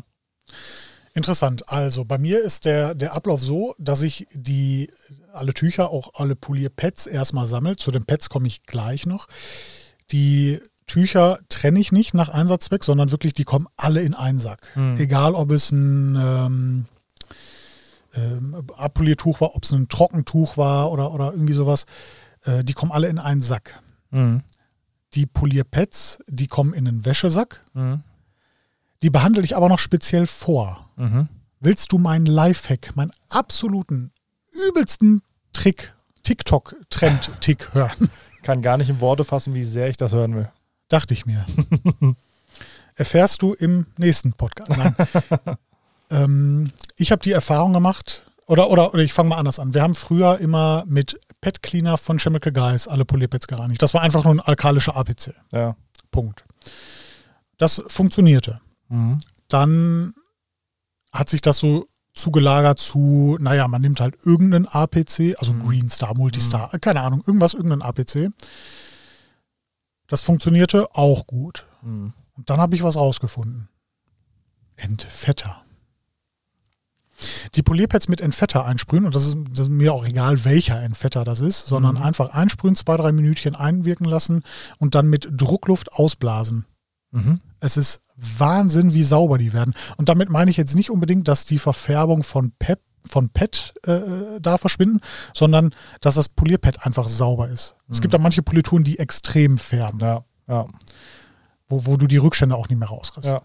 Interessant. 1.15 1.69
Also 1.69 2.05
bei 2.05 2.19
mir 2.19 2.43
ist 2.43 2.65
der, 2.65 2.95
der 2.95 3.13
Ablauf 3.13 3.43
so, 3.43 3.75
dass 3.79 4.03
ich 4.03 4.27
die 4.33 4.91
alle 5.33 5.53
Tücher, 5.53 5.91
auch 5.91 6.15
alle 6.15 6.37
Polierpads 6.37 7.07
erstmal 7.07 7.47
sammle. 7.47 7.77
Zu 7.77 7.91
den 7.91 8.05
Pads 8.05 8.31
komme 8.31 8.47
ich 8.47 8.63
gleich 8.63 9.07
noch. 9.07 9.27
Die 10.11 10.61
Tücher 10.87 11.39
trenne 11.49 11.81
ich 11.81 11.93
nicht 11.93 12.15
nach 12.15 12.29
Einsatzzweck, 12.29 12.85
sondern 12.85 13.11
wirklich, 13.11 13.35
die 13.35 13.45
kommen 13.45 13.67
alle 13.77 14.03
in 14.03 14.15
einen 14.15 14.39
Sack. 14.39 14.69
Hm. 14.75 14.95
Egal, 14.99 15.35
ob 15.35 15.51
es 15.51 15.71
ein 15.71 16.17
ähm, 16.17 16.87
ähm, 18.15 18.67
Abpoliertuch 18.77 19.41
war, 19.41 19.55
ob 19.55 19.65
es 19.65 19.73
ein 19.73 19.89
Trockentuch 19.89 20.57
war 20.57 20.91
oder, 20.91 21.13
oder 21.13 21.33
irgendwie 21.33 21.55
sowas. 21.55 21.87
Äh, 22.45 22.65
die 22.65 22.73
kommen 22.73 22.93
alle 22.93 23.09
in 23.09 23.19
einen 23.19 23.43
Sack. 23.43 23.81
Mhm. 24.11 24.43
Die 25.15 25.27
Polierpads, 25.27 26.23
die 26.27 26.47
kommen 26.47 26.73
in 26.73 26.89
einen 26.89 27.05
Wäschesack. 27.05 27.63
Mhm. 27.75 28.03
Die 29.03 29.11
behandle 29.11 29.43
ich 29.43 29.57
aber 29.57 29.69
noch 29.69 29.79
speziell 29.79 30.27
vor. 30.27 30.91
Mhm. 30.97 31.29
Willst 31.61 31.93
du 31.93 31.99
meinen 31.99 32.27
Lifehack, 32.27 32.97
meinen 32.97 33.13
absoluten, 33.29 34.13
übelsten 34.69 35.21
Trick, 35.53 35.95
TikTok-Trend-Tick 36.23 37.75
hören? 37.75 38.11
Kann 38.43 38.63
gar 38.63 38.77
nicht 38.77 38.89
in 38.89 39.01
Worte 39.01 39.25
fassen, 39.25 39.55
wie 39.55 39.65
sehr 39.65 39.89
ich 39.89 39.97
das 39.97 40.13
hören 40.13 40.35
will. 40.35 40.51
Dachte 40.89 41.15
ich 41.15 41.27
mir. 41.27 41.45
Erfährst 42.97 43.43
du 43.43 43.55
im 43.55 43.87
nächsten 43.97 44.33
Podcast. 44.33 44.71
Nein. 44.77 44.97
ähm, 46.11 46.73
ich 46.97 47.13
habe 47.13 47.23
die 47.23 47.33
Erfahrung 47.33 47.73
gemacht, 47.73 48.27
oder, 48.47 48.71
oder, 48.71 48.93
oder 48.93 49.03
ich 49.03 49.13
fange 49.13 49.31
mal 49.31 49.37
anders 49.37 49.59
an. 49.59 49.75
Wir 49.75 49.83
haben 49.83 49.95
früher 49.95 50.39
immer 50.39 50.85
mit 50.87 51.19
Pet 51.41 51.63
Cleaner 51.63 51.97
von 51.97 52.19
Chemical 52.19 52.53
Guys 52.53 52.89
alle 52.89 53.05
Polierpads 53.05 53.47
gereinigt. 53.47 53.83
Das 53.83 53.95
war 53.95 54.03
einfach 54.03 54.25
nur 54.25 54.35
ein 54.35 54.41
alkalischer 54.41 54.97
APC. 54.97 55.35
Ja. 55.53 55.77
Punkt. 56.11 56.45
Das 57.59 57.83
funktionierte. 57.87 58.61
Mhm. 58.93 59.21
dann 59.49 60.15
hat 61.13 61.29
sich 61.29 61.41
das 61.43 61.59
so 61.59 61.87
zugelagert 62.15 62.79
zu, 62.79 63.37
naja, 63.41 63.67
man 63.69 63.81
nimmt 63.83 64.01
halt 64.01 64.17
irgendeinen 64.25 64.67
APC, 64.69 65.35
also 65.39 65.55
Mhm. 65.55 65.63
Green 65.63 65.89
Star, 65.91 66.15
Multistar, 66.17 66.69
keine 66.79 67.01
Ahnung, 67.01 67.23
irgendwas, 67.27 67.55
irgendeinen 67.55 67.83
APC. 67.83 68.31
Das 70.09 70.21
funktionierte 70.21 70.95
auch 70.95 71.27
gut. 71.27 71.67
Mhm. 71.83 72.13
Und 72.35 72.51
dann 72.51 72.59
habe 72.61 72.75
ich 72.75 72.83
was 72.83 72.97
rausgefunden. 72.97 73.69
Entfetter. 74.77 75.63
Die 77.55 77.63
Polierpads 77.63 78.09
mit 78.09 78.21
Entfetter 78.21 78.65
einsprühen, 78.65 79.05
und 79.07 79.15
das 79.15 79.27
ist, 79.27 79.37
das 79.51 79.61
ist 79.67 79.69
mir 79.71 79.93
auch 79.95 80.05
egal, 80.05 80.45
welcher 80.45 80.83
Entfetter 80.83 81.25
das 81.25 81.41
ist, 81.41 81.67
sondern 81.67 81.97
Mhm. 81.97 82.03
einfach 82.03 82.31
einsprühen, 82.31 82.75
zwei, 82.75 82.97
drei 82.97 83.13
Minütchen 83.13 83.55
einwirken 83.55 84.07
lassen 84.07 84.43
und 84.79 84.95
dann 84.95 85.07
mit 85.09 85.29
Druckluft 85.31 85.93
ausblasen. 85.93 86.67
Mhm. 87.13 87.41
Es 87.61 87.77
ist 87.77 88.03
Wahnsinn, 88.17 88.93
wie 88.93 89.05
sauber 89.05 89.39
die 89.39 89.53
werden. 89.53 89.75
Und 89.97 90.09
damit 90.09 90.29
meine 90.31 90.51
ich 90.51 90.57
jetzt 90.57 90.75
nicht 90.75 90.91
unbedingt, 90.91 91.29
dass 91.29 91.45
die 91.47 91.59
Verfärbung 91.59 92.23
von 92.25 92.53
Pep 92.59 92.81
von 93.05 93.31
PET 93.31 93.75
äh, 93.85 94.41
da 94.41 94.59
verschwinden, 94.59 95.01
sondern 95.35 95.75
dass 96.01 96.15
das 96.15 96.29
Polierpad 96.29 96.87
einfach 96.87 97.09
sauber 97.09 97.49
ist. 97.49 97.75
Es 97.91 97.99
Mhm. 97.99 98.01
gibt 98.03 98.15
da 98.15 98.19
manche 98.19 98.43
Polituren, 98.45 98.85
die 98.85 98.99
extrem 99.01 99.59
färben, 99.59 99.99
Ja. 99.99 100.25
Ja. 100.47 100.67
wo, 101.69 101.87
wo 101.87 101.97
du 101.97 102.07
die 102.07 102.17
Rückstände 102.19 102.55
auch 102.55 102.69
nicht 102.69 102.79
mehr 102.79 102.87
rauskriegst. 102.89 103.29
Ja. 103.29 103.43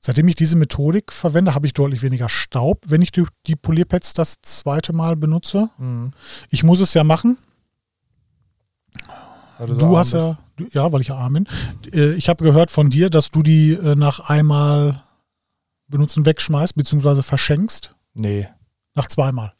Seitdem 0.00 0.28
ich 0.28 0.36
diese 0.36 0.56
Methodik 0.56 1.12
verwende, 1.12 1.54
habe 1.54 1.66
ich 1.66 1.72
deutlich 1.74 2.02
weniger 2.02 2.28
Staub, 2.28 2.82
wenn 2.86 3.02
ich 3.02 3.10
die, 3.10 3.24
die 3.46 3.56
Polierpads 3.56 4.14
das 4.14 4.36
zweite 4.42 4.92
Mal 4.92 5.16
benutze. 5.16 5.68
Mhm. 5.78 6.12
Ich 6.48 6.62
muss 6.62 6.80
es 6.80 6.94
ja 6.94 7.02
machen. 7.02 7.38
Weil 9.58 9.68
so 9.68 9.74
Du 9.74 9.86
arm 9.86 9.96
hast 9.96 10.12
ja, 10.12 10.38
du, 10.56 10.66
ja, 10.72 10.92
weil 10.92 11.00
ich 11.00 11.08
ja 11.08 11.16
arm 11.16 11.34
bin. 11.34 11.48
Äh, 11.92 12.12
Ich 12.14 12.28
habe 12.28 12.44
gehört 12.44 12.70
von 12.70 12.90
dir, 12.90 13.10
dass 13.10 13.30
du 13.30 13.42
die 13.42 13.72
äh, 13.72 13.94
nach 13.94 14.20
einmal 14.20 15.02
benutzen 15.88 16.26
wegschmeißt, 16.26 16.74
beziehungsweise 16.74 17.22
verschenkst. 17.22 17.94
Nee. 18.14 18.48
Nach 18.94 19.06
zweimal. 19.06 19.52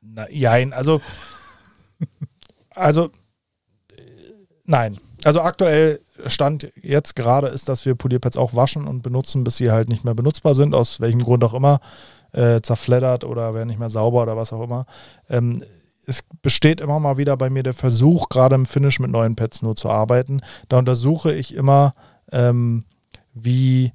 Na, 0.00 0.28
jein, 0.30 0.72
also. 0.72 1.00
also. 2.70 3.06
äh, 3.96 4.02
Nein. 4.64 4.98
Also 5.24 5.40
aktuell 5.42 6.00
Stand 6.26 6.72
jetzt 6.80 7.14
gerade 7.16 7.48
ist, 7.48 7.68
dass 7.68 7.84
wir 7.86 7.94
Polierpads 7.94 8.36
auch 8.36 8.54
waschen 8.54 8.86
und 8.86 9.02
benutzen, 9.02 9.44
bis 9.44 9.56
sie 9.56 9.70
halt 9.70 9.88
nicht 9.88 10.04
mehr 10.04 10.14
benutzbar 10.14 10.54
sind, 10.54 10.74
aus 10.74 11.00
welchem 11.00 11.20
Grund 11.20 11.44
auch 11.44 11.54
immer, 11.54 11.80
äh, 12.32 12.60
zerfleddert 12.60 13.24
oder 13.24 13.54
werden 13.54 13.68
nicht 13.68 13.78
mehr 13.78 13.88
sauber 13.90 14.22
oder 14.22 14.36
was 14.36 14.52
auch 14.52 14.62
immer. 14.62 14.86
Ähm, 15.28 15.64
es 16.06 16.24
besteht 16.42 16.80
immer 16.80 16.98
mal 17.00 17.16
wieder 17.16 17.36
bei 17.36 17.50
mir 17.50 17.62
der 17.62 17.74
Versuch, 17.74 18.28
gerade 18.28 18.54
im 18.54 18.66
Finish 18.66 18.98
mit 18.98 19.10
neuen 19.10 19.36
Pads 19.36 19.62
nur 19.62 19.76
zu 19.76 19.88
arbeiten. 19.88 20.40
Da 20.68 20.78
untersuche 20.78 21.32
ich 21.32 21.54
immer, 21.54 21.94
ähm, 22.30 22.84
wie, 23.34 23.92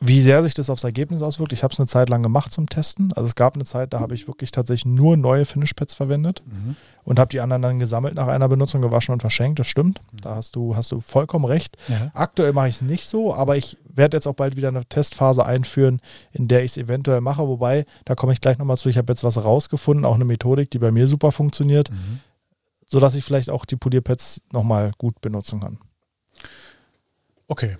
wie 0.00 0.20
sehr 0.22 0.42
sich 0.42 0.54
das 0.54 0.70
aufs 0.70 0.84
Ergebnis 0.84 1.20
auswirkt. 1.20 1.52
Ich 1.52 1.62
habe 1.62 1.72
es 1.72 1.78
eine 1.78 1.86
Zeit 1.86 2.08
lang 2.08 2.22
gemacht 2.22 2.52
zum 2.52 2.68
Testen. 2.68 3.12
Also 3.12 3.28
es 3.28 3.34
gab 3.34 3.54
eine 3.54 3.64
Zeit, 3.64 3.92
da 3.92 4.00
habe 4.00 4.14
ich 4.14 4.26
wirklich 4.26 4.50
tatsächlich 4.50 4.86
nur 4.86 5.16
neue 5.18 5.44
Finish-Pads 5.44 5.92
verwendet 5.92 6.42
und 7.04 7.18
habe 7.18 7.28
die 7.28 7.40
anderen 7.40 7.60
dann 7.60 7.78
gesammelt 7.78 8.14
nach 8.14 8.26
einer 8.26 8.48
Benutzung, 8.48 8.80
gewaschen 8.80 9.12
und 9.12 9.20
verschenkt. 9.20 9.58
Das 9.58 9.66
stimmt. 9.66 10.00
Da 10.12 10.36
hast 10.36 10.56
du, 10.56 10.74
hast 10.74 10.90
du 10.90 11.00
vollkommen 11.00 11.44
recht. 11.44 11.76
Ja. 11.88 12.10
Aktuell 12.14 12.54
mache 12.54 12.68
ich 12.68 12.76
es 12.76 12.82
nicht 12.82 13.06
so, 13.06 13.34
aber 13.34 13.58
ich 13.58 13.76
werde 13.84 14.16
jetzt 14.16 14.26
auch 14.26 14.34
bald 14.34 14.56
wieder 14.56 14.68
eine 14.68 14.86
Testphase 14.86 15.44
einführen, 15.44 16.00
in 16.32 16.48
der 16.48 16.64
ich 16.64 16.72
es 16.72 16.76
eventuell 16.78 17.20
mache. 17.20 17.46
Wobei, 17.46 17.84
da 18.06 18.14
komme 18.14 18.32
ich 18.32 18.40
gleich 18.40 18.56
nochmal 18.56 18.78
zu. 18.78 18.88
Ich 18.88 18.96
habe 18.96 19.12
jetzt 19.12 19.24
was 19.24 19.44
rausgefunden, 19.44 20.06
auch 20.06 20.14
eine 20.14 20.24
Methodik, 20.24 20.70
die 20.70 20.78
bei 20.78 20.92
mir 20.92 21.06
super 21.06 21.30
funktioniert, 21.30 21.90
sodass 22.86 23.14
ich 23.14 23.24
vielleicht 23.24 23.50
auch 23.50 23.66
die 23.66 23.76
Polierpads 23.76 24.40
nochmal 24.50 24.92
gut 24.96 25.20
benutzen 25.20 25.60
kann. 25.60 25.78
Okay. 27.48 27.76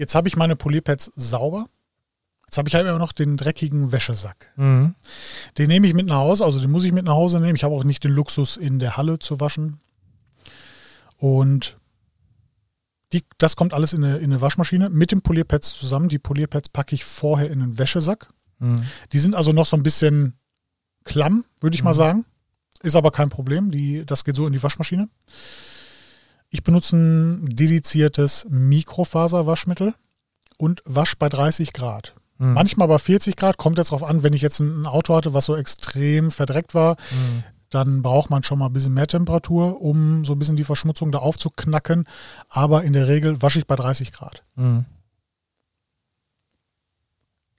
Jetzt 0.00 0.14
habe 0.14 0.28
ich 0.28 0.36
meine 0.36 0.56
Polierpads 0.56 1.12
sauber. 1.14 1.66
Jetzt 2.46 2.56
habe 2.56 2.68
ich 2.68 2.74
halt 2.74 2.86
immer 2.86 2.98
noch 2.98 3.12
den 3.12 3.36
dreckigen 3.36 3.92
Wäschesack. 3.92 4.50
Mhm. 4.56 4.94
Den 5.58 5.68
nehme 5.68 5.86
ich 5.86 5.92
mit 5.94 6.06
nach 6.06 6.16
Hause, 6.16 6.44
also 6.44 6.58
den 6.58 6.70
muss 6.70 6.84
ich 6.84 6.92
mit 6.92 7.04
nach 7.04 7.12
Hause 7.12 7.38
nehmen. 7.38 7.54
Ich 7.54 7.64
habe 7.64 7.74
auch 7.74 7.84
nicht 7.84 8.02
den 8.02 8.12
Luxus, 8.12 8.56
in 8.56 8.78
der 8.78 8.96
Halle 8.96 9.18
zu 9.18 9.38
waschen. 9.40 9.78
Und 11.18 11.76
Die, 13.12 13.24
das 13.38 13.56
kommt 13.56 13.74
alles 13.74 13.92
in 13.92 14.04
eine, 14.04 14.18
in 14.18 14.24
eine 14.32 14.40
Waschmaschine 14.40 14.88
mit 14.88 15.10
den 15.10 15.20
Polierpads 15.20 15.74
zusammen. 15.78 16.08
Die 16.08 16.18
Polierpads 16.20 16.68
packe 16.68 16.94
ich 16.94 17.04
vorher 17.04 17.50
in 17.50 17.60
einen 17.60 17.76
Wäschesack. 17.78 18.28
Mhm. 18.60 18.82
Die 19.12 19.18
sind 19.18 19.34
also 19.34 19.50
noch 19.52 19.66
so 19.66 19.76
ein 19.76 19.82
bisschen 19.82 20.34
klamm, 21.04 21.44
würde 21.60 21.74
ich 21.74 21.82
mal 21.82 21.90
Mhm. 21.90 21.96
sagen. 21.96 22.24
Ist 22.82 22.94
aber 22.96 23.10
kein 23.10 23.28
Problem. 23.28 23.70
Die, 23.72 24.06
das 24.06 24.24
geht 24.24 24.36
so 24.36 24.46
in 24.46 24.52
die 24.52 24.62
Waschmaschine. 24.62 25.08
Ich 26.50 26.62
benutze 26.64 26.96
ein 26.96 27.46
dediziertes 27.46 28.46
Mikrofaserwaschmittel 28.50 29.94
und 30.58 30.82
wasch 30.84 31.16
bei 31.16 31.28
30 31.28 31.72
Grad. 31.72 32.14
Mhm. 32.38 32.54
Manchmal 32.54 32.88
bei 32.88 32.98
40 32.98 33.36
Grad, 33.36 33.56
kommt 33.56 33.78
jetzt 33.78 33.92
darauf 33.92 34.02
an, 34.02 34.22
wenn 34.22 34.32
ich 34.32 34.42
jetzt 34.42 34.60
ein 34.60 34.84
Auto 34.86 35.14
hatte, 35.14 35.32
was 35.32 35.44
so 35.44 35.54
extrem 35.56 36.30
verdreckt 36.30 36.74
war, 36.74 36.96
Mhm. 37.12 37.44
dann 37.70 38.02
braucht 38.02 38.30
man 38.30 38.42
schon 38.42 38.58
mal 38.58 38.66
ein 38.66 38.72
bisschen 38.72 38.94
mehr 38.94 39.06
Temperatur, 39.06 39.80
um 39.80 40.24
so 40.24 40.32
ein 40.32 40.38
bisschen 40.40 40.56
die 40.56 40.64
Verschmutzung 40.64 41.12
da 41.12 41.18
aufzuknacken. 41.18 42.08
Aber 42.48 42.82
in 42.82 42.92
der 42.94 43.06
Regel 43.06 43.40
wasche 43.42 43.60
ich 43.60 43.66
bei 43.68 43.76
30 43.76 44.12
Grad. 44.12 44.42
Mhm. 44.56 44.86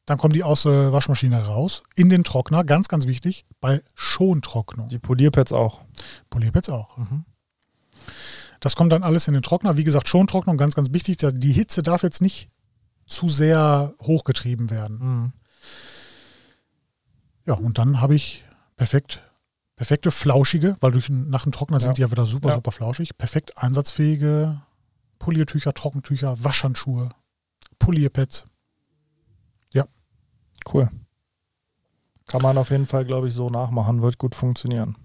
Dann 0.06 0.18
kommen 0.18 0.34
die 0.34 0.44
aus 0.44 0.64
der 0.64 0.92
Waschmaschine 0.92 1.46
raus, 1.46 1.84
in 1.96 2.10
den 2.10 2.26
Trockner, 2.26 2.66
ganz, 2.66 2.90
ganz 2.90 3.06
wichtig, 3.06 3.46
bei 3.62 3.82
Schontrocknung. 3.96 4.90
Die 4.90 5.00
Polierpads 5.00 5.54
auch. 5.54 5.82
Polierpads 6.30 6.68
auch. 6.70 6.98
Mhm. 6.98 7.24
Das 8.62 8.76
kommt 8.78 8.94
dann 8.94 9.04
alles 9.04 9.28
in 9.28 9.34
den 9.34 9.44
Trockner. 9.44 9.76
Wie 9.76 9.84
gesagt, 9.84 10.08
Schontrocknung, 10.08 10.56
ganz, 10.56 10.76
ganz 10.76 10.94
wichtig. 10.94 11.18
Die 11.20 11.52
Hitze 11.52 11.82
darf 11.84 12.04
jetzt 12.04 12.22
nicht 12.22 12.50
zu 13.08 13.28
sehr 13.28 13.94
hochgetrieben 14.02 14.70
werden. 14.70 15.00
Mhm. 15.00 15.34
Ja, 17.46 17.56
und 17.56 17.78
dann 17.78 18.00
habe 18.00 18.16
ich 18.16 18.46
perfekt, 18.78 19.22
perfekte 19.76 20.12
flauschige, 20.12 20.76
weil 20.80 20.92
durch, 20.92 21.10
nach 21.10 21.44
dem 21.44 21.52
Trockner 21.52 21.78
Ja. 21.78 21.84
sind 21.86 21.98
die 21.98 22.02
ja 22.02 22.12
wieder 22.12 22.26
super, 22.26 22.50
Ja. 22.50 22.56
super 22.56 22.72
flauschig. 22.72 23.18
Perfekt 23.18 23.58
einsatzfähige 23.58 24.62
Poliertücher, 25.20 25.74
Trockentücher, 25.74 26.42
Waschhandschuhe, 26.44 27.10
Polierpads. 27.80 28.46
Cool. 30.72 30.92
Kann 32.28 32.44
man 32.44 32.56
auf 32.60 32.70
jeden 32.70 32.86
Fall, 32.86 33.04
glaube 33.04 33.28
ich, 33.28 33.34
so 33.34 33.50
nachmachen. 33.50 34.04
Wird 34.04 34.20
gut 34.20 34.36
funktionieren. 34.36 34.96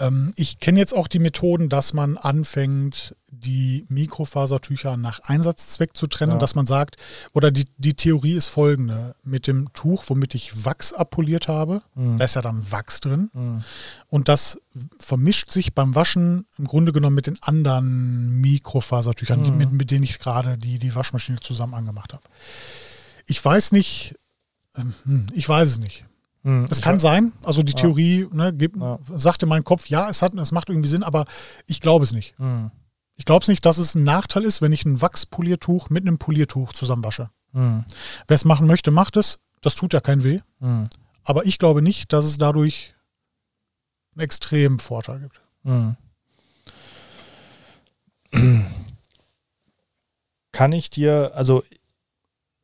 Ähm, 0.00 0.32
ich 0.36 0.58
kenne 0.58 0.78
jetzt 0.80 0.94
auch 0.94 1.06
die 1.06 1.18
Methoden, 1.20 1.68
dass 1.68 1.92
man 1.92 2.16
anfängt, 2.16 3.14
die 3.32 3.86
Mikrofasertücher 3.88 4.96
nach 4.96 5.20
Einsatzzweck 5.20 5.96
zu 5.96 6.06
trennen, 6.08 6.32
Ja. 6.32 6.38
dass 6.38 6.54
man 6.56 6.66
sagt, 6.66 6.96
oder 7.32 7.50
die, 7.50 7.66
die 7.78 7.94
Theorie 7.94 8.32
ist 8.34 8.48
folgende, 8.48 9.14
mit 9.22 9.46
dem 9.46 9.72
Tuch, 9.72 10.04
womit 10.08 10.34
ich 10.34 10.64
Wachs 10.64 10.92
abpoliert 10.92 11.46
habe, 11.48 11.82
Mhm. 11.94 12.16
da 12.18 12.24
ist 12.24 12.34
ja 12.34 12.42
dann 12.42 12.70
Wachs 12.72 13.00
drin 13.00 13.30
Mhm. 13.32 13.62
und 14.08 14.28
das 14.28 14.58
vermischt 14.98 15.50
sich 15.52 15.74
beim 15.74 15.94
Waschen 15.94 16.46
im 16.58 16.66
Grunde 16.66 16.92
genommen 16.92 17.14
mit 17.14 17.28
den 17.28 17.40
anderen 17.42 18.40
Mikrofasertüchern, 18.40 19.44
die, 19.44 19.52
Mhm. 19.52 19.58
mit, 19.58 19.72
mit 19.72 19.90
denen 19.90 20.02
ich 20.04 20.18
gerade 20.18 20.58
die, 20.58 20.78
die 20.78 20.94
Waschmaschine 20.94 21.38
zusammen 21.40 21.74
angemacht 21.74 22.12
habe. 22.12 22.24
Ich 23.26 23.42
weiß 23.44 23.72
nicht, 23.72 24.16
ähm, 24.76 24.92
hm, 25.04 25.26
ich 25.32 25.48
weiß 25.48 25.68
es 25.70 25.78
nicht. 25.78 26.04
Mhm. 26.42 26.66
Es 26.70 26.80
kann 26.80 26.94
hab- 26.94 27.00
sein, 27.00 27.32
also 27.42 27.62
die. 27.62 27.74
Theorie 27.74 28.26
ne, 28.32 28.52
gibt, 28.52 28.76
Ja. 28.76 28.98
sagte 29.14 29.46
mein 29.46 29.62
Kopf, 29.64 29.86
ja, 29.88 30.08
es, 30.08 30.22
hat, 30.22 30.34
es 30.34 30.52
macht 30.52 30.68
irgendwie 30.68 30.88
Sinn, 30.88 31.02
aber 31.02 31.24
ich 31.66 31.80
glaube 31.80 32.04
es 32.04 32.12
nicht. 32.12 32.38
Mhm. 32.38 32.70
Ich 33.16 33.26
glaube 33.26 33.42
es 33.42 33.48
nicht, 33.48 33.66
dass 33.66 33.76
es 33.78 33.94
ein 33.94 34.04
Nachteil 34.04 34.44
ist, 34.44 34.62
wenn 34.62 34.72
ich 34.72 34.84
ein 34.86 35.00
Wachspoliertuch 35.02 35.90
mit 35.90 36.06
einem 36.06 36.16
Poliertuch 36.18 36.72
zusammenwasche. 36.72 37.28
Mhm. 37.52 37.84
Wer 38.26 38.34
es 38.34 38.44
machen 38.46 38.66
möchte, 38.66 38.90
macht 38.90 39.16
es. 39.18 39.38
Das 39.60 39.74
tut 39.74 39.92
ja 39.92 40.00
kein 40.00 40.22
weh. 40.24 40.40
Mhm. 40.60 40.88
Aber 41.22 41.44
ich 41.44 41.58
glaube 41.58 41.82
nicht, 41.82 42.12
dass 42.14 42.24
es 42.24 42.38
dadurch 42.38 42.94
einen 44.14 44.22
extremen 44.24 44.78
Vorteil 44.78 45.20
gibt. 45.20 45.40
Mhm. 45.64 45.96
Kann 50.52 50.72
ich 50.72 50.90
dir, 50.90 51.32
also 51.34 51.62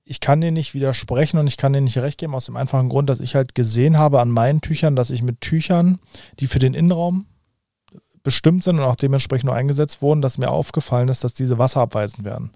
ich 0.08 0.20
kann 0.20 0.40
dir 0.40 0.52
nicht 0.52 0.72
widersprechen 0.72 1.38
und 1.38 1.48
ich 1.48 1.56
kann 1.56 1.72
dir 1.72 1.80
nicht 1.80 1.98
recht 1.98 2.18
geben, 2.18 2.34
aus 2.34 2.46
dem 2.46 2.56
einfachen 2.56 2.88
Grund, 2.88 3.10
dass 3.10 3.20
ich 3.20 3.34
halt 3.34 3.56
gesehen 3.56 3.98
habe 3.98 4.20
an 4.20 4.30
meinen 4.30 4.60
Tüchern, 4.60 4.94
dass 4.94 5.10
ich 5.10 5.20
mit 5.20 5.40
Tüchern, 5.40 5.98
die 6.38 6.46
für 6.46 6.60
den 6.60 6.74
Innenraum 6.74 7.26
bestimmt 8.22 8.62
sind 8.62 8.78
und 8.78 8.84
auch 8.84 8.96
dementsprechend 8.96 9.46
nur 9.46 9.54
eingesetzt 9.54 10.02
wurden, 10.02 10.22
dass 10.22 10.38
mir 10.38 10.50
aufgefallen 10.50 11.08
ist, 11.08 11.24
dass 11.24 11.34
diese 11.34 11.58
wasserabweisend 11.58 12.24
werden. 12.24 12.52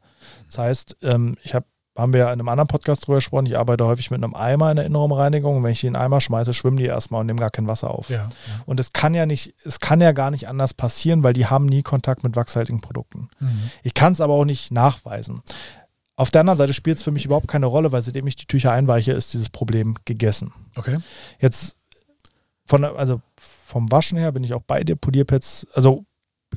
Das 0.46 0.58
heißt, 0.58 0.96
ähm, 1.02 1.36
ich 1.42 1.54
habe 1.54 1.66
haben 1.98 2.12
wir 2.12 2.20
ja 2.20 2.26
in 2.28 2.40
einem 2.40 2.48
anderen 2.48 2.68
Podcast 2.68 3.06
drüber 3.06 3.16
gesprochen, 3.16 3.46
ich 3.46 3.58
arbeite 3.58 3.84
häufig 3.84 4.10
mit 4.10 4.22
einem 4.22 4.34
Eimer 4.34 4.70
in 4.70 4.76
der 4.76 4.86
Innenraumreinigung 4.86 5.56
und 5.56 5.64
wenn 5.64 5.72
ich 5.72 5.80
den 5.80 5.96
Eimer 5.96 6.20
schmeiße, 6.20 6.54
schwimmen 6.54 6.76
die 6.76 6.84
erstmal 6.84 7.20
und 7.20 7.26
nehmen 7.26 7.38
gar 7.38 7.50
kein 7.50 7.66
Wasser 7.66 7.90
auf. 7.90 8.10
Ja. 8.10 8.28
Und 8.64 8.80
es 8.80 8.92
kann 8.92 9.12
ja 9.12 9.26
nicht, 9.26 9.54
es 9.64 9.80
kann 9.80 10.00
ja 10.00 10.12
gar 10.12 10.30
nicht 10.30 10.48
anders 10.48 10.72
passieren, 10.72 11.24
weil 11.24 11.32
die 11.32 11.46
haben 11.46 11.66
nie 11.66 11.82
Kontakt 11.82 12.22
mit 12.22 12.36
wachshaltigen 12.36 12.80
Produkten. 12.80 13.28
Mhm. 13.40 13.70
Ich 13.82 13.92
kann 13.92 14.12
es 14.12 14.20
aber 14.20 14.34
auch 14.34 14.44
nicht 14.44 14.72
nachweisen. 14.72 15.42
Auf 16.20 16.30
der 16.30 16.42
anderen 16.42 16.58
Seite 16.58 16.74
spielt 16.74 16.98
es 16.98 17.02
für 17.02 17.12
mich 17.12 17.24
überhaupt 17.24 17.48
keine 17.48 17.64
Rolle, 17.64 17.92
weil 17.92 18.02
seitdem 18.02 18.26
ich 18.26 18.36
die 18.36 18.44
Tücher 18.44 18.72
einweiche, 18.72 19.12
ist 19.12 19.32
dieses 19.32 19.48
Problem 19.48 19.94
gegessen. 20.04 20.52
Okay. 20.76 20.98
Jetzt 21.38 21.76
von, 22.66 22.84
also 22.84 23.22
vom 23.66 23.90
Waschen 23.90 24.18
her 24.18 24.30
bin 24.30 24.44
ich 24.44 24.52
auch 24.52 24.60
bei 24.60 24.84
dir. 24.84 24.96
Polierpads, 24.96 25.66
also 25.72 26.04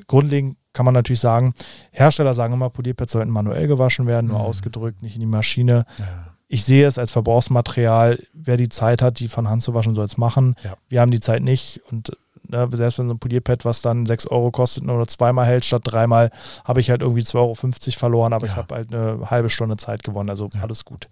grundlegend 0.07 0.57
kann 0.73 0.83
man 0.83 0.93
natürlich 0.93 1.21
sagen, 1.21 1.53
Hersteller 1.91 2.33
sagen 2.33 2.53
immer, 2.53 2.69
Polierpads 2.71 3.13
sollten 3.13 3.31
manuell 3.31 3.67
gewaschen 3.67 4.05
werden, 4.05 4.27
nur 4.27 4.39
Mhm. 4.39 4.45
ausgedrückt, 4.45 5.01
nicht 5.01 5.15
in 5.15 5.21
die 5.21 5.27
Maschine. 5.27 5.85
Ja. 5.97 6.33
Ich 6.49 6.65
sehe 6.65 6.85
es 6.85 6.97
als 6.97 7.11
Verbrauchsmaterial. 7.13 8.19
Wer 8.33 8.57
die 8.57 8.67
Zeit 8.69 9.01
hat, 9.01 9.19
die 9.19 9.29
von 9.29 9.47
Hand 9.49 9.63
zu 9.63 9.73
waschen, 9.73 9.95
soll 9.95 10.05
es 10.05 10.17
machen. 10.17 10.55
Ja. 10.63 10.75
Wir 10.89 10.99
haben 10.99 11.11
die 11.11 11.21
Zeit 11.21 11.41
nicht. 11.41 11.79
Und 11.89 12.17
ne, 12.47 12.67
selbst 12.73 12.99
wenn 12.99 13.07
so 13.07 13.13
ein 13.13 13.19
Polierpad, 13.19 13.65
was 13.65 13.81
dann 13.81 14.05
6 14.05 14.27
Euro 14.27 14.51
kostet, 14.51 14.83
nur 14.83 15.07
zweimal 15.07 15.45
hält 15.45 15.65
statt 15.65 15.81
dreimal, 15.85 16.29
habe 16.65 16.81
ich 16.81 16.89
halt 16.89 17.01
irgendwie 17.01 17.21
2,50 17.21 17.37
Euro 17.39 17.55
verloren, 17.99 18.33
aber 18.33 18.45
ich 18.45 18.51
Ja. 18.53 18.57
habe 18.57 18.75
halt 18.75 18.93
eine 18.93 19.29
halbe 19.29 19.49
Stunde 19.49 19.77
Zeit 19.77 20.03
gewonnen. 20.03 20.29
Also 20.29 20.49
Ja. 20.53 20.61
alles 20.61 20.85
gut. 20.85 21.07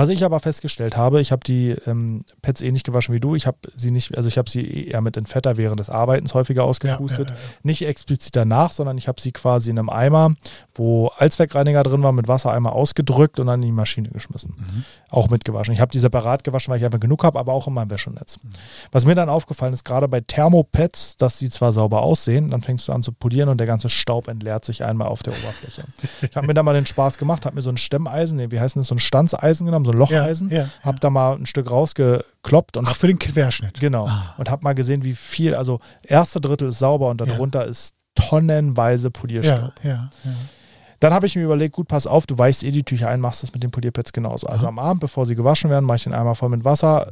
Was 0.00 0.08
ich 0.08 0.24
aber 0.24 0.40
festgestellt 0.40 0.96
habe, 0.96 1.20
ich 1.20 1.30
habe 1.30 1.44
die 1.44 1.76
ähm, 1.86 2.24
Pads 2.40 2.62
ähnlich 2.62 2.84
gewaschen 2.84 3.14
wie 3.14 3.20
du. 3.20 3.34
Ich 3.34 3.46
habe 3.46 3.58
sie 3.76 3.90
nicht, 3.90 4.16
also 4.16 4.30
ich 4.30 4.38
habe 4.38 4.48
sie 4.48 4.88
eher 4.88 5.02
mit 5.02 5.18
Entfetter 5.18 5.58
während 5.58 5.78
des 5.78 5.90
Arbeitens 5.90 6.32
häufiger 6.32 6.62
Ja, 6.62 6.68
ausgepustet 6.68 7.28
ja, 7.28 7.36
ja. 7.36 7.40
nicht 7.64 7.82
explizit 7.82 8.34
danach, 8.34 8.72
sondern 8.72 8.96
ich 8.96 9.08
habe 9.08 9.20
sie 9.20 9.30
quasi 9.30 9.68
in 9.68 9.78
einem 9.78 9.90
Eimer, 9.90 10.36
wo 10.74 11.08
Allzweckreiniger 11.18 11.82
drin 11.82 12.02
war, 12.02 12.12
mit 12.12 12.28
Wassereimer 12.28 12.72
ausgedrückt 12.72 13.38
und 13.40 13.48
dann 13.48 13.62
in 13.62 13.66
die 13.66 13.72
Maschine 13.72 14.08
geschmissen. 14.08 14.54
Mhm. 14.56 14.84
Auch 15.10 15.28
mitgewaschen. 15.28 15.74
Ich 15.74 15.80
habe 15.80 15.92
die 15.92 15.98
separat 15.98 16.44
gewaschen, 16.44 16.72
weil 16.72 16.78
ich 16.78 16.86
einfach 16.86 16.98
genug 16.98 17.22
habe, 17.22 17.38
aber 17.38 17.52
auch 17.52 17.66
in 17.66 17.74
meinem 17.74 17.90
Wäschenetz. 17.90 18.38
Was 18.92 19.04
mir 19.04 19.14
dann 19.14 19.28
aufgefallen 19.28 19.74
ist, 19.74 19.84
gerade 19.84 20.08
bei 20.08 20.22
Thermopads, 20.22 21.18
dass 21.18 21.36
die 21.36 21.50
zwar 21.50 21.74
sauber 21.74 22.00
aussehen, 22.00 22.50
dann 22.50 22.62
fängst 22.62 22.88
du 22.88 22.94
an 22.94 23.02
zu 23.02 23.12
polieren 23.12 23.50
und 23.50 23.58
der 23.58 23.66
ganze 23.66 23.90
Staub 23.90 24.28
entleert 24.28 24.64
sich 24.64 24.82
einmal 24.82 25.08
auf 25.08 25.22
der 25.22 25.34
Oberfläche. 25.34 25.84
ich 26.22 26.34
habe 26.36 26.46
mir 26.46 26.54
da 26.54 26.62
mal 26.62 26.72
den 26.72 26.86
Spaß 26.86 27.18
gemacht, 27.18 27.44
habe 27.44 27.56
mir 27.56 27.62
so 27.62 27.68
ein 27.68 27.76
Stemmeisen, 27.76 28.38
nee, 28.38 28.50
wie 28.50 28.60
heißt 28.60 28.76
das, 28.76 28.86
so 28.86 28.94
ein 28.94 28.98
Stanzeisen 28.98 29.66
genommen, 29.66 29.84
so 29.84 29.89
ein 29.92 29.98
Locheisen, 29.98 30.50
Ja, 30.50 30.62
ja, 30.62 30.68
habe 30.82 30.98
da 31.00 31.10
mal 31.10 31.34
ein 31.36 31.46
Stück 31.46 31.70
rausgekloppt 31.70 32.76
und 32.76 32.86
Ach, 32.88 32.96
für 32.96 33.06
den 33.06 33.18
Querschnitt. 33.18 33.80
Genau. 33.80 34.06
Ah. 34.06 34.34
Und 34.38 34.50
habe 34.50 34.62
mal 34.64 34.74
gesehen, 34.74 35.04
wie 35.04 35.14
viel, 35.14 35.54
also 35.54 35.80
erste 36.02 36.40
Drittel 36.40 36.70
ist 36.70 36.78
sauber 36.78 37.08
und 37.10 37.20
darunter 37.20 37.64
ist 37.64 37.94
tonnenweise 38.14 39.10
Polierstaub. 39.10 39.72
Ja. 39.82 40.10
Dann 41.00 41.14
habe 41.14 41.26
ich 41.26 41.34
mir 41.36 41.44
überlegt, 41.44 41.74
gut, 41.76 41.88
pass 41.88 42.06
auf, 42.06 42.26
du 42.26 42.36
weichst 42.36 42.62
eh 42.62 42.70
die 42.70 42.82
Tücher 42.82 43.08
ein, 43.08 43.20
machst 43.20 43.42
das 43.42 43.52
mit 43.54 43.62
den 43.62 43.70
Polierpads 43.70 44.12
genauso. 44.12 44.46
Also 44.46 44.64
Aha. 44.64 44.68
am 44.68 44.78
Abend, 44.78 45.00
bevor 45.00 45.26
sie 45.26 45.34
gewaschen 45.34 45.70
werden, 45.70 45.84
mache 45.86 45.96
ich 45.96 46.02
den 46.04 46.12
einmal 46.12 46.34
voll 46.34 46.50
mit 46.50 46.64
Wasser. 46.64 47.10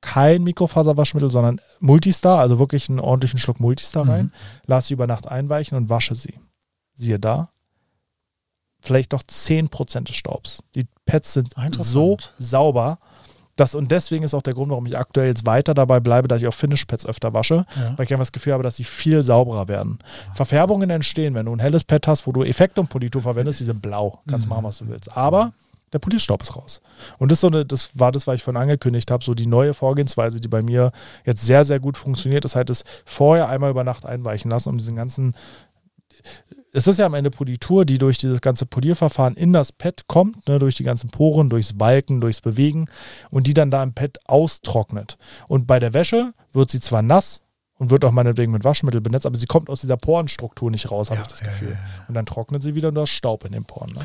Kein 0.00 0.42
Mikrofaserwaschmittel, 0.44 1.30
sondern 1.30 1.60
Multistar, 1.80 2.38
also 2.38 2.58
wirklich 2.58 2.88
einen 2.88 3.00
ordentlichen 3.00 3.38
Schluck 3.38 3.60
Multistar 3.60 4.04
Mhm. 4.04 4.10
rein. 4.10 4.32
Lass 4.66 4.86
sie 4.88 4.94
über 4.94 5.06
Nacht 5.06 5.28
einweichen 5.28 5.76
und 5.76 5.88
wasche 5.88 6.14
sie. 6.14 6.34
Siehe 6.94 7.18
da, 7.18 7.50
vielleicht 8.80 9.12
noch 9.12 9.22
10% 9.22 10.04
des 10.04 10.14
Staubs. 10.16 10.60
Die 10.74 10.86
Pads 11.06 11.32
sind 11.34 11.48
Ah, 11.56 11.68
so 11.76 12.16
sauber. 12.38 12.98
Das, 13.56 13.74
und 13.74 13.90
deswegen 13.90 14.22
ist 14.22 14.34
auch 14.34 14.42
der 14.42 14.54
Grund, 14.54 14.70
warum 14.70 14.86
ich 14.86 14.96
aktuell 14.96 15.26
jetzt 15.26 15.44
weiter 15.44 15.74
dabei 15.74 15.98
bleibe, 15.98 16.28
dass 16.28 16.40
ich 16.40 16.46
auch 16.46 16.54
Finish-Pads 16.54 17.06
öfter 17.06 17.32
wasche, 17.34 17.66
Ja. 17.74 17.94
weil 17.96 18.04
ich 18.06 18.12
einfach 18.12 18.22
das 18.26 18.30
Gefühl 18.32 18.52
habe, 18.52 18.62
dass 18.62 18.76
sie 18.76 18.84
viel 18.84 19.22
sauberer 19.24 19.66
werden. 19.66 19.98
Verfärbungen 20.34 20.90
entstehen, 20.90 21.34
wenn 21.34 21.46
du 21.46 21.52
ein 21.52 21.58
helles 21.58 21.82
Pad 21.82 22.06
hast, 22.06 22.26
wo 22.28 22.32
du 22.32 22.44
Effekt 22.44 22.78
und 22.78 22.88
Politur 22.88 23.20
verwendest, 23.20 23.58
die 23.58 23.64
sind 23.64 23.82
blau. 23.82 24.20
Kannst 24.28 24.46
Mhm. 24.46 24.50
machen, 24.50 24.64
was 24.64 24.78
du 24.78 24.86
willst. 24.86 25.10
Aber 25.16 25.52
der 25.92 25.98
Polierstaub 25.98 26.42
ist 26.42 26.54
raus. 26.54 26.80
Und 27.18 27.32
das, 27.32 27.36
ist 27.36 27.40
so 27.40 27.46
eine, 27.48 27.64
das 27.66 27.90
war 27.94 28.12
das, 28.12 28.26
was 28.28 28.36
ich 28.36 28.42
vorhin 28.44 28.60
angekündigt 28.62 29.10
habe, 29.10 29.24
so 29.24 29.34
die 29.34 29.46
neue 29.46 29.74
Vorgehensweise, 29.74 30.38
die 30.40 30.46
bei 30.48 30.62
mir 30.62 30.92
jetzt 31.24 31.44
sehr, 31.44 31.64
sehr 31.64 31.80
gut 31.80 31.96
funktioniert, 31.98 32.44
ist 32.44 32.54
halt 32.54 32.70
das 32.70 32.84
vorher 33.06 33.48
einmal 33.48 33.70
über 33.70 33.82
Nacht 33.82 34.06
einweichen 34.06 34.50
lassen, 34.52 34.68
um 34.68 34.78
diesen 34.78 34.94
ganzen 34.94 35.34
es 36.72 36.86
ist 36.86 36.98
ja 36.98 37.06
am 37.06 37.14
Ende 37.14 37.30
Politur, 37.30 37.84
die 37.84 37.98
durch 37.98 38.18
dieses 38.18 38.40
ganze 38.40 38.66
Polierverfahren 38.66 39.36
in 39.36 39.52
das 39.52 39.72
Pad 39.72 40.06
kommt, 40.06 40.46
ne, 40.46 40.58
durch 40.58 40.76
die 40.76 40.84
ganzen 40.84 41.08
Poren, 41.10 41.48
durchs 41.48 41.78
Walken, 41.80 42.20
durchs 42.20 42.40
Bewegen 42.40 42.86
und 43.30 43.46
die 43.46 43.54
dann 43.54 43.70
da 43.70 43.82
im 43.82 43.94
Pad 43.94 44.18
austrocknet. 44.26 45.16
Und 45.48 45.66
bei 45.66 45.78
der 45.78 45.94
Wäsche 45.94 46.34
wird 46.52 46.70
sie 46.70 46.80
zwar 46.80 47.02
nass 47.02 47.40
und 47.78 47.90
wird 47.90 48.04
auch 48.04 48.12
meinetwegen 48.12 48.52
mit 48.52 48.64
Waschmittel 48.64 49.00
benetzt, 49.00 49.24
aber 49.24 49.38
sie 49.38 49.46
kommt 49.46 49.70
aus 49.70 49.80
dieser 49.80 49.96
Porenstruktur 49.96 50.70
nicht 50.70 50.90
raus, 50.90 51.10
habe 51.10 51.20
Ja, 51.20 51.22
ich 51.22 51.28
das 51.28 51.40
Gefühl. 51.40 51.70
ja, 51.70 51.74
ja. 51.74 52.04
Und 52.08 52.14
dann 52.14 52.26
trocknet 52.26 52.62
sie 52.62 52.74
wieder 52.74 52.88
und 52.88 52.96
du 52.96 53.00
hast 53.02 53.10
Staub 53.10 53.44
in 53.44 53.52
den 53.52 53.64
Poren. 53.64 53.90
Ne? 53.94 54.00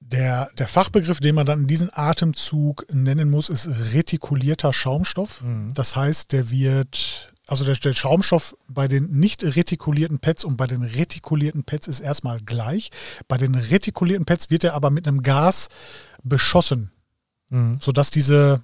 Der, 0.00 0.50
der 0.58 0.68
Fachbegriff, 0.68 1.20
den 1.20 1.34
man 1.34 1.46
dann 1.46 1.62
in 1.62 1.66
diesem 1.66 1.88
Atemzug 1.92 2.84
nennen 2.92 3.30
muss, 3.30 3.48
ist 3.48 3.68
retikulierter 3.94 4.72
Schaumstoff. 4.72 5.42
Mhm. 5.42 5.72
Das 5.74 5.96
heißt, 5.96 6.32
der 6.32 6.50
wird 6.50 7.31
also 7.46 7.64
der, 7.64 7.74
der 7.74 7.92
Schaumstoff 7.92 8.56
bei 8.68 8.86
den 8.88 9.18
nicht 9.18 9.42
retikulierten 9.42 10.18
Pads 10.20 10.44
und 10.44 10.56
bei 10.56 10.66
den 10.66 10.82
retikulierten 10.82 11.64
Pads 11.64 11.88
ist 11.88 12.00
erstmal 12.00 12.38
gleich. 12.40 12.90
Bei 13.28 13.36
den 13.36 13.54
retikulierten 13.54 14.24
Pads 14.26 14.48
wird 14.50 14.64
er 14.64 14.74
aber 14.74 14.90
mit 14.90 15.06
einem 15.08 15.22
Gas 15.22 15.68
beschossen, 16.22 16.90
Mhm. 17.50 17.78
sodass 17.80 18.10
diese, 18.10 18.62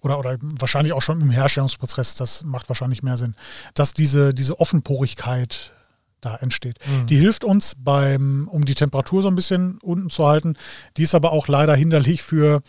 oder, 0.00 0.18
oder 0.18 0.36
wahrscheinlich 0.40 0.92
auch 0.92 1.02
schon 1.02 1.20
im 1.20 1.30
Herstellungsprozess, 1.30 2.14
das 2.14 2.44
macht 2.44 2.68
wahrscheinlich 2.68 3.02
mehr 3.02 3.16
Sinn, 3.16 3.34
dass 3.74 3.94
diese, 3.94 4.32
diese 4.34 4.60
Offenporigkeit 4.60 5.72
da 6.20 6.36
entsteht. 6.36 6.78
Mhm. 6.86 7.06
Die 7.08 7.16
hilft 7.16 7.44
uns 7.44 7.74
beim, 7.76 8.46
um 8.48 8.64
die 8.64 8.74
Temperatur 8.74 9.22
so 9.22 9.28
ein 9.28 9.34
bisschen 9.34 9.78
unten 9.78 10.10
zu 10.10 10.26
halten. 10.26 10.56
Die 10.96 11.02
ist 11.02 11.14
aber 11.14 11.32
auch 11.32 11.48
leider 11.48 11.74
hinderlich 11.74 12.22
für 12.22 12.62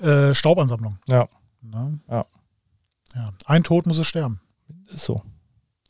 äh, 0.00 0.34
Staubansammlung. 0.34 0.98
Ja, 1.06 1.28
Ne? 1.62 1.98
Ja. 2.10 2.26
ja. 3.14 3.32
Ein 3.46 3.64
Tod 3.64 3.86
muss 3.86 3.98
es 3.98 4.06
sterben. 4.06 4.40
Ist 4.94 5.04
so. 5.04 5.22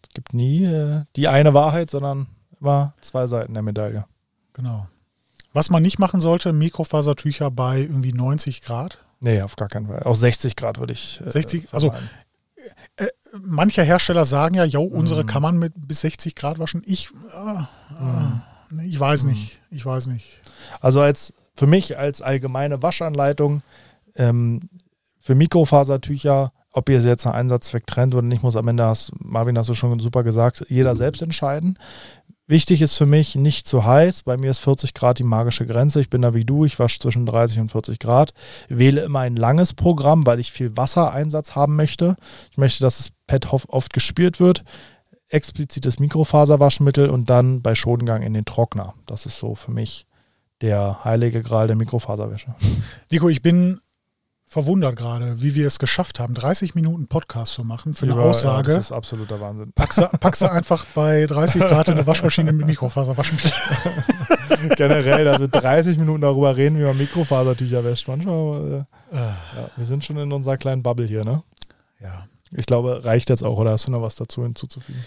Es 0.03 0.09
gibt 0.15 0.35
nie 0.35 0.65
äh, 0.65 1.05
die 1.17 1.29
eine 1.29 1.55
Wahrheit, 1.55 1.91
sondern 1.91 2.27
immer 2.61 2.95
zwei 3.01 3.27
Seiten 3.27 3.55
der 3.55 3.63
Medaille. 3.63 4.05
Genau. 4.53 4.87
Was 5.53 5.71
man 5.71 5.83
nicht 5.83 5.99
machen 5.99 6.21
sollte, 6.21 6.53
Mikrofasertücher 6.53 7.51
bei 7.51 7.81
irgendwie 7.81 8.13
90 8.13 8.63
Grad. 8.63 8.99
Nee, 9.21 9.41
auf 9.43 9.57
gar 9.57 9.69
keinen 9.69 9.87
Fall. 9.87 10.03
Auch 10.03 10.15
60 10.17 10.57
Grad 10.57 10.79
würde 10.79 10.93
ich. 10.93 11.21
Äh, 11.25 11.31
60 11.31 11.69
also 11.73 11.91
vermeiden. 11.91 12.11
Manche 13.43 13.83
Hersteller 13.83 14.25
sagen 14.25 14.55
ja, 14.55 14.65
jo, 14.65 14.83
unsere 14.83 15.23
Mhm. 15.25 15.27
kann 15.27 15.43
man 15.43 15.59
mit 15.59 15.73
bis 15.89 16.01
60 16.03 16.35
Grad 16.37 16.59
waschen. 16.59 16.83
Ich, 16.87 17.09
äh, 17.33 17.61
äh, 18.81 18.87
ich 18.87 18.99
weiß 18.99 19.25
Mhm. 19.25 19.31
nicht. 19.31 19.61
Ich 19.71 19.85
weiß 19.85 20.07
nicht. 20.07 20.41
Also 20.81 21.01
als 21.01 21.35
für 21.55 21.67
mich 21.67 21.99
als 21.99 22.23
allgemeine 22.23 22.83
Waschanleitung 22.83 23.63
ähm, 24.17 24.69
für 25.21 25.35
Mikrofasertücher, 25.35 26.53
ob 26.75 26.89
ihr 26.89 27.01
sie 27.01 27.09
jetzt 27.09 27.25
nach 27.25 27.35
Einsatzzweck 27.35 27.87
trennt 27.87 28.15
oder 28.15 28.27
nicht, 28.27 28.43
muss 28.43 28.57
am 28.57 28.69
Ende, 28.69 28.85
hast, 28.85 29.13
Marvin, 29.19 29.57
hast 29.57 29.71
du 29.71 29.75
schon 29.75 29.99
super 30.01 30.25
gesagt, 30.25 30.67
jeder 30.69 30.97
selbst 30.97 31.23
entscheiden. 31.23 31.79
Wichtig 32.47 32.83
ist 32.83 32.97
für 32.97 33.07
mich 33.07 33.37
nicht 33.37 33.67
zu 33.67 33.87
heiß. 33.87 34.25
Bei 34.25 34.37
mir 34.37 34.51
ist 34.51 34.59
40 34.59 34.93
Grad 34.93 35.19
die 35.19 35.25
magische 35.25 35.67
Grenze. 35.67 36.01
Ich 36.01 36.11
bin 36.11 36.21
da 36.21 36.35
wie 36.35 36.45
du. 36.45 36.67
Ich 36.67 36.79
wasche 36.79 36.99
zwischen 36.99 37.25
30 37.25 37.61
und 37.61 37.71
40 37.71 37.99
Grad. 38.01 38.35
Wähle 38.69 39.03
immer 39.03 39.21
ein 39.21 39.37
langes 39.37 39.73
Programm, 39.73 40.27
weil 40.27 40.41
ich 40.41 40.53
viel 40.53 40.77
Wassereinsatz 40.77 41.55
haben 41.55 41.77
möchte. 41.77 42.17
Ich 42.51 42.59
möchte, 42.59 42.83
dass 42.83 42.99
das 42.99 43.11
Pad 43.27 43.51
oft 43.51 43.95
gespielt 43.95 44.41
wird. 44.41 44.63
Explizites 45.29 45.99
Mikrofaserwaschmittel 45.99 47.09
und 47.09 47.31
dann 47.31 47.63
bei 47.63 47.75
Schongang 47.75 48.23
in 48.23 48.35
den 48.35 48.45
Trockner. 48.45 48.95
Das 49.07 49.25
ist 49.25 49.39
so 49.39 49.55
für 49.55 49.71
mich 49.71 50.07
der 50.61 51.03
heilige 51.05 51.43
Gral 51.43 51.67
der 51.67 51.77
Mikrofaserwäsche. 51.77 52.55
Nico, 53.11 53.29
ich 53.29 53.43
bin 53.43 53.81
verwundert 54.55 54.95
gerade, 54.95 55.43
wie 55.43 55.57
wir 55.57 55.67
es 55.67 55.81
geschafft 55.81 56.21
haben, 56.21 56.33
30 56.35 56.77
Minuten 56.77 57.09
Podcast 57.09 57.55
zu 57.55 57.65
machen 57.65 57.93
für 57.93 58.07
eine 58.07 58.13
Über- 58.13 58.23
Aussage. 58.27 58.71
Ja, 58.71 58.77
das 58.77 58.87
ist 58.87 58.93
absoluter 58.93 59.41
Wahnsinn. 59.41 59.73
Packst 59.73 60.43
du, 60.43 60.51
einfach 60.51 60.85
bei 60.95 61.27
30 61.27 61.61
Grad 61.61 61.89
in 61.89 61.95
eine 61.95 62.07
Waschmaschine 62.07 62.53
mit 62.53 62.65
Mikrofaserwaschmittel. 62.65 63.51
Generell, 64.77 65.25
dass 65.25 65.41
wir 65.41 65.49
30 65.49 65.99
Minuten 65.99 66.21
darüber 66.21 66.57
reden, 66.57 66.79
wie 66.79 66.85
man 66.85 66.97
Mikrofasertücher 66.97 67.83
wäscht. 67.83 68.07
Manchmal, 68.07 68.87
äh, 69.13 69.17
Äh, 69.17 69.19
ja, 69.19 69.71
wir 69.77 69.85
sind 69.87 70.05
schon 70.05 70.17
in 70.19 70.31
unserer 70.33 70.57
kleinen 70.57 70.83
Bubble 70.85 71.07
hier, 71.07 71.25
ne? 71.25 71.43
ja. 72.01 72.27
Ich 72.57 72.67
glaube, 72.67 73.05
reicht 73.05 73.31
jetzt 73.31 73.43
auch, 73.43 73.59
oder 73.59 73.73
hast 73.73 73.89
du 73.89 73.91
noch 73.91 74.03
was 74.03 74.15
dazu 74.15 74.45
hinzuzufügen? 74.45 75.03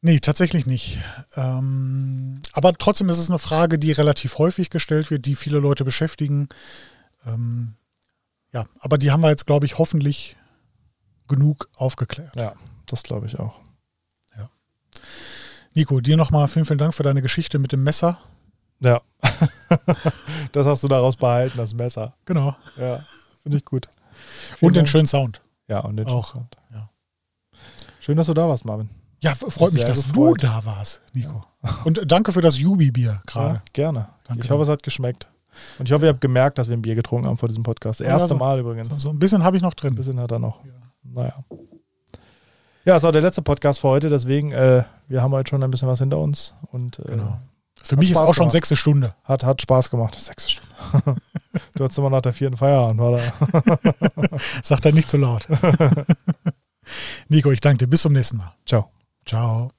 Nee, 0.00 0.18
tatsächlich 0.18 0.66
nicht. 0.66 0.98
Ähm, 1.36 2.40
aber 2.52 2.72
trotzdem 2.74 3.08
ist 3.10 3.18
es 3.18 3.30
eine 3.30 3.38
Frage, 3.38 3.78
die 3.78 3.92
relativ 3.92 4.38
häufig 4.38 4.68
gestellt 4.68 5.12
wird, 5.12 5.26
die 5.26 5.36
viele 5.36 5.60
Leute 5.60 5.84
beschäftigen. 5.84 6.48
Ähm, 7.24 7.74
ja, 8.52 8.64
aber 8.80 8.98
die 8.98 9.10
haben 9.10 9.20
wir 9.20 9.30
jetzt, 9.30 9.46
glaube 9.46 9.66
ich, 9.66 9.78
hoffentlich 9.78 10.36
genug 11.28 11.68
aufgeklärt. 11.76 12.34
Ja, 12.36 12.54
das 12.86 13.02
glaube 13.02 13.26
ich 13.26 13.38
auch. 13.38 13.60
Nico, 15.74 16.00
dir 16.00 16.16
nochmal 16.16 16.48
vielen, 16.48 16.64
vielen 16.64 16.78
Dank 16.78 16.92
für 16.92 17.04
deine 17.04 17.22
Geschichte 17.22 17.60
mit 17.60 17.70
dem 17.70 17.84
Messer. 17.84 18.18
Ja. 18.80 19.00
das 20.52 20.66
hast 20.66 20.82
du 20.82 20.88
daraus 20.88 21.16
behalten, 21.16 21.56
das 21.56 21.72
Messer. 21.72 22.16
Genau. 22.24 22.56
Ja, 22.76 23.04
finde 23.42 23.58
ich 23.58 23.64
gut. 23.64 23.88
Und 24.60 24.74
den 24.74 24.80
Dank. 24.80 24.88
schönen 24.88 25.06
Sound. 25.06 25.40
Ja, 25.68 25.80
und 25.80 25.96
den 25.96 26.08
Auch, 26.08 26.32
Sound. 26.32 26.56
ja. 26.72 26.90
Schön, 28.00 28.16
dass 28.16 28.26
du 28.26 28.34
da 28.34 28.48
warst, 28.48 28.64
Marvin. 28.64 28.88
Ja, 29.22 29.34
freut 29.34 29.72
mich, 29.72 29.84
dass 29.84 30.02
gefreut. 30.04 30.42
du 30.42 30.46
da 30.46 30.64
warst, 30.64 31.02
Nico. 31.12 31.44
Und 31.84 32.00
danke 32.10 32.32
für 32.32 32.40
das 32.40 32.58
Jubi-Bier 32.58 33.20
gerade. 33.26 33.54
Ja, 33.54 33.62
gerne. 33.72 34.08
Danke. 34.24 34.44
Ich 34.44 34.50
hoffe, 34.50 34.62
es 34.62 34.68
hat 34.68 34.82
geschmeckt. 34.82 35.28
Und 35.78 35.88
ich 35.88 35.92
hoffe, 35.92 36.04
ihr 36.06 36.10
habt 36.10 36.20
gemerkt, 36.20 36.58
dass 36.58 36.68
wir 36.68 36.76
ein 36.76 36.82
Bier 36.82 36.94
getrunken 36.94 37.26
haben 37.26 37.38
vor 37.38 37.48
diesem 37.48 37.62
Podcast. 37.62 38.00
Das 38.00 38.06
Ja, 38.06 38.12
erste 38.12 38.28
so- 38.28 38.36
Mal 38.36 38.58
übrigens. 38.60 38.88
So, 38.88 38.98
so 38.98 39.10
ein 39.10 39.18
bisschen 39.18 39.42
habe 39.42 39.56
ich 39.56 39.62
noch 39.62 39.72
Ein 39.72 39.76
drin. 39.76 39.94
bisschen 39.94 40.20
hat 40.20 40.30
er 40.32 40.38
noch. 40.38 40.64
Ja. 40.64 40.70
Naja. 41.02 41.34
Ja, 42.84 42.96
ist 42.96 43.04
auch 43.04 43.12
der 43.12 43.20
letzte 43.22 43.42
Podcast 43.42 43.80
für 43.80 43.88
heute, 43.88 44.08
deswegen, 44.08 44.52
äh, 44.52 44.82
wir 45.08 45.22
haben 45.22 45.32
heute 45.32 45.50
schon 45.50 45.62
ein 45.62 45.70
bisschen 45.70 45.88
was 45.88 45.98
hinter 45.98 46.18
uns 46.18 46.54
und 46.70 46.98
äh, 47.00 47.02
Genau. 47.12 47.38
Für 47.82 47.96
mich 47.96 48.10
ist 48.10 48.16
Spaß 48.16 48.28
auch 48.28 48.34
schon 48.34 48.42
gemacht. 48.44 48.52
sechste 48.52 48.76
Stunde. 48.76 49.14
hat, 49.24 49.44
hat 49.44 49.62
Spaß 49.62 49.88
gemacht. 49.90 50.18
Sechs 50.18 50.50
Stunden. 50.50 50.72
du 51.74 51.84
hattest 51.84 51.98
immer 51.98 52.10
nach 52.10 52.22
der 52.22 52.32
vierten 52.32 52.56
Feierabend, 52.56 53.00
war 53.00 53.12
da. 53.12 54.38
Sagt 54.62 54.84
er 54.86 54.92
nicht 54.92 55.08
zu 55.08 55.16
laut. 55.16 55.46
Nico, 57.28 57.50
ich 57.52 57.60
danke 57.60 57.78
dir. 57.78 57.86
Bis 57.86 58.02
zum 58.02 58.12
nächsten 58.14 58.38
Mal. 58.38 58.52
Ciao. 58.66 58.90
Ciao. 59.26 59.77